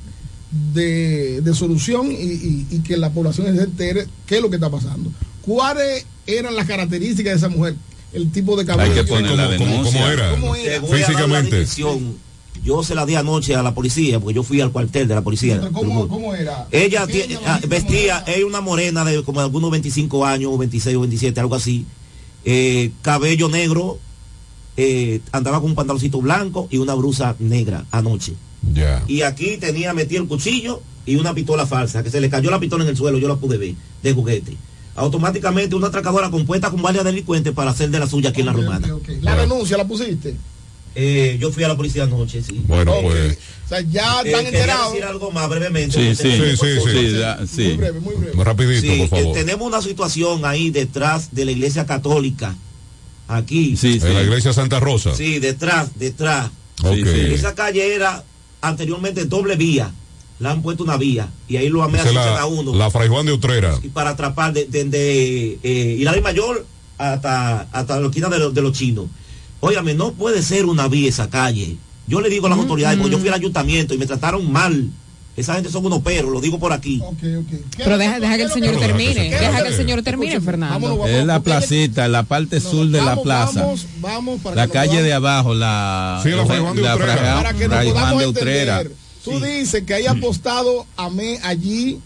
[0.74, 4.56] de, de solución y, y- y que la población se entere qué es lo que
[4.58, 5.12] está pasando.
[5.42, 7.76] ¿Cuáles eran las características de esa mujer?
[8.14, 8.92] El tipo de cabello.
[8.94, 10.82] Hay que poner la ¿Cómo- cómo- cómo era?
[10.90, 11.66] Físicamente.
[12.66, 15.22] Yo se la di anoche a la policía, porque yo fui al cuartel de la
[15.22, 15.70] policía.
[15.72, 16.68] ¿Cómo, cómo era?
[16.72, 17.06] Ella
[17.46, 21.40] ah, vestía, es una morena de como de algunos 25 años, o 26 o 27,
[21.40, 21.86] algo así.
[22.44, 24.00] Eh, cabello negro,
[24.78, 28.34] eh, andaba con un pantaloncito blanco y una blusa negra anoche.
[28.74, 29.04] Ya.
[29.08, 32.60] Y aquí tenía metido el cuchillo y una pistola falsa, que se le cayó la
[32.60, 34.58] pistola en el suelo, yo la pude ver, de juguete.
[34.96, 38.54] Automáticamente una atracadora compuesta con varias delincuentes para hacer de la suya aquí en la
[38.54, 38.88] romana.
[39.22, 40.36] La denuncia la pusiste.
[40.96, 42.62] Eh, yo fui a la policía anoche, sí.
[42.68, 43.02] Bueno, Ok.
[43.04, 43.38] pues.
[43.66, 44.92] O sea, ya Eh, están quería enterados.
[44.94, 46.16] decir algo más brevemente.
[46.16, 46.32] Sí, sí.
[46.32, 46.90] Sí, sí, sí.
[46.92, 47.64] Sí, da- sí.
[47.64, 48.44] Muy breve, muy breve.
[48.44, 49.38] Rapidito, Sí, por favor.
[49.38, 52.56] eh, tenemos una situación ahí detrás de la iglesia católica.
[53.28, 53.76] Aquí.
[53.76, 54.06] Sí, sí.
[54.08, 55.16] En la iglesia Santa Rosa.
[55.16, 56.52] Sí, detrás, detrás.
[56.84, 56.94] Ok.
[56.96, 57.20] Sí, sí.
[57.34, 58.24] Esa calle era
[58.62, 59.92] anteriormente doble vía.
[60.40, 61.30] Le han puesto una vía.
[61.48, 62.76] Y ahí lo amenazan a uno.
[62.76, 63.80] la Fray Juan de Utrera.
[63.82, 66.66] y para atrapar desde de, de, eh, Hilario Mayor
[66.98, 69.06] hasta, hasta la esquina de, los- de los chinos.
[69.66, 71.78] Óigame, no puede ser una vía esa calle.
[72.08, 74.90] Yo le digo a las autoridades, porque yo fui al ayuntamiento y me trataron mal.
[75.36, 77.02] Esa gente son unos perros, lo digo por aquí.
[77.78, 79.30] Pero deja, deja que el señor termine.
[79.30, 81.06] Deja que el señor termine, Fernando.
[81.08, 83.62] Es la placita, la parte sur de la plaza.
[83.62, 87.36] Vamos, vamos para La calle de abajo, la, Sí, la Fray Juan de la Utrera.
[87.36, 88.82] Para que nos podamos de Utrera.
[88.82, 88.98] entender.
[89.24, 92.00] Tú dices que hay apostado a mí allí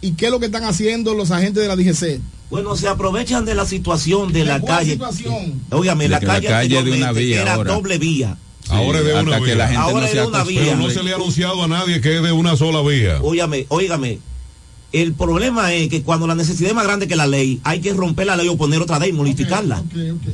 [0.00, 2.20] y qué es lo que están haciendo los agentes de la DGC.
[2.52, 4.98] Bueno, se aprovechan de la situación de la calle.
[5.70, 7.72] Óigame, De la que la calle, calle de una anteriormente vía era ahora.
[7.72, 8.36] doble vía.
[8.68, 9.54] Ahora es de una que vía.
[9.54, 10.64] la gente Ahora no es de una acostumbre.
[10.66, 13.20] Pero no se le ha anunciado a nadie que es de una sola vía.
[13.22, 14.18] Óigame, óigame.
[14.92, 17.94] El problema es que cuando la necesidad es más grande que la ley, hay que
[17.94, 19.82] romper la ley o poner otra ley, modificarla.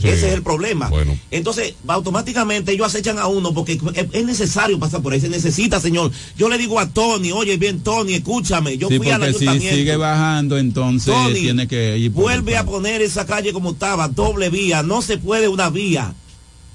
[0.02, 0.90] Ese es el problema.
[1.30, 5.78] Entonces, automáticamente ellos acechan a uno porque es- es necesario pasar por ahí, se necesita,
[5.80, 6.10] señor.
[6.36, 9.44] Yo le digo a Tony, oye bien, Tony, escúchame, yo Sí, fui al porque si
[9.46, 9.76] ayuntamiento.
[9.76, 14.50] sigue bajando, entonces Tony, tiene que ir Vuelve a poner esa calle como estaba, doble
[14.50, 16.14] vía, no se puede una vía.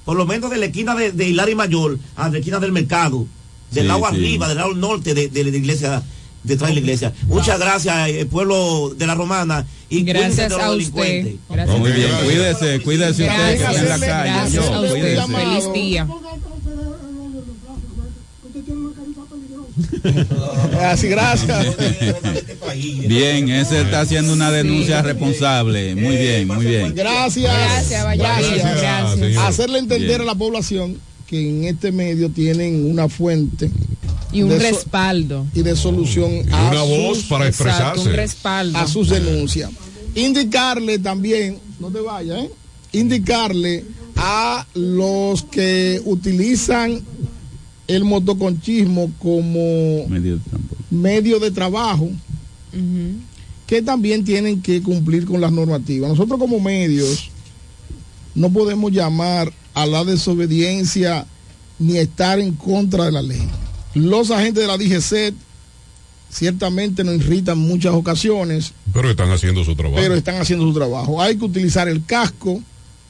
[0.06, 3.26] Por lo menos de la esquina de, de Hilari Mayor a la esquina del mercado,
[3.70, 4.06] del Sí, lado sí.
[4.16, 6.02] arriba, del lado norte de, de la iglesia,
[6.44, 7.12] detrás de la iglesia.
[7.26, 10.76] Muchas gracias, eh, pueblo de la Romana, y Gracias cuídense de los a usted.
[11.02, 11.34] delincuentes.
[11.50, 11.78] Gracias.
[11.78, 14.30] Muy bien, cuídese, cuídese usted que está en la calle.
[14.30, 14.92] Gracias yo, a usted.
[14.92, 15.26] cuídese.
[15.32, 16.06] Feliz día.
[20.82, 21.66] Así, gracias.
[23.08, 25.94] Bien, ese está haciendo una denuncia responsable.
[25.94, 26.94] Muy bien, muy bien.
[26.94, 27.52] Gracias.
[27.52, 28.80] Gracias, Vallavic, Gracias.
[28.80, 29.18] gracias.
[29.18, 29.46] señor.
[29.46, 30.20] Hacerle entender Bien.
[30.22, 33.70] a la población que en este medio tienen una fuente
[34.34, 35.46] Y un respaldo.
[35.54, 38.12] y de solución Y a una voz sus- para Exacto, un expresarse.
[38.16, 38.78] respaldo.
[38.78, 39.70] a sus denuncias.
[40.14, 42.50] Indicarle también, no te vayas, ¿eh?
[42.92, 43.84] indicarle
[44.16, 47.00] a los que utilizan
[47.88, 50.84] el motoconchismo como Medio de transporte.
[50.90, 52.10] medio de trabajo,
[53.66, 56.10] que también tienen que cumplir con las normativas.
[56.10, 57.30] Nosotros como medios
[58.34, 61.26] no podemos llamar a la desobediencia
[61.78, 63.42] ni estar en contra de la ley.
[63.94, 65.34] Los agentes de la DGC
[66.30, 70.00] ciertamente nos irritan muchas ocasiones, Pero están haciendo su trabajo.
[70.02, 71.22] pero están haciendo su trabajo.
[71.22, 72.60] Hay que utilizar el casco,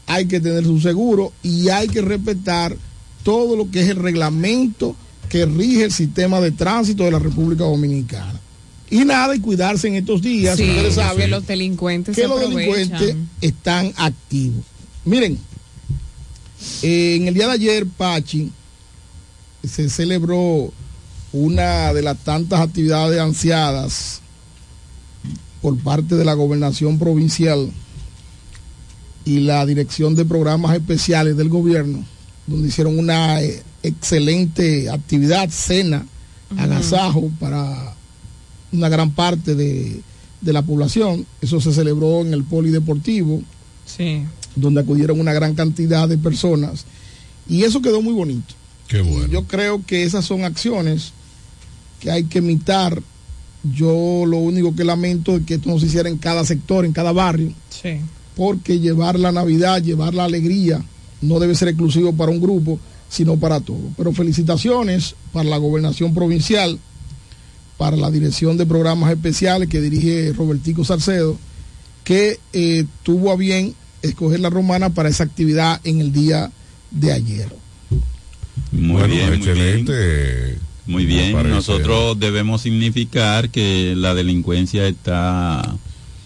[0.07, 2.77] hay que tener su seguro y hay que respetar
[3.23, 4.95] todo lo que es el reglamento
[5.31, 8.39] que rige el sistema de tránsito de la República Dominicana.
[8.91, 12.29] Y nada, y cuidarse en estos días, Sí, ustedes que saben los delincuentes que se
[12.29, 14.63] los delincuentes están activos.
[15.07, 15.39] Miren,
[16.83, 18.51] eh, en el día de ayer, Pachi,
[19.67, 20.73] se celebró
[21.33, 24.21] una de las tantas actividades ansiadas
[25.61, 27.71] por parte de la gobernación provincial
[29.25, 32.05] y la dirección de programas especiales del gobierno,
[32.47, 36.07] donde hicieron una eh, excelente actividad, cena,
[36.59, 37.95] agasajo para
[38.73, 40.03] una gran parte de,
[40.41, 41.27] de la población.
[41.41, 43.43] Eso se celebró en el polideportivo,
[43.87, 44.23] Sí.
[44.57, 46.85] donde acudieron una gran cantidad de personas.
[47.49, 48.55] Y eso quedó muy bonito.
[48.89, 49.27] Qué bueno.
[49.27, 51.13] Yo creo que esas son acciones
[52.01, 53.03] que hay que imitar.
[53.63, 56.93] Yo lo único que lamento es que esto no se hiciera en cada sector, en
[56.93, 57.97] cada barrio, Sí.
[58.37, 60.85] porque llevar la Navidad, llevar la alegría,
[61.23, 62.79] no debe ser exclusivo para un grupo,
[63.09, 63.81] sino para todos.
[63.97, 66.79] Pero felicitaciones para la gobernación provincial,
[67.79, 71.39] para la dirección de programas especiales que dirige Robertico Salcedo,
[72.05, 76.53] que eh, tuvo a bien escoger la romana para esa actividad en el día
[76.91, 77.49] de ayer.
[78.73, 79.93] Muy Bueno, bien, muy excelente.
[79.93, 80.59] bien.
[80.87, 85.77] Muy bien, nosotros debemos significar que la delincuencia está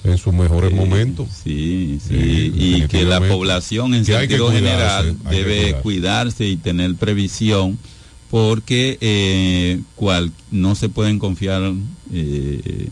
[0.03, 1.29] En sus mejores momentos.
[1.45, 5.83] Sí, sí, y que la población en sentido cuidarse, general debe cuidarse.
[5.83, 7.79] cuidarse y tener previsión
[8.31, 11.73] porque eh, cual, no se pueden confiar
[12.13, 12.89] eh,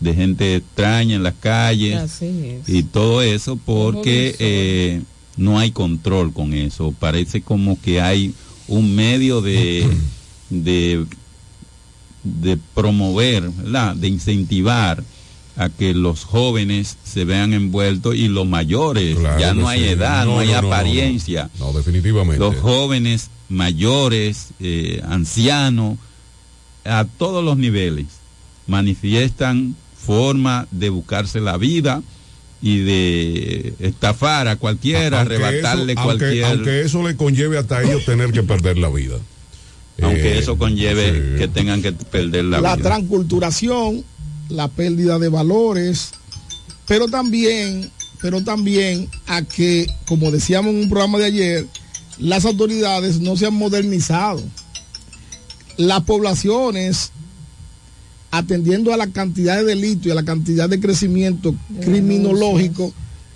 [0.00, 2.26] de gente extraña en las calles Así
[2.64, 2.68] es.
[2.68, 5.02] y todo eso porque eh,
[5.36, 6.94] no hay control con eso.
[6.98, 8.34] Parece como que hay
[8.68, 9.88] un medio de,
[10.50, 11.04] de,
[12.22, 13.96] de promover, ¿verdad?
[13.96, 15.02] de incentivar
[15.56, 19.16] a que los jóvenes se vean envueltos y los mayores.
[19.16, 19.88] Claro ya no hay sí.
[19.88, 21.50] edad, no, No, hay no, apariencia.
[21.58, 22.38] No, definitivamente.
[22.38, 25.98] Los jóvenes, mayores, eh, ancianos,
[26.84, 28.06] a todos los niveles,
[28.68, 32.02] manifiestan forma de buscarse la vida
[32.60, 36.44] y de estafar a cualquiera, Aunque arrebatarle eso- aunque- cualquier...
[36.44, 39.16] Aunque eso le conlleve hasta ellos tener que perder la vida.
[40.02, 41.38] aunque Eh, eso conlleve sí.
[41.38, 42.88] que tengan que perder la, la, vida.
[42.88, 44.04] transculturación,
[44.48, 46.10] la pérdida de valores,
[46.86, 47.90] pero también,
[48.20, 51.66] pero también a que, como decíamos en un programa de ayer,
[52.18, 54.42] las autoridades no se han modernizado.
[55.76, 57.12] Las poblaciones,
[58.30, 62.92] atendiendo a la cantidad de delitos y a la cantidad de crecimiento criminológico,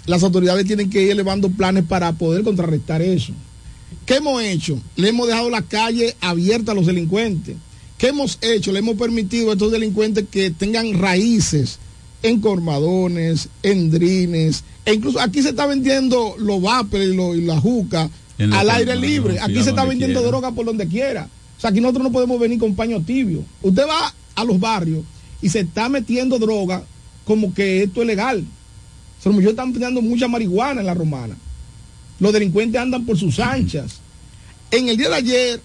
[0.06, 3.32] las autoridades tienen que ir elevando planes para poder contrarrestar eso.
[4.06, 4.78] ¿Qué hemos hecho?
[4.96, 7.56] Le hemos dejado la calle abierta a los delincuentes.
[7.98, 8.72] ¿Qué hemos hecho?
[8.72, 11.78] Le hemos permitido a estos delincuentes que tengan raíces
[12.24, 17.42] en cormadones, en drines, e incluso aquí se está vendiendo los vapers y, lo- y
[17.42, 19.38] la juca En al aire libre.
[19.40, 20.28] Aquí se está vendiendo quiera.
[20.30, 21.28] droga por donde quiera.
[21.58, 23.44] O sea, aquí nosotros no podemos venir con paño tibio.
[23.62, 25.04] Usted va a los barrios
[25.40, 26.84] y se está metiendo droga
[27.24, 28.44] como que esto es legal.
[29.20, 31.36] O Los muchachos están pillando mucha marihuana en la romana.
[32.18, 34.00] Los delincuentes andan por sus anchas.
[34.70, 35.60] En el día de ayer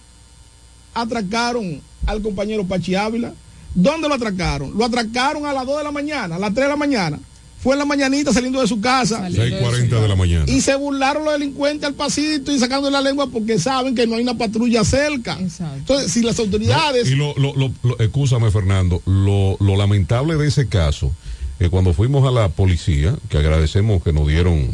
[0.93, 3.33] atracaron al compañero Pachi Ávila.
[3.73, 4.75] ¿Dónde lo atracaron?
[4.75, 7.19] Lo atracaron a las 2 de la mañana, a las 3 de la mañana.
[7.67, 9.27] Fue en la mañanita saliendo de su casa.
[9.27, 10.45] 6.40 de la mañana.
[10.47, 14.15] Y se burlaron los delincuentes al pasito y sacando la lengua porque saben que no
[14.15, 15.37] hay una patrulla cerca.
[15.75, 17.09] Entonces, si las autoridades...
[17.09, 21.11] Y lo, lo, lo, lo- excúsame, Fernando, lo, lo lamentable de ese caso,
[21.59, 24.69] que cuando fuimos a la policía, que agradecemos que nos dieron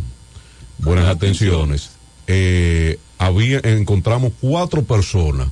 [0.78, 1.90] buenas atenciones,
[2.28, 5.48] eh, había, encontramos cuatro personas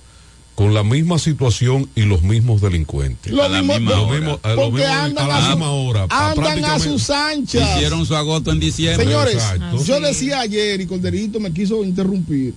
[0.61, 3.33] con la misma situación y los mismos delincuentes.
[3.33, 6.05] Lo mismo- Lo mismo- a lo porque mismo- andan a la a, su- misma hora.
[6.07, 7.67] a andan a sus anchas.
[7.77, 9.03] Hicieron su agosto en diciembre.
[9.03, 9.83] Señores, Exacto.
[9.83, 12.53] yo decía ayer y Corderito me quiso interrumpir.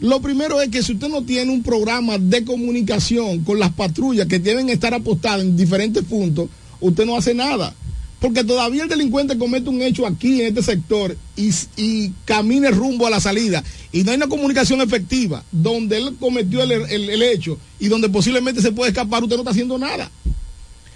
[0.00, 4.26] Lo primero es que si usted no tiene un programa de comunicación con las patrullas
[4.26, 6.48] que deben estar apostadas en diferentes puntos,
[6.80, 7.74] usted no hace nada.
[8.20, 13.06] Porque todavía el delincuente comete un hecho aquí en este sector y, y camina rumbo
[13.06, 13.62] a la salida.
[13.92, 18.08] Y no hay una comunicación efectiva donde él cometió el, el- el hecho y donde
[18.08, 20.10] posiblemente se puede escapar, usted no está haciendo nada.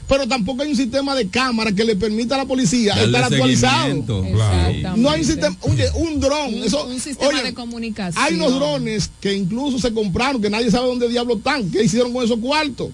[0.09, 3.25] Pero tampoco hay un sistema de cámara que le permita a la policía Darle estar
[3.35, 3.89] actualizado.
[4.33, 4.97] Claro.
[4.97, 8.25] No hay un sistema, oye, un dron, Un, eso, un sistema oye, de comunicación.
[8.25, 12.11] hay unos drones que incluso se compraron, que nadie sabe dónde diablos están, qué hicieron
[12.15, 12.89] con esos cuartos.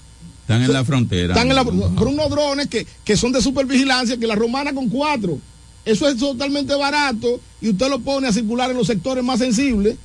[0.44, 1.32] Están en la frontera.
[1.34, 4.88] Están en la, pero unos drones que, que son de supervigilancia, que la romana con
[4.90, 5.38] cuatro.
[5.86, 9.96] Eso es totalmente barato y usted lo pone a circular en los sectores más sensibles.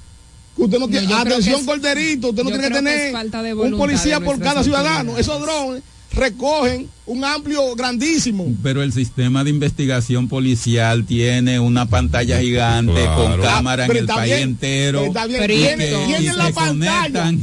[0.55, 3.53] Que usted no tiene, atención es- corderito, usted no tiene que tener es falta de
[3.53, 5.17] un policía por cada ciudadano.
[5.17, 8.45] Esos drones recogen un amplio, grandísimo.
[8.61, 13.15] Pero el sistema de investigación policial tiene una pantalla gigante Claro.
[13.15, 15.05] con cámara en Pero el está país bien, entero.
[15.05, 17.29] Está bien, Pero y y en la pantalla.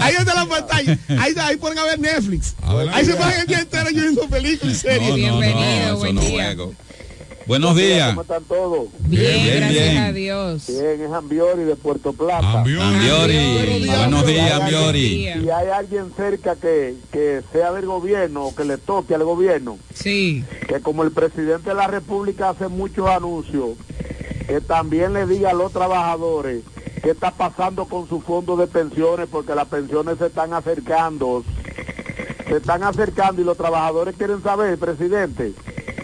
[0.00, 0.98] Ahí está la pantalla.
[1.18, 2.54] Ahí, ahí pueden a ver Netflix.
[2.62, 3.00] Adelante.
[3.00, 5.00] Ahí se pagan el día entero yo viendo películas y series.
[5.00, 6.56] No, no, no, Bienvenido, eso buen no día.
[7.46, 8.08] Buenos días.
[8.10, 8.88] ¿Cómo están todos?
[9.00, 9.96] Bien, Bien, gracias bien.
[10.02, 10.66] a Dios.
[10.66, 12.60] Bien, es Ambiori de Puerto Plata.
[12.60, 12.82] Ambiori.
[12.82, 13.86] Ambiori.
[13.86, 15.08] Buenos días, Ambiori.
[15.42, 19.78] Si hay alguien cerca que, que sea del gobierno o que le toque al gobierno,
[19.92, 20.42] Sí.
[20.68, 23.70] que como el presidente de la República hace muchos anuncios,
[24.48, 26.62] que también le diga a los trabajadores
[27.02, 31.44] qué está pasando con su fondo de pensiones, porque las pensiones se están acercando,
[32.48, 35.52] se están acercando y los trabajadores quieren saber, presidente,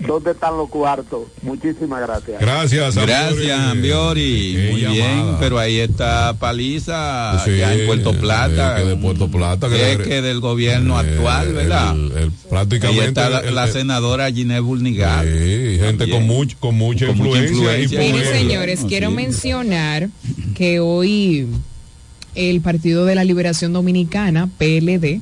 [0.06, 1.22] dónde están los cuartos.
[1.42, 2.40] Muchísimas gracias.
[2.40, 4.52] Gracias, Gracias, Ambiori.
[4.54, 8.78] Qué Muy bien, pero ahí está Paliza, Sí, ya en Puerto Plata.
[8.78, 9.66] eh, que de Puerto Plata.
[9.68, 11.94] Es le- que del gobierno eh, actual, ¿verdad?
[11.94, 13.04] el- el- Ahí prácticamente.
[13.06, 15.26] está la, el- la el- senadora Ginés Bulnigal.
[15.26, 17.98] Sí, gente con, mucho, con mucha Con mucha influencia.
[17.98, 18.36] Miren, poder.
[18.38, 19.16] señores, quiero sí.
[19.16, 20.08] mencionar
[20.54, 21.46] que hoy
[22.34, 25.20] el Partido de la Liberación Dominicana, PLD,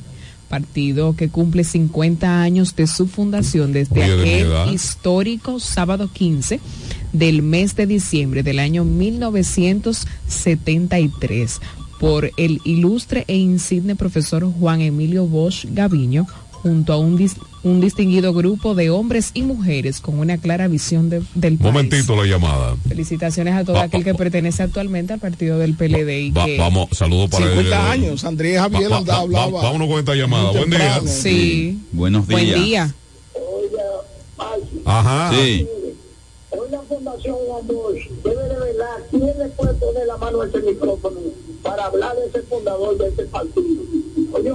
[0.49, 6.61] partido que cumple 50 años de su fundación desde Oye, aquel histórico sábado 15
[7.13, 11.61] del mes de diciembre del año 1973
[12.01, 16.27] por el ilustre e insigne profesor Juan Emilio Bosch Gaviño
[16.63, 21.09] junto a un, dis- un distinguido grupo de hombres y mujeres con una clara visión
[21.11, 21.73] de- del país.
[21.73, 22.77] Momentito la llamada.
[22.89, 26.59] Felicitaciones a todo Va- aquel que pertenece actualmente al partido del PLD y Va- que
[26.59, 28.03] vamos, saludos para 50 él.
[28.03, 29.63] años, Andrés Javier Va- va- va- hablaba.
[29.63, 30.51] vámonos con esta llamada.
[30.53, 31.01] Buen día.
[31.07, 32.41] sí, Buenos días.
[32.41, 32.95] buen día.
[34.85, 35.31] Ajá.
[35.33, 35.67] Sí.
[36.51, 37.37] Hoy la Fundación
[37.67, 41.21] Bosch debe de velar quién le puede poner la mano a ese micrófono
[41.63, 43.83] para hablar de ese fundador de este partido.
[44.33, 44.51] Oye,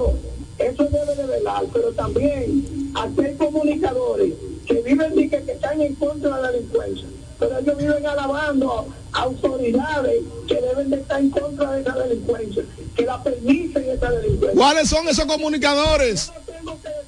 [0.58, 4.32] eso debe de velar, pero también hay comunicadores
[4.66, 7.06] que viven y que, que están en contra de la delincuencia,
[7.38, 12.64] pero ellos viven alabando autoridades que deben de estar en contra de esa delincuencia,
[12.96, 14.60] que la permiten esa delincuencia.
[14.60, 16.30] ¿Cuáles son esos comunicadores?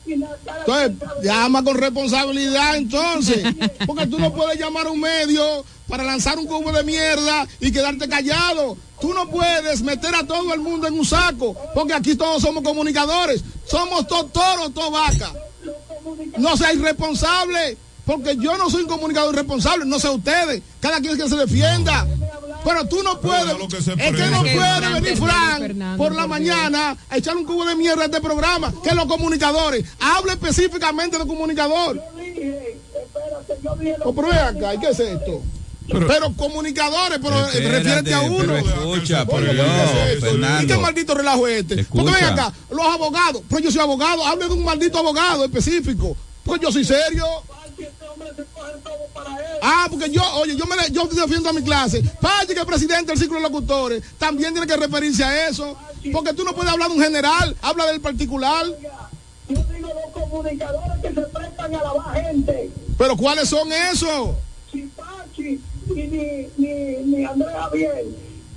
[0.06, 0.92] Entonces,
[1.22, 3.42] llama con responsabilidad entonces.
[3.86, 7.72] Porque tú no puedes llamar a un medio para lanzar un cubo de mierda y
[7.72, 8.76] quedarte callado.
[9.00, 11.56] Tú no puedes meter a todo el mundo en un saco.
[11.74, 13.42] Porque aquí todos somos comunicadores.
[13.66, 15.32] Somos todos toros, todos vacas.
[16.38, 17.76] No seas irresponsable.
[18.04, 19.84] Porque yo no soy un comunicador irresponsable.
[19.84, 20.62] No sé ustedes.
[20.80, 22.06] Cada quien que se defienda.
[22.64, 23.54] Pero tú no puedes.
[23.68, 27.76] Que es que no puede venir Fran por la mañana a echar un cubo de
[27.76, 28.72] mierda a este programa.
[28.82, 29.84] Que los comunicadores.
[30.00, 32.02] Hable específicamente de comunicador.
[32.16, 35.42] dije, espérate, yo dije O pero ven acá, ¿y qué es esto?
[35.88, 38.38] Pero, comunicadores, pero eh, Espérate, refiérete a uno.
[38.38, 40.62] pero escucha, por ¿pero Dios?
[40.62, 41.84] ¿Y qué maldito relajo es este?
[41.84, 42.32] Porque ven Escucha.
[42.46, 46.16] acá, los abogados, pero yo soy abogado, hable de un maldito abogado específico.
[46.44, 47.24] Porque yo soy serio.
[49.62, 52.02] Ah, porque yo, oye, yo me yo defiendo a mi clase.
[52.20, 55.76] Pache, que es presidente del ciclo de locutores, también tiene que referirse a eso.
[56.12, 58.64] Porque tú no puedes hablar de un general, habla del particular.
[59.48, 62.70] yo digo los comunicadores que se prestan a lavar gente.
[62.96, 64.30] Pero ¿cuáles son esos?
[64.70, 65.60] Chipachi
[66.04, 68.04] ni, ni, ni Andrés Javier,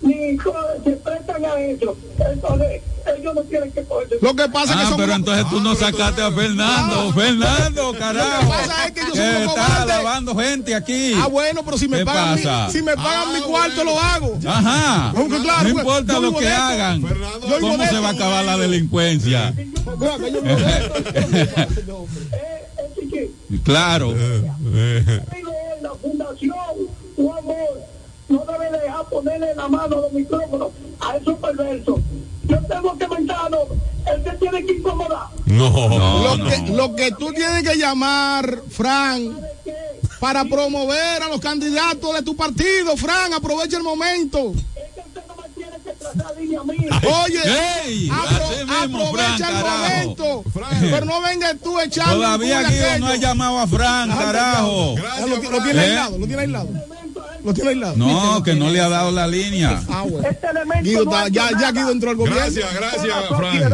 [0.02, 1.98] ni Code se prestan a eso.
[2.32, 2.82] Entonces,
[3.18, 4.16] ellos no tienen que cogerse.
[4.22, 7.14] Lo que pasa es que Ah, son pero entonces tú no sacaste a Fernando.
[7.14, 8.30] Fernando, carajo.
[8.30, 9.88] Lo que pasa es que yo soy un está cobarde.
[9.88, 11.14] lavando gente aquí.
[11.16, 12.42] Ah, bueno, pero si me ¿Qué pagan, mi,
[12.72, 14.38] si me pagan mi cuarto, lo hago.
[14.48, 15.10] Ajá.
[15.16, 16.62] Aunque claro, no importa yo lo que esto.
[16.62, 17.02] hagan.
[17.02, 17.16] Vivo
[17.60, 19.54] ¿Cómo se va a acabar la delincuencia?
[23.64, 24.14] Claro.
[25.82, 26.54] la fundación
[27.20, 27.56] Tu Amor
[28.30, 30.70] no debe dejar ponerle la mano a los micrófonos
[31.02, 32.00] a esos perversos.
[32.48, 33.68] Yo tengo que mentarlo,
[34.10, 35.28] él se tiene que incomodar.
[35.46, 39.38] lo, que, lo que tú tienes que llamar, Fran,
[40.22, 44.54] para promover a los candidatos de tu partido, Fran, aprovecha el momento.
[47.26, 50.44] Oye, apro- mismo, aprovecha el momento.
[50.80, 52.16] Pero no vengas tú echando.
[52.16, 54.96] Todavía Guido no ha llamado a Fran, carajo.
[55.12, 55.90] Ah, lo, lo tiene ¿Eh?
[55.90, 56.70] aislado, lo tiene aislado.
[57.50, 57.96] Lo tiene aislado.
[57.98, 59.82] No, que no le ha dado la línea.
[59.90, 60.28] Ah, bueno.
[60.84, 62.42] Guido está- ya, ya Guido entró al gobierno.
[62.42, 63.74] Gracias, gracias, Fran.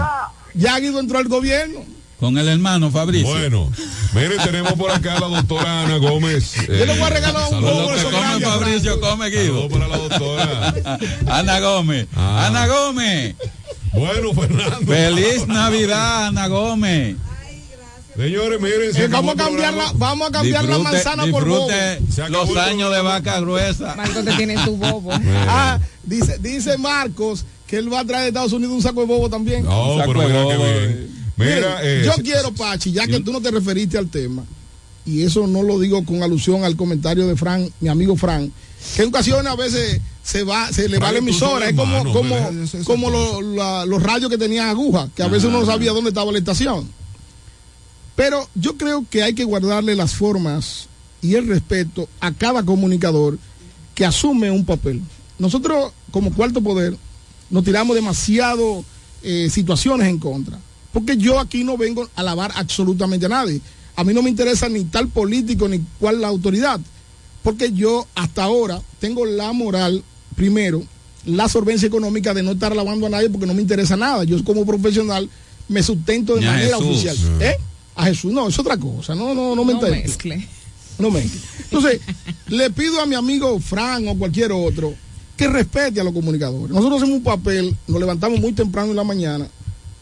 [0.54, 1.80] Ya Guido entró al gobierno.
[2.20, 3.28] Con el hermano Fabricio.
[3.30, 3.70] Bueno,
[4.14, 6.56] miren, tenemos por acá a la doctora Ana Gómez.
[6.60, 9.44] eh, Yo le voy a regalar un saludos bobo de come Fabricio, come Guido.
[9.70, 11.00] Saludos para la doctora.
[11.38, 12.08] Ana Gómez.
[12.16, 12.46] Ah.
[12.48, 13.36] Ana Gómez.
[13.92, 14.88] Bueno, Fernando.
[14.94, 17.18] Feliz Navidad, Ana Gómez.
[18.18, 21.46] Señores, miren, se Eh, vamos a cambiar la, vamos a cambiar la Disfrute- manzana por
[21.48, 21.68] bobo.
[22.30, 23.94] los años de vaca gruesa.
[23.96, 25.12] Marco te tiene tu bobo.
[25.48, 29.08] Ah, dice, dice Marcos que él va a traer de Estados Unidos un saco de
[29.08, 29.64] bobo también.
[29.66, 30.60] No, Saco pero de mira bien.
[30.70, 31.08] eh.
[31.38, 34.46] Mira, eh, yo quiero, Pachi, ya que tú no te referiste al tema,
[35.06, 38.50] y eso no lo digo con alusión al comentario de Fran, mi amigo Fran,
[38.96, 42.36] que en ocasiones a veces se va, se le va la emisora, es como, como,
[42.86, 46.10] como lo- la- los radios que tenían aguja, que a veces uno no sabía dónde
[46.12, 46.88] estaba la estación.
[48.16, 50.88] Pero yo creo que hay que guardarle las formas
[51.22, 53.38] y el respeto a cada comunicador
[53.94, 55.02] que asume un papel.
[55.38, 56.96] Nosotros, como cuarto poder,
[57.50, 58.84] nos tiramos demasiado
[59.24, 60.60] eh, situaciones en contra.
[60.94, 63.60] Porque yo aquí no vengo a alabar absolutamente a nadie.
[63.96, 66.80] A mí no me interesa ni tal político ni cuál la autoridad.
[67.44, 70.04] Porque yo hasta ahora tengo la moral,
[70.36, 70.84] primero,
[71.26, 74.24] la solvencia económica de no estar alabando a nadie porque no me interesa nada.
[74.24, 75.30] Yo como profesional
[75.68, 76.90] me sustento de manera Jesús.
[76.90, 77.18] oficial.
[77.42, 77.58] ¿Eh?
[77.96, 79.16] A Jesús, no, es otra cosa.
[79.16, 80.48] No, no, no me No mezcle.
[81.00, 81.22] No me.
[81.64, 82.02] Entonces,
[82.48, 84.94] le pido a mi amigo Fran o cualquier otro
[85.38, 86.70] que respete a los comunicadores.
[86.74, 89.48] Nosotros hacemos un papel, nos levantamos muy temprano en la mañana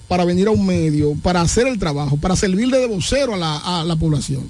[0.07, 3.57] para venir a un medio, para hacer el trabajo, para servirle de vocero a la,
[3.57, 4.44] a la población.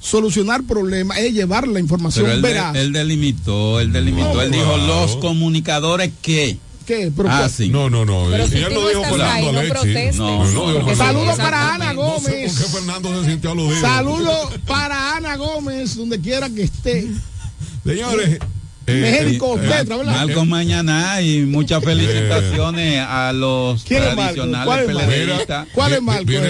[0.00, 2.72] Solucionar problemas es llevar la información Pero él, veraz.
[2.72, 4.34] de- él delimitó, él delimitó.
[4.34, 6.58] No, él dijo los comunicadores que.
[6.90, 7.12] ¿Qué?
[7.16, 7.68] Pero, Ah, sí.
[7.68, 8.26] No, no, no.
[8.30, 10.44] Pero si no dijo Fernando no.
[10.44, 10.96] No, no.
[10.96, 12.58] Saludos para Ana No sé por Gómez.
[12.58, 13.80] qué Fernando se sintió aludido.
[13.80, 17.06] Saludos para Ana Gómez, donde quiera que esté.
[17.84, 18.40] Señores.
[18.86, 20.12] Eh, México, eh, Tetra, ¿verdad?
[20.26, 25.02] Marcos Mañana y muchas felicitaciones a los tradicionales ¿Cuál es Marcos?
[25.04, 25.66] peledeístas.
[25.72, 26.42] ¿Cuál es Martínez.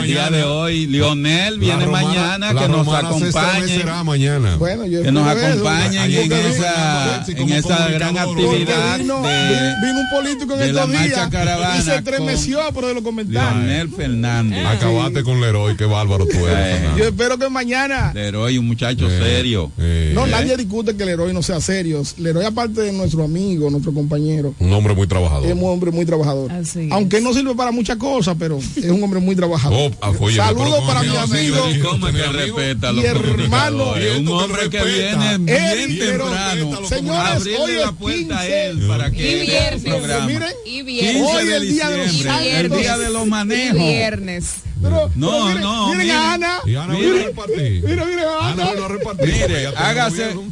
[0.00, 3.84] El día de hoy, Lionel viene mañana, que nos acompañe.
[4.04, 4.58] mañana.
[5.02, 11.30] Que nos acompañen en esa, en gran actividad vino, un político en estos días
[11.78, 13.56] y se estremeció por de los comentarios.
[13.56, 14.66] Leonel Fernández.
[14.66, 16.80] Acabaste con Leroy, qué bárbaro tú eres.
[16.82, 16.88] Eh.
[16.98, 18.12] Yo espero que mañana.
[18.14, 19.70] Leroy, un muchacho Eh, serio.
[19.78, 21.75] eh, No, eh, nadie discute que el héroe no sea serio.
[21.76, 25.46] El héroe, aparte de nuestro amigo, nuestro compañero, Un hombre muy trabajador.
[25.46, 26.50] es un hombre muy trabajador.
[26.52, 26.92] Así es.
[26.92, 29.92] Aunque no sirve para muchas cosas, pero es un hombre muy trabajador.
[29.92, 31.56] Oh, ah, Saludos para mi amigo.
[31.70, 36.86] ¿Y ¿Cómo es que respeta a hermano, Un hombre que viene bien temprano.
[36.88, 38.66] Señores, abrirle hoy la es puerta a 15.
[38.66, 39.82] él para que Y viernes.
[40.26, 41.22] Miren, Y 15 viernes.
[41.26, 43.78] Hoy el día de los el día de los Y manejos.
[43.78, 44.54] viernes.
[44.82, 46.16] pero, No, pero miren, no, miren miren.
[46.16, 46.58] a Ana.
[46.66, 47.82] Y Ana Mire, vino a repartir.
[47.84, 48.48] Mira, mira, Ana.
[48.62, 49.26] Ana vino a repartir.
[49.26, 50.42] Mire, hágase- gobierno.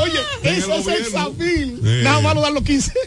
[0.00, 1.10] Oye, ese es el gobierno.
[1.10, 1.80] Zafil.
[1.82, 2.00] Sí.
[2.02, 2.92] Nada más lo dan los 15.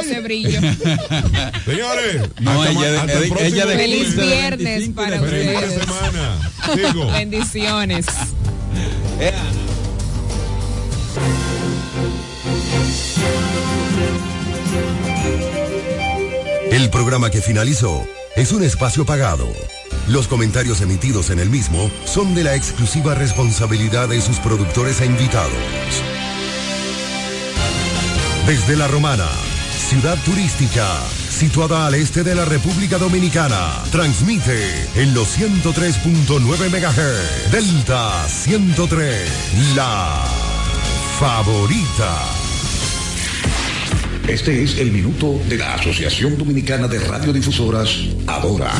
[0.00, 0.60] Ese brillo.
[1.64, 3.76] Señores, No, hasta ella de- el ella de-.
[3.76, 5.80] Feliz 15 de viernes 25 para de Feliz ustedes.
[5.84, 6.50] semana.
[6.92, 7.06] Sigo.
[7.12, 8.06] Bendiciones.
[16.70, 18.04] El programa que finalizó
[18.36, 19.46] es un espacio pagado.
[20.08, 25.06] Los comentarios emitidos en el mismo son de la exclusiva responsabilidad de sus productores e
[25.06, 25.52] invitados.
[28.46, 29.26] Desde La Romana,
[29.88, 30.86] ciudad turística,
[31.30, 40.22] situada al este de la República Dominicana, transmite en los 103.9 MHz, Delta 103, la
[41.18, 42.26] favorita.
[44.28, 47.90] Este es el minuto de la Asociación Dominicana de Radiodifusoras,
[48.26, 48.72] Adora.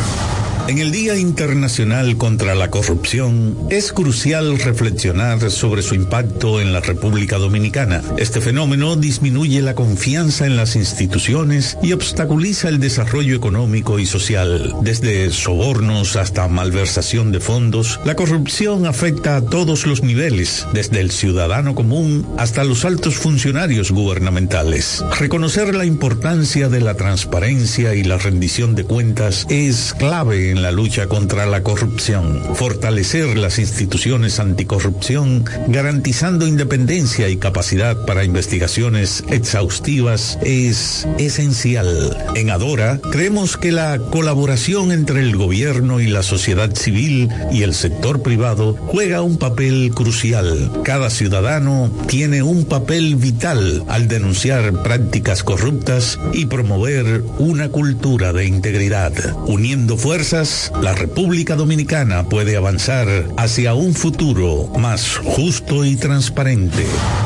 [0.66, 6.80] En el Día Internacional contra la Corrupción es crucial reflexionar sobre su impacto en la
[6.80, 8.02] República Dominicana.
[8.16, 14.74] Este fenómeno disminuye la confianza en las instituciones y obstaculiza el desarrollo económico y social.
[14.80, 21.10] Desde sobornos hasta malversación de fondos, la corrupción afecta a todos los niveles, desde el
[21.10, 25.04] ciudadano común hasta los altos funcionarios gubernamentales.
[25.20, 30.70] Reconocer la importancia de la transparencia y la rendición de cuentas es clave en la
[30.70, 32.40] lucha contra la corrupción.
[32.54, 42.16] Fortalecer las instituciones anticorrupción, garantizando independencia y capacidad para investigaciones exhaustivas, es esencial.
[42.36, 47.74] En Adora, creemos que la colaboración entre el gobierno y la sociedad civil y el
[47.74, 50.70] sector privado juega un papel crucial.
[50.84, 58.46] Cada ciudadano tiene un papel vital al denunciar prácticas corruptas y promover una cultura de
[58.46, 59.12] integridad.
[59.46, 60.43] Uniendo fuerzas,
[60.82, 63.06] la República Dominicana puede avanzar
[63.38, 66.84] hacia un futuro más justo y transparente.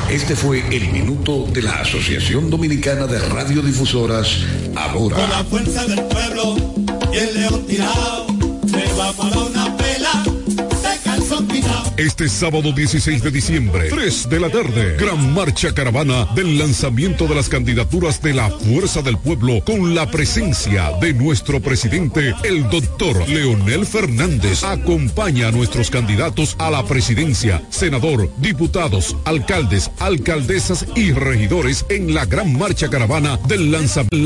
[0.09, 4.29] Este fue el minuto de la Asociación Dominicana de Radiodifusoras,
[4.67, 5.45] Con la ahora.
[5.51, 6.57] fuerza del pueblo
[7.13, 8.27] y el león tirado,
[8.67, 9.38] le vamos a
[11.99, 17.35] Este sábado 16 de diciembre, 3 de la tarde, gran marcha caravana del lanzamiento de
[17.35, 23.29] las candidaturas de la Fuerza del Pueblo con la presencia de nuestro presidente, el doctor
[23.29, 24.63] Leonel Fernández.
[24.63, 32.27] Acompaña a nuestros candidatos a la presidencia, senador, diputados, alcaldes, alcaldesas y regidores en la
[32.27, 34.17] gran marcha caravana del lanzamiento